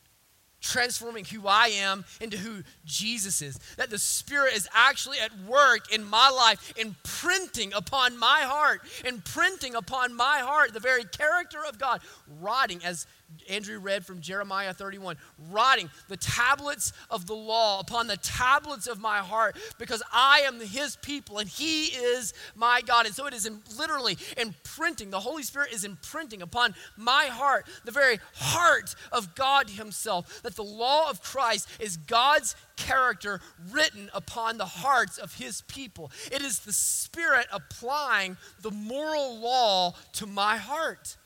transforming 0.64 1.26
who 1.26 1.48
I 1.48 1.70
am 1.70 2.06
into 2.20 2.38
who 2.38 2.62
Jesus 2.86 3.42
is. 3.42 3.60
That 3.78 3.90
the 3.90 3.98
Spirit 3.98 4.54
is 4.54 4.70
actually 4.74 5.18
at 5.20 5.32
work 5.48 5.92
in 5.92 6.04
my 6.04 6.30
life, 6.30 6.74
imprinting 6.78 7.74
upon 7.74 8.16
my 8.18 8.42
heart, 8.42 8.82
imprinting 9.04 9.74
upon 9.74 10.16
my 10.16 10.38
heart 10.40 10.74
the 10.74 10.80
very 10.80 11.04
character 11.04 11.58
of 11.68 11.80
God, 11.80 12.02
writing 12.40 12.80
as 12.86 13.08
Andrew 13.50 13.80
read 13.80 14.06
from 14.06 14.22
Jeremiah 14.22 14.74
31, 14.74 15.18
writing 15.50 15.90
the 16.08 16.18
tablets 16.18 16.94
of 17.10 17.28
the 17.28 17.36
law 17.36 17.80
upon 17.80 18.08
the 18.08 18.18
tablets 18.18 18.88
of 18.88 19.00
my 19.00 19.20
heart 19.20 19.58
because 19.78 20.04
I 20.12 20.42
am 20.46 20.60
his 20.60 20.96
people 20.98 21.38
and 21.38 21.50
he 21.50 21.86
is 21.86 22.34
my 22.56 22.82
God. 22.86 23.06
And 23.06 23.16
so 23.16 23.26
it 23.28 23.34
is 23.34 23.46
in, 23.46 23.62
literally 23.78 24.18
imprinting, 24.38 25.10
the 25.10 25.20
Holy 25.20 25.44
Spirit 25.44 25.74
is 25.74 25.84
imprinting 25.84 26.42
upon 26.42 26.76
my 26.98 27.26
heart, 27.26 27.66
the 27.86 27.92
very 27.92 28.20
heart 28.36 28.96
of 29.12 29.36
God 29.36 29.70
himself, 29.70 30.42
that 30.44 30.56
the 30.56 30.64
law 30.64 31.10
of 31.10 31.22
Christ 31.22 31.68
is 31.80 31.98
God's 31.98 32.56
character 32.76 33.42
written 33.72 34.10
upon 34.14 34.58
the 34.58 34.66
hearts 34.66 35.18
of 35.18 35.36
his 35.36 35.62
people. 35.62 36.12
It 36.32 36.42
is 36.42 36.60
the 36.60 36.74
Spirit 36.74 37.48
applying 37.52 38.38
the 38.62 38.72
moral 38.72 39.40
law 39.40 39.94
to 40.14 40.26
my 40.26 40.58
heart. 40.58 41.18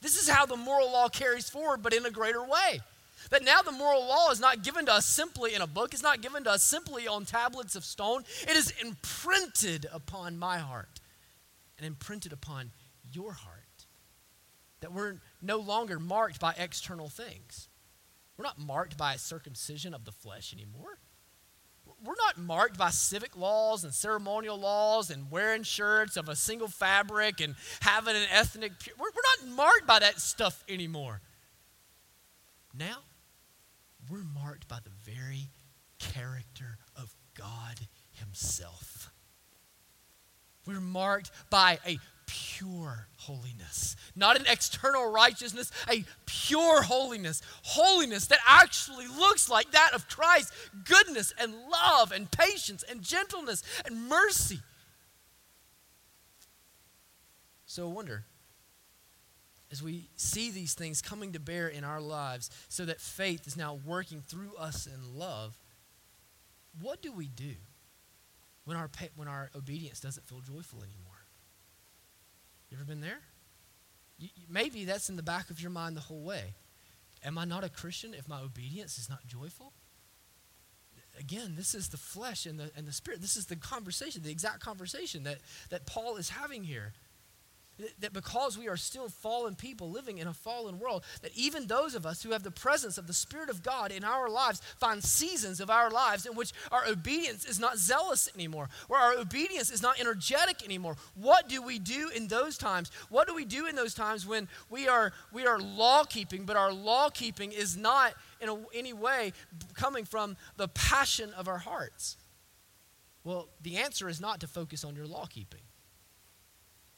This 0.00 0.20
is 0.20 0.28
how 0.28 0.46
the 0.46 0.56
moral 0.56 0.90
law 0.90 1.08
carries 1.08 1.48
forward, 1.48 1.82
but 1.82 1.92
in 1.92 2.06
a 2.06 2.10
greater 2.10 2.42
way. 2.42 2.80
That 3.30 3.44
now 3.44 3.60
the 3.60 3.72
moral 3.72 4.06
law 4.06 4.30
is 4.30 4.40
not 4.40 4.62
given 4.62 4.86
to 4.86 4.94
us 4.94 5.06
simply 5.06 5.54
in 5.54 5.60
a 5.60 5.66
book, 5.66 5.92
it's 5.92 6.02
not 6.02 6.22
given 6.22 6.44
to 6.44 6.52
us 6.52 6.62
simply 6.62 7.06
on 7.06 7.26
tablets 7.26 7.76
of 7.76 7.84
stone. 7.84 8.24
It 8.42 8.56
is 8.56 8.72
imprinted 8.82 9.86
upon 9.92 10.38
my 10.38 10.58
heart 10.58 11.00
and 11.76 11.86
imprinted 11.86 12.32
upon 12.32 12.70
your 13.12 13.32
heart. 13.32 13.56
That 14.80 14.92
we're 14.92 15.16
no 15.42 15.58
longer 15.58 15.98
marked 15.98 16.40
by 16.40 16.54
external 16.56 17.10
things. 17.10 17.68
We're 18.38 18.44
not 18.44 18.58
marked 18.58 18.96
by 18.96 19.14
a 19.14 19.18
circumcision 19.18 19.92
of 19.92 20.06
the 20.06 20.12
flesh 20.12 20.54
anymore 20.54 20.98
we're 22.04 22.14
not 22.26 22.38
marked 22.38 22.78
by 22.78 22.90
civic 22.90 23.36
laws 23.36 23.84
and 23.84 23.92
ceremonial 23.92 24.58
laws 24.58 25.10
and 25.10 25.30
wearing 25.30 25.62
shirts 25.62 26.16
of 26.16 26.28
a 26.28 26.36
single 26.36 26.68
fabric 26.68 27.40
and 27.40 27.54
having 27.80 28.16
an 28.16 28.26
ethnic. 28.30 28.72
We're, 28.98 29.06
we're 29.06 29.46
not 29.46 29.56
marked 29.56 29.86
by 29.86 29.98
that 29.98 30.20
stuff 30.20 30.64
anymore. 30.68 31.20
Now, 32.74 32.98
we're 34.10 34.24
marked 34.24 34.68
by 34.68 34.78
the 34.82 34.90
very 35.10 35.50
character 35.98 36.78
of 36.96 37.14
God 37.36 37.80
Himself. 38.12 39.10
We're 40.66 40.80
marked 40.80 41.30
by 41.50 41.78
a 41.86 41.98
pure 42.30 43.08
holiness, 43.16 43.96
not 44.14 44.38
an 44.38 44.46
external 44.48 45.10
righteousness, 45.10 45.72
a 45.90 46.04
pure 46.26 46.82
holiness. 46.82 47.42
Holiness 47.62 48.26
that 48.26 48.38
actually 48.46 49.08
looks 49.08 49.48
like 49.48 49.72
that 49.72 49.90
of 49.94 50.08
Christ 50.08 50.52
goodness 50.84 51.34
and 51.38 51.52
love 51.70 52.12
and 52.12 52.30
patience 52.30 52.84
and 52.88 53.02
gentleness 53.02 53.64
and 53.84 54.08
mercy. 54.08 54.60
So 57.66 57.88
I 57.88 57.92
wonder, 57.92 58.24
as 59.72 59.82
we 59.82 60.08
see 60.14 60.50
these 60.50 60.74
things 60.74 61.02
coming 61.02 61.32
to 61.32 61.40
bear 61.40 61.66
in 61.66 61.82
our 61.82 62.00
lives, 62.00 62.50
so 62.68 62.84
that 62.84 63.00
faith 63.00 63.46
is 63.48 63.56
now 63.56 63.78
working 63.84 64.22
through 64.26 64.54
us 64.56 64.86
in 64.86 65.18
love, 65.18 65.56
what 66.80 67.02
do 67.02 67.12
we 67.12 67.26
do 67.26 67.54
when 68.64 68.76
our, 68.76 68.88
when 69.16 69.26
our 69.26 69.50
obedience 69.56 69.98
doesn't 69.98 70.28
feel 70.28 70.40
joyful 70.40 70.80
anymore? 70.80 71.09
You 72.70 72.76
ever 72.76 72.84
been 72.84 73.00
there? 73.00 73.20
You, 74.18 74.28
maybe 74.48 74.84
that's 74.84 75.08
in 75.08 75.16
the 75.16 75.22
back 75.22 75.50
of 75.50 75.60
your 75.60 75.70
mind 75.70 75.96
the 75.96 76.00
whole 76.00 76.22
way. 76.22 76.54
Am 77.24 77.36
I 77.36 77.44
not 77.44 77.64
a 77.64 77.68
Christian 77.68 78.14
if 78.14 78.28
my 78.28 78.40
obedience 78.40 78.98
is 78.98 79.08
not 79.08 79.26
joyful? 79.26 79.72
Again, 81.18 81.54
this 81.56 81.74
is 81.74 81.88
the 81.88 81.96
flesh 81.96 82.46
and 82.46 82.58
the, 82.58 82.70
and 82.76 82.86
the 82.86 82.92
spirit. 82.92 83.20
This 83.20 83.36
is 83.36 83.46
the 83.46 83.56
conversation, 83.56 84.22
the 84.22 84.30
exact 84.30 84.60
conversation 84.60 85.24
that, 85.24 85.38
that 85.68 85.84
Paul 85.84 86.16
is 86.16 86.30
having 86.30 86.62
here 86.62 86.92
that 88.00 88.12
because 88.12 88.58
we 88.58 88.68
are 88.68 88.76
still 88.76 89.08
fallen 89.08 89.54
people 89.54 89.90
living 89.90 90.18
in 90.18 90.26
a 90.26 90.32
fallen 90.32 90.78
world, 90.78 91.04
that 91.22 91.34
even 91.34 91.66
those 91.66 91.94
of 91.94 92.06
us 92.06 92.22
who 92.22 92.30
have 92.30 92.42
the 92.42 92.50
presence 92.50 92.98
of 92.98 93.06
the 93.06 93.12
Spirit 93.12 93.50
of 93.50 93.62
God 93.62 93.92
in 93.92 94.04
our 94.04 94.28
lives 94.28 94.60
find 94.78 95.02
seasons 95.02 95.60
of 95.60 95.70
our 95.70 95.90
lives 95.90 96.26
in 96.26 96.34
which 96.34 96.52
our 96.70 96.86
obedience 96.86 97.44
is 97.44 97.58
not 97.58 97.78
zealous 97.78 98.28
anymore, 98.34 98.68
where 98.88 99.00
our 99.00 99.14
obedience 99.18 99.70
is 99.70 99.82
not 99.82 100.00
energetic 100.00 100.64
anymore. 100.64 100.96
What 101.14 101.48
do 101.48 101.62
we 101.62 101.78
do 101.78 102.10
in 102.14 102.28
those 102.28 102.58
times? 102.58 102.90
What 103.08 103.26
do 103.26 103.34
we 103.34 103.44
do 103.44 103.66
in 103.66 103.76
those 103.76 103.94
times 103.94 104.26
when 104.26 104.48
we 104.68 104.88
are 104.88 105.12
we 105.32 105.46
are 105.46 105.58
law 105.58 106.04
keeping, 106.04 106.44
but 106.44 106.56
our 106.56 106.72
law 106.72 107.10
keeping 107.10 107.52
is 107.52 107.76
not 107.76 108.14
in 108.40 108.48
a, 108.48 108.56
any 108.74 108.92
way 108.92 109.32
coming 109.74 110.04
from 110.04 110.36
the 110.56 110.68
passion 110.68 111.32
of 111.34 111.48
our 111.48 111.58
hearts? 111.58 112.16
Well, 113.24 113.48
the 113.60 113.76
answer 113.76 114.08
is 114.08 114.20
not 114.20 114.40
to 114.40 114.46
focus 114.46 114.84
on 114.84 114.96
your 114.96 115.06
law 115.06 115.26
keeping. 115.26 115.60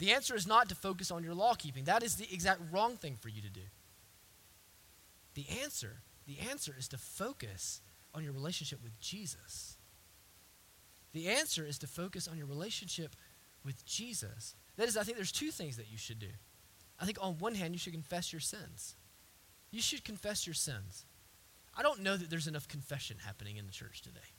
The 0.03 0.11
answer 0.11 0.35
is 0.35 0.49
not 0.49 0.69
to 0.69 0.75
focus 0.75 1.13
on 1.13 1.23
your 1.23 1.33
law 1.33 1.55
keeping. 1.55 1.85
That 1.85 2.03
is 2.03 2.17
the 2.17 2.27
exact 2.35 2.61
wrong 2.73 2.97
thing 2.97 3.17
for 3.21 3.29
you 3.29 3.41
to 3.41 3.49
do. 3.49 3.61
The 5.35 5.47
answer, 5.63 6.03
the 6.27 6.41
answer 6.51 6.75
is 6.77 6.89
to 6.89 6.99
focus 6.99 7.81
on 8.13 8.25
your 8.25 8.33
relationship 8.33 8.83
with 8.83 8.99
Jesus. 8.99 9.77
The 11.13 11.29
answer 11.29 11.65
is 11.65 11.79
to 11.79 11.87
focus 11.87 12.27
on 12.27 12.37
your 12.37 12.49
relationship 12.49 13.15
with 13.65 13.87
Jesus. 13.87 14.57
That 14.77 14.89
is, 14.89 14.97
I 14.97 15.05
think 15.05 15.19
there's 15.19 15.31
two 15.31 15.53
things 15.53 15.77
that 15.77 15.89
you 15.89 15.97
should 15.97 16.19
do. 16.19 16.33
I 16.99 17.05
think 17.05 17.19
on 17.21 17.39
one 17.39 17.55
hand, 17.55 17.73
you 17.73 17.79
should 17.79 17.93
confess 17.93 18.33
your 18.33 18.41
sins. 18.41 18.97
You 19.71 19.81
should 19.81 20.03
confess 20.03 20.49
your 20.49 20.55
sins. 20.55 21.07
I 21.79 21.83
don't 21.83 22.03
know 22.03 22.17
that 22.17 22.29
there's 22.29 22.49
enough 22.49 22.67
confession 22.67 23.19
happening 23.25 23.57
in 23.57 23.67
the 23.67 23.73
church 23.73 24.03
today. 24.03 24.35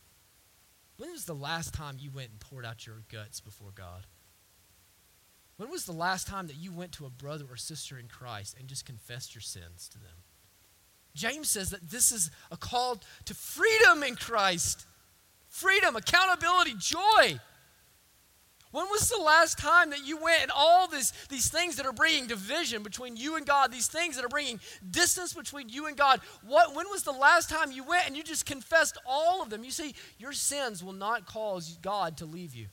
When 0.97 1.13
was 1.13 1.23
the 1.23 1.33
last 1.33 1.73
time 1.73 1.95
you 1.99 2.11
went 2.11 2.31
and 2.31 2.39
poured 2.41 2.65
out 2.65 2.85
your 2.85 3.03
guts 3.09 3.39
before 3.39 3.71
God? 3.73 4.07
When 5.57 5.69
was 5.69 5.85
the 5.85 5.91
last 5.91 6.27
time 6.27 6.47
that 6.47 6.57
you 6.57 6.71
went 6.71 6.91
to 6.93 7.05
a 7.05 7.09
brother 7.09 7.45
or 7.49 7.57
sister 7.57 7.99
in 7.99 8.07
Christ 8.07 8.55
and 8.59 8.67
just 8.67 8.85
confessed 8.85 9.35
your 9.35 9.41
sins 9.41 9.87
to 9.89 9.99
them? 9.99 10.23
James 11.15 11.49
says 11.49 11.69
that 11.69 11.89
this 11.91 12.11
is 12.11 12.31
a 12.51 12.57
call 12.57 12.99
to 13.25 13.33
freedom 13.33 14.03
in 14.03 14.15
Christ 14.15 14.85
freedom, 15.53 15.95
accountability, 15.95 16.73
joy. 16.79 17.39
When 18.71 18.87
was 18.89 19.07
the 19.07 19.21
last 19.21 19.59
time 19.59 19.91
that 19.91 20.03
you 20.03 20.17
went 20.17 20.41
and 20.41 20.51
all 20.53 20.87
this, 20.87 21.13
these 21.29 21.47
things 21.47 21.75
that 21.75 21.85
are 21.85 21.93
bringing 21.93 22.25
division 22.25 22.81
between 22.81 23.15
you 23.15 23.35
and 23.35 23.45
God, 23.45 23.71
these 23.71 23.87
things 23.87 24.15
that 24.15 24.25
are 24.25 24.29
bringing 24.29 24.59
distance 24.89 25.31
between 25.31 25.69
you 25.69 25.85
and 25.85 25.95
God, 25.95 26.21
what, 26.43 26.75
when 26.75 26.89
was 26.89 27.03
the 27.03 27.11
last 27.11 27.51
time 27.51 27.71
you 27.71 27.83
went 27.83 28.07
and 28.07 28.17
you 28.17 28.23
just 28.23 28.47
confessed 28.47 28.97
all 29.05 29.43
of 29.43 29.51
them? 29.51 29.63
You 29.63 29.69
see, 29.69 29.93
your 30.17 30.33
sins 30.33 30.83
will 30.83 30.93
not 30.93 31.27
cause 31.27 31.77
God 31.83 32.17
to 32.17 32.25
leave 32.25 32.55
you, 32.55 32.65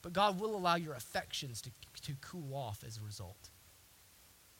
but 0.00 0.12
God 0.12 0.38
will 0.38 0.54
allow 0.54 0.76
your 0.76 0.94
affections 0.94 1.60
to 1.62 1.70
to 2.04 2.14
cool 2.20 2.54
off 2.54 2.84
as 2.86 2.98
a 2.98 3.02
result. 3.02 3.50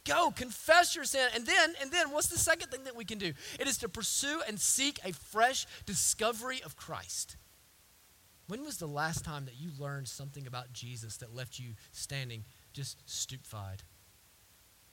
Go, 0.05 0.31
confess 0.31 0.95
your 0.95 1.05
sin. 1.05 1.29
And 1.35 1.47
then, 1.47 1.75
and 1.81 1.91
then 1.91 2.11
what's 2.11 2.29
the 2.29 2.39
second 2.39 2.71
thing 2.71 2.85
that 2.85 2.97
we 2.97 3.05
can 3.05 3.19
do? 3.19 3.33
It 3.59 3.67
is 3.67 3.79
to 3.79 3.89
pursue 3.89 4.43
and 4.47 4.61
seek 4.61 4.99
a 5.05 5.13
fresh 5.13 5.67
discovery 5.87 6.61
of 6.63 6.77
Christ. 6.77 7.37
When 8.47 8.65
was 8.65 8.77
the 8.77 8.87
last 8.87 9.25
time 9.25 9.47
that 9.47 9.59
you 9.59 9.71
learned 9.79 10.09
something 10.09 10.47
about 10.47 10.75
Jesus 10.75 11.17
that 11.19 11.35
left 11.35 11.59
you 11.59 11.73
standing 11.93 12.45
just 12.75 12.99
stupefied? 13.07 13.83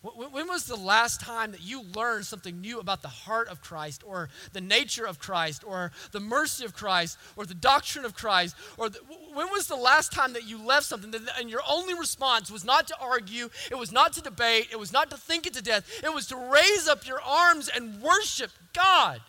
When 0.01 0.47
was 0.47 0.65
the 0.65 0.75
last 0.75 1.21
time 1.21 1.51
that 1.51 1.61
you 1.61 1.83
learned 1.83 2.25
something 2.25 2.59
new 2.59 2.79
about 2.79 3.03
the 3.03 3.07
heart 3.07 3.49
of 3.49 3.61
Christ 3.61 4.01
or 4.03 4.29
the 4.51 4.59
nature 4.59 5.05
of 5.05 5.19
Christ 5.19 5.63
or 5.63 5.91
the 6.11 6.19
mercy 6.19 6.65
of 6.65 6.73
Christ 6.73 7.19
or 7.35 7.45
the 7.45 7.53
doctrine 7.53 8.03
of 8.03 8.15
Christ? 8.15 8.55
Or 8.77 8.89
the, 8.89 8.97
when 9.33 9.51
was 9.51 9.67
the 9.67 9.75
last 9.75 10.11
time 10.11 10.33
that 10.33 10.47
you 10.47 10.57
left 10.57 10.87
something 10.87 11.13
and 11.37 11.51
your 11.51 11.61
only 11.69 11.93
response 11.93 12.49
was 12.49 12.65
not 12.65 12.87
to 12.87 12.95
argue, 12.99 13.49
it 13.69 13.77
was 13.77 13.91
not 13.91 14.13
to 14.13 14.21
debate, 14.21 14.69
it 14.71 14.79
was 14.79 14.91
not 14.91 15.11
to 15.11 15.17
think 15.17 15.45
it 15.45 15.53
to 15.53 15.61
death, 15.61 15.87
it 16.03 16.11
was 16.11 16.25
to 16.27 16.35
raise 16.35 16.87
up 16.87 17.07
your 17.07 17.21
arms 17.21 17.69
and 17.69 18.01
worship 18.01 18.49
God? 18.73 19.21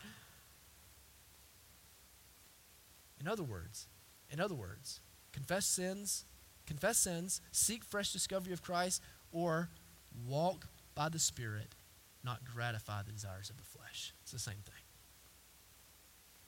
In 3.20 3.28
other 3.28 3.44
words, 3.44 3.88
in 4.30 4.40
other 4.40 4.54
words, 4.54 5.00
confess 5.32 5.66
sins, 5.66 6.24
confess 6.66 6.96
sins, 6.96 7.42
seek 7.52 7.85
fresh 7.85 8.11
discovery 8.11 8.54
of 8.54 8.62
Christ, 8.62 9.02
or 9.32 9.68
Walk 10.27 10.68
by 10.94 11.09
the 11.09 11.18
Spirit, 11.18 11.75
not 12.25 12.40
gratify 12.44 13.03
the 13.03 13.12
desires 13.12 13.51
of 13.51 13.57
the 13.57 13.62
flesh. 13.62 14.12
It's 14.22 14.33
the 14.33 14.38
same 14.38 14.55
thing. 14.64 14.75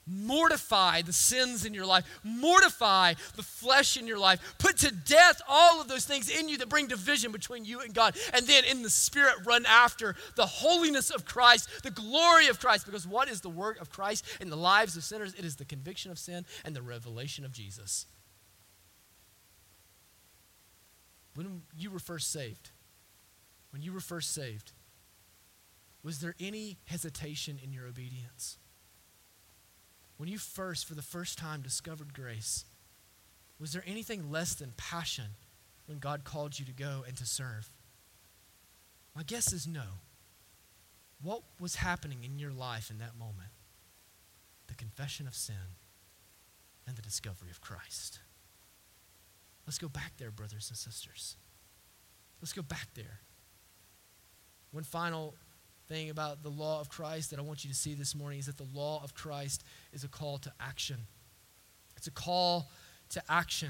Mortify 0.07 1.01
the 1.01 1.13
sins 1.13 1.65
in 1.65 1.73
your 1.73 1.85
life. 1.85 2.05
Mortify 2.23 3.15
the 3.35 3.41
flesh 3.41 3.97
in 3.97 4.05
your 4.05 4.19
life. 4.19 4.55
Put 4.59 4.77
to 4.77 4.91
death 4.91 5.41
all 5.49 5.81
of 5.81 5.87
those 5.87 6.05
things 6.05 6.29
in 6.29 6.47
you 6.47 6.59
that 6.59 6.69
bring 6.69 6.85
division 6.85 7.31
between 7.31 7.65
you 7.65 7.79
and 7.79 7.91
God. 7.91 8.15
And 8.31 8.45
then 8.45 8.65
in 8.65 8.83
the 8.83 8.89
Spirit, 8.89 9.33
run 9.45 9.65
after 9.67 10.15
the 10.35 10.45
holiness 10.45 11.09
of 11.09 11.25
Christ, 11.25 11.69
the 11.81 11.89
glory 11.89 12.47
of 12.47 12.59
Christ. 12.59 12.85
Because 12.85 13.07
what 13.07 13.29
is 13.29 13.41
the 13.41 13.49
work 13.49 13.81
of 13.81 13.89
Christ 13.89 14.25
in 14.39 14.51
the 14.51 14.55
lives 14.55 14.95
of 14.95 15.03
sinners? 15.03 15.33
It 15.33 15.43
is 15.43 15.55
the 15.55 15.65
conviction 15.65 16.11
of 16.11 16.19
sin 16.19 16.45
and 16.63 16.75
the 16.75 16.83
revelation 16.83 17.43
of 17.43 17.51
Jesus. 17.51 18.05
When 21.33 21.63
you 21.75 21.89
were 21.89 21.99
first 21.99 22.31
saved, 22.31 22.69
when 23.75 23.81
you 23.81 23.91
were 23.91 23.99
first 23.99 24.33
saved, 24.33 24.71
was 26.01 26.19
there 26.19 26.33
any 26.39 26.77
hesitation 26.85 27.59
in 27.61 27.73
your 27.73 27.85
obedience? 27.85 28.57
when 30.17 30.29
you 30.29 30.37
first, 30.37 30.87
for 30.87 30.95
the 30.95 31.01
first 31.01 31.37
time, 31.37 31.61
discovered 31.61 32.13
grace, 32.13 32.65
was 33.59 33.73
there 33.73 33.83
anything 33.85 34.31
less 34.31 34.53
than 34.53 34.73
passion 34.77 35.25
when 35.87 35.99
God 35.99 36.23
called 36.23 36.57
you 36.57 36.65
to 36.65 36.71
go 36.71 37.03
and 37.05 37.15
to 37.17 37.25
serve? 37.25 37.69
My 39.15 39.23
guess 39.23 39.51
is 39.51 39.67
no. 39.67 39.83
What 41.21 41.41
was 41.59 41.77
happening 41.77 42.19
in 42.23 42.39
your 42.39 42.51
life 42.51 42.89
in 42.89 42.99
that 42.99 43.17
moment? 43.17 43.49
The 44.67 44.75
confession 44.75 45.27
of 45.27 45.35
sin 45.35 45.75
and 46.87 46.95
the 46.95 47.01
discovery 47.01 47.49
of 47.49 47.61
Christ. 47.61 48.19
Let's 49.65 49.77
go 49.77 49.87
back 49.87 50.13
there, 50.17 50.31
brothers 50.31 50.69
and 50.69 50.77
sisters. 50.77 51.35
Let's 52.41 52.53
go 52.53 52.61
back 52.61 52.89
there. 52.93 53.19
One 54.75 54.83
final 54.83 55.33
thing 55.87 56.09
about 56.09 56.43
the 56.43 56.49
law 56.49 56.81
of 56.81 56.89
Christ 56.89 57.29
that 57.29 57.39
I 57.39 57.43
want 57.43 57.63
you 57.63 57.69
to 57.69 57.75
see 57.75 57.93
this 57.93 58.13
morning 58.13 58.39
is 58.39 58.47
that 58.47 58.57
the 58.57 58.67
law 58.73 59.01
of 59.01 59.13
Christ 59.13 59.63
is 59.93 60.03
a 60.03 60.09
call 60.09 60.37
to 60.39 60.51
action. 60.59 60.97
It's 61.95 62.07
a 62.07 62.11
call 62.11 62.69
to 63.11 63.23
action. 63.29 63.69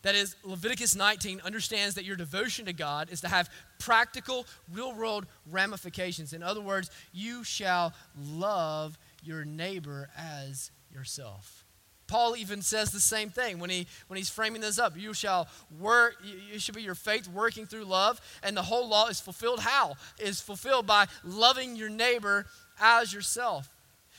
That 0.00 0.14
is, 0.14 0.34
Leviticus 0.42 0.96
19 0.96 1.42
understands 1.44 1.94
that 1.96 2.06
your 2.06 2.16
devotion 2.16 2.64
to 2.64 2.72
God 2.72 3.10
is 3.10 3.20
to 3.20 3.28
have 3.28 3.50
practical, 3.78 4.46
real 4.72 4.94
world 4.94 5.26
ramifications. 5.50 6.32
In 6.32 6.42
other 6.42 6.62
words, 6.62 6.90
you 7.12 7.44
shall 7.44 7.92
love 8.18 8.98
your 9.22 9.44
neighbor 9.44 10.08
as 10.16 10.70
yourself. 10.90 11.63
Paul 12.06 12.36
even 12.36 12.60
says 12.62 12.90
the 12.90 13.00
same 13.00 13.30
thing 13.30 13.58
when, 13.58 13.70
he, 13.70 13.86
when 14.08 14.16
he's 14.16 14.28
framing 14.28 14.60
this 14.60 14.78
up. 14.78 14.98
You 14.98 15.14
shall 15.14 15.48
work, 15.80 16.16
you 16.22 16.58
should 16.58 16.74
be 16.74 16.82
your 16.82 16.94
faith 16.94 17.28
working 17.28 17.66
through 17.66 17.84
love, 17.84 18.20
and 18.42 18.56
the 18.56 18.62
whole 18.62 18.88
law 18.88 19.08
is 19.08 19.20
fulfilled 19.20 19.60
how? 19.60 19.94
Is 20.18 20.40
fulfilled 20.40 20.86
by 20.86 21.06
loving 21.22 21.76
your 21.76 21.88
neighbor 21.88 22.46
as 22.80 23.12
yourself. 23.12 23.70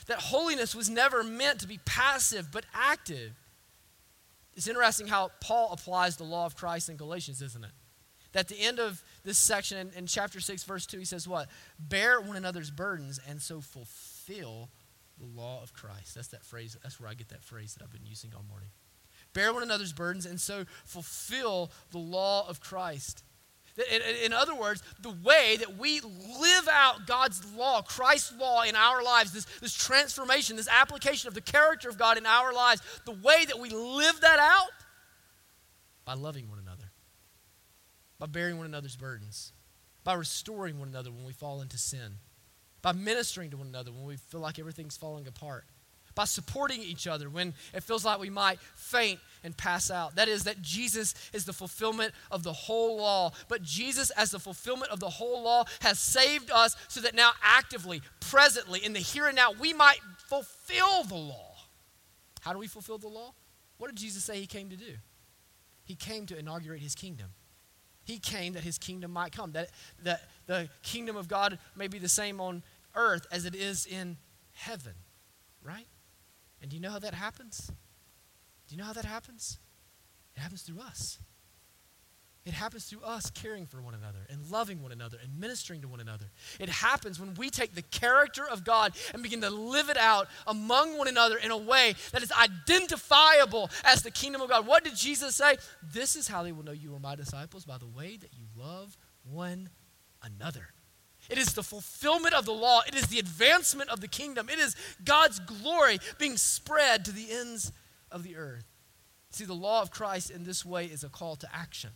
That 0.06 0.18
holiness 0.18 0.74
was 0.74 0.88
never 0.88 1.22
meant 1.22 1.60
to 1.60 1.68
be 1.68 1.78
passive, 1.84 2.50
but 2.52 2.64
active. 2.74 3.32
It's 4.54 4.68
interesting 4.68 5.06
how 5.06 5.30
Paul 5.40 5.72
applies 5.72 6.16
the 6.16 6.24
law 6.24 6.46
of 6.46 6.56
Christ 6.56 6.88
in 6.88 6.96
Galatians, 6.96 7.42
isn't 7.42 7.64
it? 7.64 7.70
That 8.32 8.40
at 8.40 8.48
the 8.48 8.60
end 8.60 8.78
of 8.78 9.02
this 9.24 9.38
section 9.38 9.78
in, 9.78 9.90
in 9.96 10.06
chapter 10.06 10.40
6, 10.40 10.64
verse 10.64 10.86
2, 10.86 10.98
he 10.98 11.04
says, 11.04 11.28
What? 11.28 11.48
Bear 11.78 12.20
one 12.20 12.36
another's 12.36 12.70
burdens 12.70 13.20
and 13.28 13.40
so 13.40 13.60
fulfill 13.60 14.70
the 15.18 15.26
law 15.26 15.62
of 15.62 15.72
Christ. 15.72 16.14
That's 16.14 16.28
that 16.28 16.44
phrase. 16.44 16.76
That's 16.82 17.00
where 17.00 17.08
I 17.08 17.14
get 17.14 17.28
that 17.30 17.42
phrase 17.42 17.74
that 17.74 17.82
I've 17.82 17.92
been 17.92 18.06
using 18.06 18.32
all 18.34 18.44
morning. 18.48 18.68
Bear 19.32 19.52
one 19.52 19.62
another's 19.62 19.92
burdens 19.92 20.26
and 20.26 20.40
so 20.40 20.64
fulfill 20.84 21.70
the 21.90 21.98
law 21.98 22.48
of 22.48 22.60
Christ. 22.60 23.22
In, 24.24 24.32
other 24.32 24.54
words, 24.54 24.82
the 25.02 25.14
way 25.22 25.56
that 25.58 25.76
we 25.76 26.00
live 26.00 26.68
out 26.70 27.06
God's 27.06 27.44
law, 27.52 27.82
Christ's 27.82 28.32
law 28.38 28.62
in 28.62 28.74
our 28.74 29.02
lives, 29.02 29.32
this, 29.32 29.44
this 29.60 29.74
transformation, 29.74 30.56
this 30.56 30.68
application 30.68 31.28
of 31.28 31.34
the 31.34 31.42
character 31.42 31.90
of 31.90 31.98
God 31.98 32.16
in 32.16 32.24
our 32.24 32.54
lives, 32.54 32.80
the 33.04 33.12
way 33.12 33.44
that 33.44 33.58
we 33.58 33.68
live 33.68 34.22
that 34.22 34.38
out 34.38 34.70
by 36.06 36.14
loving 36.14 36.48
one 36.48 36.58
another, 36.58 36.90
by 38.18 38.24
bearing 38.24 38.56
one 38.56 38.66
another's 38.66 38.96
burdens, 38.96 39.52
by 40.04 40.14
restoring 40.14 40.78
one 40.78 40.88
another 40.88 41.10
when 41.10 41.26
we 41.26 41.34
fall 41.34 41.60
into 41.60 41.76
sin, 41.76 42.14
by 42.86 42.92
ministering 42.92 43.50
to 43.50 43.56
one 43.56 43.66
another 43.66 43.90
when 43.90 44.04
we 44.04 44.14
feel 44.14 44.38
like 44.38 44.60
everything's 44.60 44.96
falling 44.96 45.26
apart, 45.26 45.64
by 46.14 46.22
supporting 46.22 46.80
each 46.80 47.08
other 47.08 47.28
when 47.28 47.52
it 47.74 47.82
feels 47.82 48.04
like 48.04 48.20
we 48.20 48.30
might 48.30 48.60
faint 48.76 49.18
and 49.42 49.56
pass 49.56 49.90
out. 49.90 50.14
That 50.14 50.28
is, 50.28 50.44
that 50.44 50.62
Jesus 50.62 51.12
is 51.32 51.44
the 51.44 51.52
fulfillment 51.52 52.12
of 52.30 52.44
the 52.44 52.52
whole 52.52 52.98
law. 52.98 53.32
But 53.48 53.62
Jesus, 53.62 54.10
as 54.10 54.30
the 54.30 54.38
fulfillment 54.38 54.92
of 54.92 55.00
the 55.00 55.10
whole 55.10 55.42
law, 55.42 55.64
has 55.80 55.98
saved 55.98 56.48
us 56.52 56.76
so 56.86 57.00
that 57.00 57.16
now, 57.16 57.32
actively, 57.42 58.02
presently, 58.20 58.84
in 58.84 58.92
the 58.92 59.00
here 59.00 59.26
and 59.26 59.34
now, 59.34 59.50
we 59.50 59.72
might 59.72 59.98
fulfill 60.28 61.02
the 61.02 61.16
law. 61.16 61.56
How 62.42 62.52
do 62.52 62.60
we 62.60 62.68
fulfill 62.68 62.98
the 62.98 63.08
law? 63.08 63.34
What 63.78 63.88
did 63.88 63.96
Jesus 63.96 64.22
say 64.22 64.38
he 64.38 64.46
came 64.46 64.70
to 64.70 64.76
do? 64.76 64.94
He 65.82 65.96
came 65.96 66.24
to 66.26 66.38
inaugurate 66.38 66.82
his 66.82 66.94
kingdom. 66.94 67.30
He 68.04 68.20
came 68.20 68.52
that 68.52 68.62
his 68.62 68.78
kingdom 68.78 69.10
might 69.10 69.32
come, 69.32 69.50
that, 69.52 69.70
that 70.04 70.22
the 70.46 70.68
kingdom 70.84 71.16
of 71.16 71.26
God 71.26 71.58
may 71.74 71.88
be 71.88 71.98
the 71.98 72.08
same 72.08 72.40
on 72.40 72.62
earth 72.96 73.26
as 73.30 73.44
it 73.44 73.54
is 73.54 73.86
in 73.86 74.16
heaven, 74.52 74.94
right? 75.62 75.86
And 76.60 76.70
do 76.70 76.76
you 76.76 76.82
know 76.82 76.90
how 76.90 76.98
that 76.98 77.14
happens? 77.14 77.70
Do 78.68 78.74
you 78.74 78.78
know 78.78 78.86
how 78.86 78.94
that 78.94 79.04
happens? 79.04 79.58
It 80.34 80.40
happens 80.40 80.62
through 80.62 80.80
us. 80.80 81.18
It 82.46 82.54
happens 82.54 82.84
through 82.84 83.02
us 83.02 83.28
caring 83.30 83.66
for 83.66 83.82
one 83.82 83.94
another 83.94 84.20
and 84.30 84.48
loving 84.52 84.80
one 84.80 84.92
another 84.92 85.18
and 85.20 85.36
ministering 85.40 85.80
to 85.82 85.88
one 85.88 85.98
another. 85.98 86.26
It 86.60 86.68
happens 86.68 87.18
when 87.18 87.34
we 87.34 87.50
take 87.50 87.74
the 87.74 87.82
character 87.82 88.46
of 88.48 88.62
God 88.64 88.92
and 89.12 89.20
begin 89.20 89.40
to 89.40 89.50
live 89.50 89.88
it 89.88 89.96
out 89.96 90.28
among 90.46 90.96
one 90.96 91.08
another 91.08 91.38
in 91.38 91.50
a 91.50 91.56
way 91.56 91.94
that 92.12 92.22
is 92.22 92.30
identifiable 92.30 93.68
as 93.82 94.02
the 94.02 94.12
kingdom 94.12 94.42
of 94.42 94.48
God. 94.48 94.64
What 94.64 94.84
did 94.84 94.94
Jesus 94.94 95.34
say? 95.34 95.56
This 95.82 96.14
is 96.14 96.28
how 96.28 96.44
they 96.44 96.52
will 96.52 96.62
know 96.62 96.70
you 96.70 96.94
are 96.94 97.00
my 97.00 97.16
disciples 97.16 97.64
by 97.64 97.78
the 97.78 97.86
way 97.86 98.16
that 98.16 98.32
you 98.32 98.44
love 98.56 98.96
one 99.24 99.68
another. 100.22 100.68
It 101.28 101.38
is 101.38 101.54
the 101.54 101.62
fulfillment 101.62 102.34
of 102.34 102.44
the 102.44 102.52
law. 102.52 102.82
It 102.86 102.94
is 102.94 103.08
the 103.08 103.18
advancement 103.18 103.90
of 103.90 104.00
the 104.00 104.08
kingdom. 104.08 104.48
It 104.48 104.58
is 104.58 104.76
God's 105.04 105.40
glory 105.40 105.98
being 106.18 106.36
spread 106.36 107.04
to 107.04 107.12
the 107.12 107.30
ends 107.30 107.72
of 108.10 108.22
the 108.22 108.36
earth. 108.36 108.64
See, 109.30 109.44
the 109.44 109.54
law 109.54 109.82
of 109.82 109.90
Christ 109.90 110.30
in 110.30 110.44
this 110.44 110.64
way 110.64 110.86
is 110.86 111.04
a 111.04 111.08
call 111.08 111.36
to 111.36 111.48
action. 111.54 111.90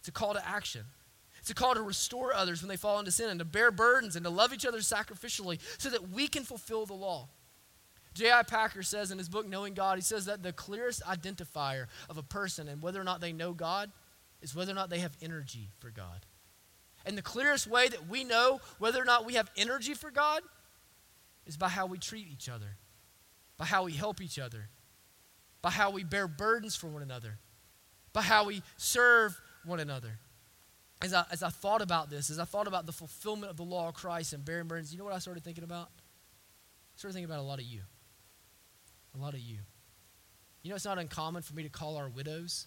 It's 0.00 0.08
a 0.08 0.12
call 0.12 0.34
to 0.34 0.48
action. 0.48 0.84
It's 1.40 1.50
a 1.50 1.54
call 1.54 1.74
to 1.74 1.82
restore 1.82 2.34
others 2.34 2.62
when 2.62 2.68
they 2.68 2.76
fall 2.76 2.98
into 2.98 3.12
sin 3.12 3.30
and 3.30 3.38
to 3.38 3.44
bear 3.44 3.70
burdens 3.70 4.16
and 4.16 4.24
to 4.24 4.30
love 4.30 4.52
each 4.52 4.66
other 4.66 4.78
sacrificially 4.78 5.58
so 5.78 5.88
that 5.90 6.10
we 6.10 6.26
can 6.26 6.42
fulfill 6.44 6.84
the 6.84 6.94
law. 6.94 7.28
J.I. 8.14 8.42
Packer 8.42 8.82
says 8.82 9.10
in 9.10 9.18
his 9.18 9.28
book, 9.28 9.46
Knowing 9.46 9.74
God, 9.74 9.96
he 9.96 10.02
says 10.02 10.24
that 10.24 10.42
the 10.42 10.52
clearest 10.52 11.02
identifier 11.04 11.86
of 12.10 12.18
a 12.18 12.22
person 12.22 12.66
and 12.66 12.82
whether 12.82 13.00
or 13.00 13.04
not 13.04 13.20
they 13.20 13.32
know 13.32 13.52
God 13.52 13.92
is 14.42 14.54
whether 14.54 14.72
or 14.72 14.74
not 14.74 14.90
they 14.90 14.98
have 14.98 15.16
energy 15.22 15.70
for 15.78 15.90
God. 15.90 16.26
And 17.06 17.16
the 17.16 17.22
clearest 17.22 17.66
way 17.66 17.88
that 17.88 18.08
we 18.08 18.24
know 18.24 18.60
whether 18.78 19.00
or 19.00 19.04
not 19.04 19.24
we 19.24 19.34
have 19.34 19.50
energy 19.56 19.94
for 19.94 20.10
God 20.10 20.42
is 21.46 21.56
by 21.56 21.68
how 21.68 21.86
we 21.86 21.98
treat 21.98 22.28
each 22.30 22.48
other, 22.48 22.76
by 23.56 23.64
how 23.64 23.84
we 23.84 23.92
help 23.92 24.20
each 24.20 24.38
other, 24.38 24.68
by 25.62 25.70
how 25.70 25.90
we 25.90 26.04
bear 26.04 26.28
burdens 26.28 26.76
for 26.76 26.88
one 26.88 27.02
another, 27.02 27.38
by 28.12 28.22
how 28.22 28.44
we 28.46 28.62
serve 28.76 29.40
one 29.64 29.80
another. 29.80 30.18
As 31.00 31.14
I, 31.14 31.24
as 31.30 31.42
I 31.42 31.48
thought 31.48 31.80
about 31.80 32.10
this, 32.10 32.28
as 32.28 32.38
I 32.38 32.44
thought 32.44 32.66
about 32.66 32.84
the 32.84 32.92
fulfillment 32.92 33.50
of 33.50 33.56
the 33.56 33.62
law 33.62 33.88
of 33.88 33.94
Christ 33.94 34.32
and 34.32 34.44
bearing 34.44 34.66
burdens, 34.66 34.92
you 34.92 34.98
know 34.98 35.04
what 35.04 35.14
I 35.14 35.18
started 35.20 35.44
thinking 35.44 35.64
about? 35.64 35.88
I 35.88 36.96
started 36.96 37.14
thinking 37.14 37.30
about 37.30 37.40
a 37.40 37.46
lot 37.46 37.60
of 37.60 37.64
you. 37.64 37.82
A 39.14 39.18
lot 39.18 39.34
of 39.34 39.40
you. 39.40 39.58
You 40.62 40.70
know, 40.70 40.76
it's 40.76 40.84
not 40.84 40.98
uncommon 40.98 41.42
for 41.42 41.54
me 41.54 41.62
to 41.62 41.68
call 41.68 41.96
our 41.96 42.08
widows 42.08 42.66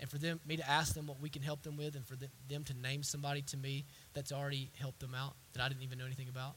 and 0.00 0.08
for 0.08 0.18
them 0.18 0.40
me 0.46 0.56
to 0.56 0.68
ask 0.68 0.94
them 0.94 1.06
what 1.06 1.20
we 1.20 1.28
can 1.28 1.42
help 1.42 1.62
them 1.62 1.76
with 1.76 1.96
and 1.96 2.06
for 2.06 2.16
them 2.48 2.64
to 2.64 2.74
name 2.74 3.02
somebody 3.02 3.42
to 3.42 3.56
me 3.56 3.84
that's 4.14 4.32
already 4.32 4.70
helped 4.78 5.00
them 5.00 5.14
out 5.14 5.34
that 5.52 5.62
I 5.62 5.68
didn't 5.68 5.82
even 5.82 5.98
know 5.98 6.06
anything 6.06 6.28
about. 6.28 6.56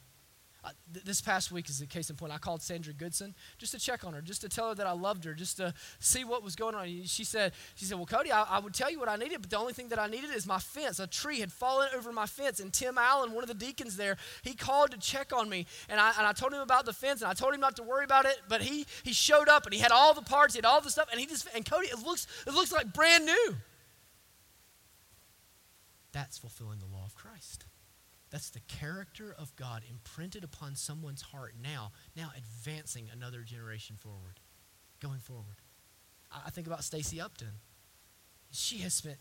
Uh, 0.64 0.70
th- 0.93 1.03
this 1.03 1.22
past 1.22 1.51
week 1.51 1.68
is 1.70 1.82
a 1.82 1.88
case 1.88 2.12
in 2.12 2.16
point. 2.16 2.32
I 2.32 2.38
called 2.38 2.62
Sandra 2.62 2.93
Goodson 2.93 3.34
just 3.57 3.72
to 3.72 3.80
check 3.80 4.03
on 4.03 4.14
her, 4.14 4.22
just 4.22 4.41
to 4.41 4.49
tell 4.49 4.70
her 4.70 4.76
that 4.76 4.86
I 4.86 4.91
loved 4.91 5.26
her, 5.26 5.34
just 5.34 5.57
to 5.57 5.74
see 5.99 6.24
what 6.24 6.43
was 6.43 6.55
going 6.55 6.76
on. 6.76 6.86
She 7.05 7.24
said, 7.24 7.53
"She 7.74 7.86
said, 7.86 7.97
well, 7.97 8.05
Cody, 8.05 8.32
I, 8.32 8.43
I 8.43 8.59
would 8.59 8.76
tell 8.76 8.91
you 8.91 8.99
what 8.99 9.09
I 9.09 9.16
needed, 9.16 9.41
but 9.41 9.49
the 9.49 9.57
only 9.57 9.74
thing 9.74 9.88
that 9.88 9.97
I 9.97 10.05
needed 10.05 10.30
is 10.30 10.45
my 10.45 10.59
fence. 10.59 10.99
A 10.99 11.07
tree 11.07 11.39
had 11.39 11.51
fallen 11.51 11.89
over 11.95 12.12
my 12.12 12.28
fence, 12.28 12.59
and 12.59 12.72
Tim 12.72 12.99
Allen, 12.99 13.32
one 13.34 13.43
of 13.43 13.47
the 13.47 13.55
deacons 13.55 13.97
there, 13.97 14.18
he 14.43 14.53
called 14.53 14.91
to 14.91 14.99
check 14.99 15.34
on 15.34 15.49
me, 15.49 15.66
and 15.89 15.99
I, 15.99 16.14
and 16.16 16.28
I 16.28 16.32
told 16.32 16.53
him 16.53 16.62
about 16.62 16.86
the 16.86 16.93
fence, 16.93 17.22
and 17.22 17.32
I 17.32 17.34
told 17.34 17.55
him 17.55 17.59
not 17.59 17.76
to 17.78 17.84
worry 17.84 18.03
about 18.03 18.26
it, 18.26 18.39
but 18.47 18.62
he 18.62 18.86
he 19.01 19.14
showed 19.14 19.49
up, 19.49 19.66
and 19.66 19.74
he 19.74 19.80
had 19.80 19.91
all 19.91 20.14
the 20.14 20.22
parts, 20.22 20.53
he 20.53 20.59
had 20.59 20.66
all 20.66 20.80
the 20.80 20.91
stuff, 20.91 21.07
and 21.12 21.20
he 21.20 21.26
just 21.26 21.47
and 21.55 21.66
Cody, 21.66 21.88
it 21.88 21.97
looks 22.05 22.28
it 22.45 22.53
looks 22.53 22.72
like 22.72 22.93
brand 22.93 23.26
new. 23.26 23.55
That's 26.12 26.38
fulfilling 26.38 26.80
the 26.80 26.86
law 26.86 27.05
of 27.05 27.16
Christ. 27.16 27.66
That's 28.32 28.50
the 28.50 28.62
character 28.62 29.36
of 29.38 29.56
God 29.56 29.84
imprinted 29.90 30.44
upon 30.44 30.76
someone's 30.76 31.22
heart 31.22 31.54
now, 31.62 31.92
now 32.16 32.32
advancing 32.38 33.10
another 33.12 33.42
generation 33.42 33.98
forward, 33.98 34.40
going 35.02 35.20
forward. 35.20 35.58
I 36.46 36.50
think 36.50 36.66
about 36.66 36.84
Stacy 36.84 37.20
Upton. 37.20 37.60
She 38.52 38.78
has 38.80 38.94
spent 38.94 39.18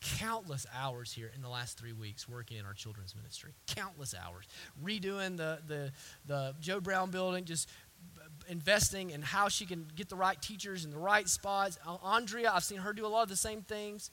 countless 0.00 0.66
hours 0.74 1.12
here 1.12 1.30
in 1.34 1.42
the 1.42 1.48
last 1.48 1.78
three 1.78 1.92
weeks 1.92 2.28
working 2.28 2.56
in 2.56 2.64
our 2.64 2.72
children's 2.74 3.14
ministry. 3.14 3.52
Countless 3.66 4.14
hours. 4.14 4.46
Redoing 4.82 5.36
the, 5.36 5.58
the, 5.66 5.92
the 6.26 6.54
Joe 6.60 6.80
Brown 6.80 7.10
building, 7.10 7.44
just 7.44 7.68
investing 8.48 9.10
in 9.10 9.22
how 9.22 9.48
she 9.48 9.66
can 9.66 9.86
get 9.94 10.08
the 10.08 10.16
right 10.16 10.40
teachers 10.40 10.84
in 10.84 10.90
the 10.90 10.98
right 10.98 11.28
spots. 11.28 11.78
Andrea, 12.02 12.50
I've 12.52 12.64
seen 12.64 12.78
her 12.78 12.92
do 12.92 13.06
a 13.06 13.08
lot 13.08 13.22
of 13.22 13.28
the 13.28 13.36
same 13.36 13.62
things. 13.62 14.10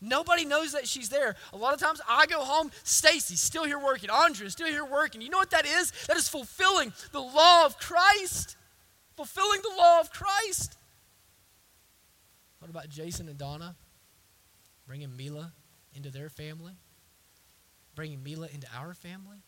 Nobody 0.00 0.44
knows 0.44 0.72
that 0.72 0.86
she's 0.86 1.08
there. 1.08 1.36
A 1.52 1.56
lot 1.56 1.72
of 1.72 1.80
times 1.80 2.00
I 2.08 2.26
go 2.26 2.40
home, 2.40 2.70
Stacy's 2.82 3.40
still 3.40 3.64
here 3.64 3.78
working, 3.78 4.10
Andrea's 4.10 4.52
still 4.52 4.66
here 4.66 4.84
working. 4.84 5.20
You 5.20 5.30
know 5.30 5.38
what 5.38 5.50
that 5.50 5.66
is? 5.66 5.92
That 6.08 6.16
is 6.16 6.28
fulfilling 6.28 6.92
the 7.12 7.20
law 7.20 7.64
of 7.64 7.78
Christ. 7.78 8.56
Fulfilling 9.16 9.60
the 9.62 9.74
law 9.76 10.00
of 10.00 10.10
Christ. 10.10 10.76
What 12.58 12.70
about 12.70 12.88
Jason 12.88 13.28
and 13.28 13.38
Donna? 13.38 13.76
Bringing 14.86 15.16
Mila 15.16 15.52
into 15.94 16.10
their 16.10 16.28
family? 16.28 16.74
Bringing 17.94 18.22
Mila 18.22 18.48
into 18.52 18.66
our 18.76 18.92
family? 18.92 19.38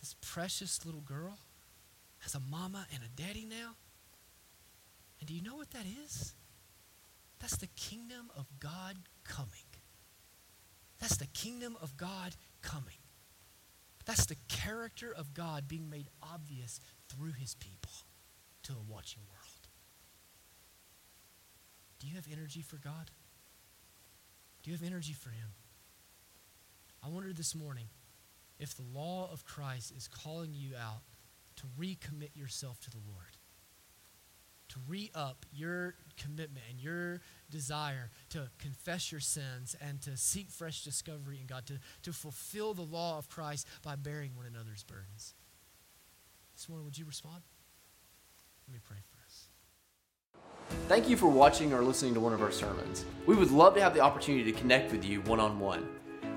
This 0.00 0.14
precious 0.20 0.84
little 0.84 1.00
girl? 1.00 1.38
has 2.26 2.34
a 2.34 2.40
mama 2.40 2.86
and 2.92 3.02
a 3.04 3.22
daddy 3.22 3.46
now. 3.48 3.74
And 5.20 5.28
do 5.28 5.34
you 5.34 5.42
know 5.42 5.54
what 5.54 5.70
that 5.70 5.84
is? 6.04 6.34
That's 7.40 7.56
the 7.56 7.68
kingdom 7.68 8.30
of 8.36 8.46
God 8.60 8.96
coming. 9.24 9.50
That's 11.00 11.16
the 11.16 11.26
kingdom 11.26 11.76
of 11.80 11.96
God 11.96 12.34
coming. 12.62 12.96
That's 14.06 14.26
the 14.26 14.36
character 14.48 15.12
of 15.12 15.34
God 15.34 15.68
being 15.68 15.90
made 15.90 16.08
obvious 16.22 16.80
through 17.08 17.32
his 17.32 17.54
people 17.54 17.90
to 18.64 18.72
a 18.72 18.92
watching 18.92 19.22
world. 19.28 19.68
Do 21.98 22.06
you 22.06 22.14
have 22.14 22.26
energy 22.32 22.62
for 22.62 22.76
God? 22.76 23.10
Do 24.62 24.70
you 24.70 24.76
have 24.76 24.86
energy 24.86 25.12
for 25.12 25.30
him? 25.30 25.48
I 27.04 27.08
wonder 27.08 27.32
this 27.32 27.54
morning 27.54 27.86
if 28.58 28.74
the 28.74 28.82
law 28.94 29.28
of 29.32 29.44
Christ 29.44 29.92
is 29.96 30.08
calling 30.08 30.54
you 30.54 30.70
out 30.76 31.02
to 31.56 31.64
recommit 31.78 32.34
yourself 32.34 32.80
to 32.80 32.90
the 32.90 33.00
Lord, 33.08 33.36
to 34.68 34.78
re 34.86 35.10
up 35.14 35.46
your 35.52 35.94
commitment 36.16 36.64
and 36.70 36.80
your 36.80 37.20
desire 37.50 38.10
to 38.30 38.50
confess 38.58 39.12
your 39.12 39.20
sins 39.20 39.76
and 39.80 40.00
to 40.02 40.16
seek 40.16 40.50
fresh 40.50 40.82
discovery 40.82 41.38
in 41.40 41.46
God, 41.46 41.66
to, 41.66 41.78
to 42.02 42.12
fulfill 42.12 42.74
the 42.74 42.82
law 42.82 43.18
of 43.18 43.28
Christ 43.28 43.66
by 43.82 43.96
bearing 43.96 44.34
one 44.34 44.46
another's 44.46 44.82
burdens. 44.82 45.34
This 46.54 46.68
morning, 46.68 46.84
would 46.86 46.98
you 46.98 47.04
respond? 47.04 47.42
Let 48.66 48.74
me 48.74 48.80
pray 48.82 48.96
for 49.10 49.24
us. 49.24 49.48
Thank 50.88 51.08
you 51.08 51.16
for 51.16 51.28
watching 51.28 51.72
or 51.72 51.82
listening 51.82 52.14
to 52.14 52.20
one 52.20 52.32
of 52.32 52.42
our 52.42 52.50
sermons. 52.50 53.04
We 53.26 53.36
would 53.36 53.50
love 53.50 53.74
to 53.74 53.82
have 53.82 53.94
the 53.94 54.00
opportunity 54.00 54.50
to 54.50 54.58
connect 54.58 54.90
with 54.90 55.04
you 55.04 55.20
one 55.22 55.38
on 55.38 55.60
one. 55.60 55.86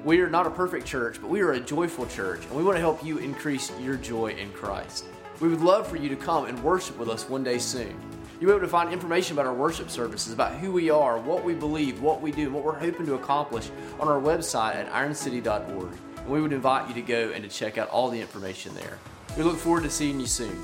We 0.06 0.22
are 0.22 0.30
not 0.30 0.48
a 0.48 0.52
perfect 0.52 0.86
church, 0.86 1.20
but 1.20 1.30
we 1.30 1.42
are 1.42 1.54
a 1.54 1.60
joyful 1.60 2.06
church, 2.06 2.46
and 2.46 2.56
we 2.56 2.64
want 2.64 2.78
to 2.78 2.82
help 2.82 3.04
you 3.04 3.18
increase 3.18 3.72
your 3.80 3.96
joy 3.96 4.28
in 4.28 4.52
Christ. 4.52 5.06
We 5.42 5.50
would 5.50 5.62
love 5.62 5.88
for 5.88 5.96
you 5.98 6.10
to 6.10 6.16
come 6.16 6.46
and 6.46 6.62
worship 6.64 6.98
with 6.98 7.10
us 7.10 7.28
one 7.28 7.44
day 7.44 7.58
soon. 7.58 7.98
You'll 8.40 8.52
be 8.52 8.56
able 8.56 8.66
to 8.66 8.72
find 8.72 8.94
information 8.94 9.36
about 9.36 9.48
our 9.48 9.54
worship 9.54 9.90
services, 9.90 10.32
about 10.32 10.54
who 10.56 10.72
we 10.72 10.90
are, 10.90 11.20
what 11.20 11.44
we 11.44 11.54
believe, 11.54 12.02
what 12.02 12.22
we 12.22 12.32
do, 12.32 12.44
and 12.44 12.54
what 12.54 12.64
we're 12.64 12.80
hoping 12.80 13.06
to 13.08 13.16
accomplish 13.16 13.70
on 14.00 14.08
our 14.08 14.20
website 14.20 14.76
at 14.76 14.90
ironcity.org. 14.94 15.90
And 16.18 16.30
we 16.30 16.42
would 16.42 16.54
invite 16.54 16.88
you 16.88 16.94
to 16.94 17.02
go 17.02 17.32
and 17.32 17.44
to 17.44 17.50
check 17.50 17.78
out 17.78 17.90
all 17.90 18.10
the 18.10 18.22
information 18.22 18.74
there. 18.76 18.98
We 19.36 19.44
look 19.44 19.58
forward 19.58 19.84
to 19.84 19.90
seeing 19.90 20.22
you 20.22 20.26
soon. 20.26 20.58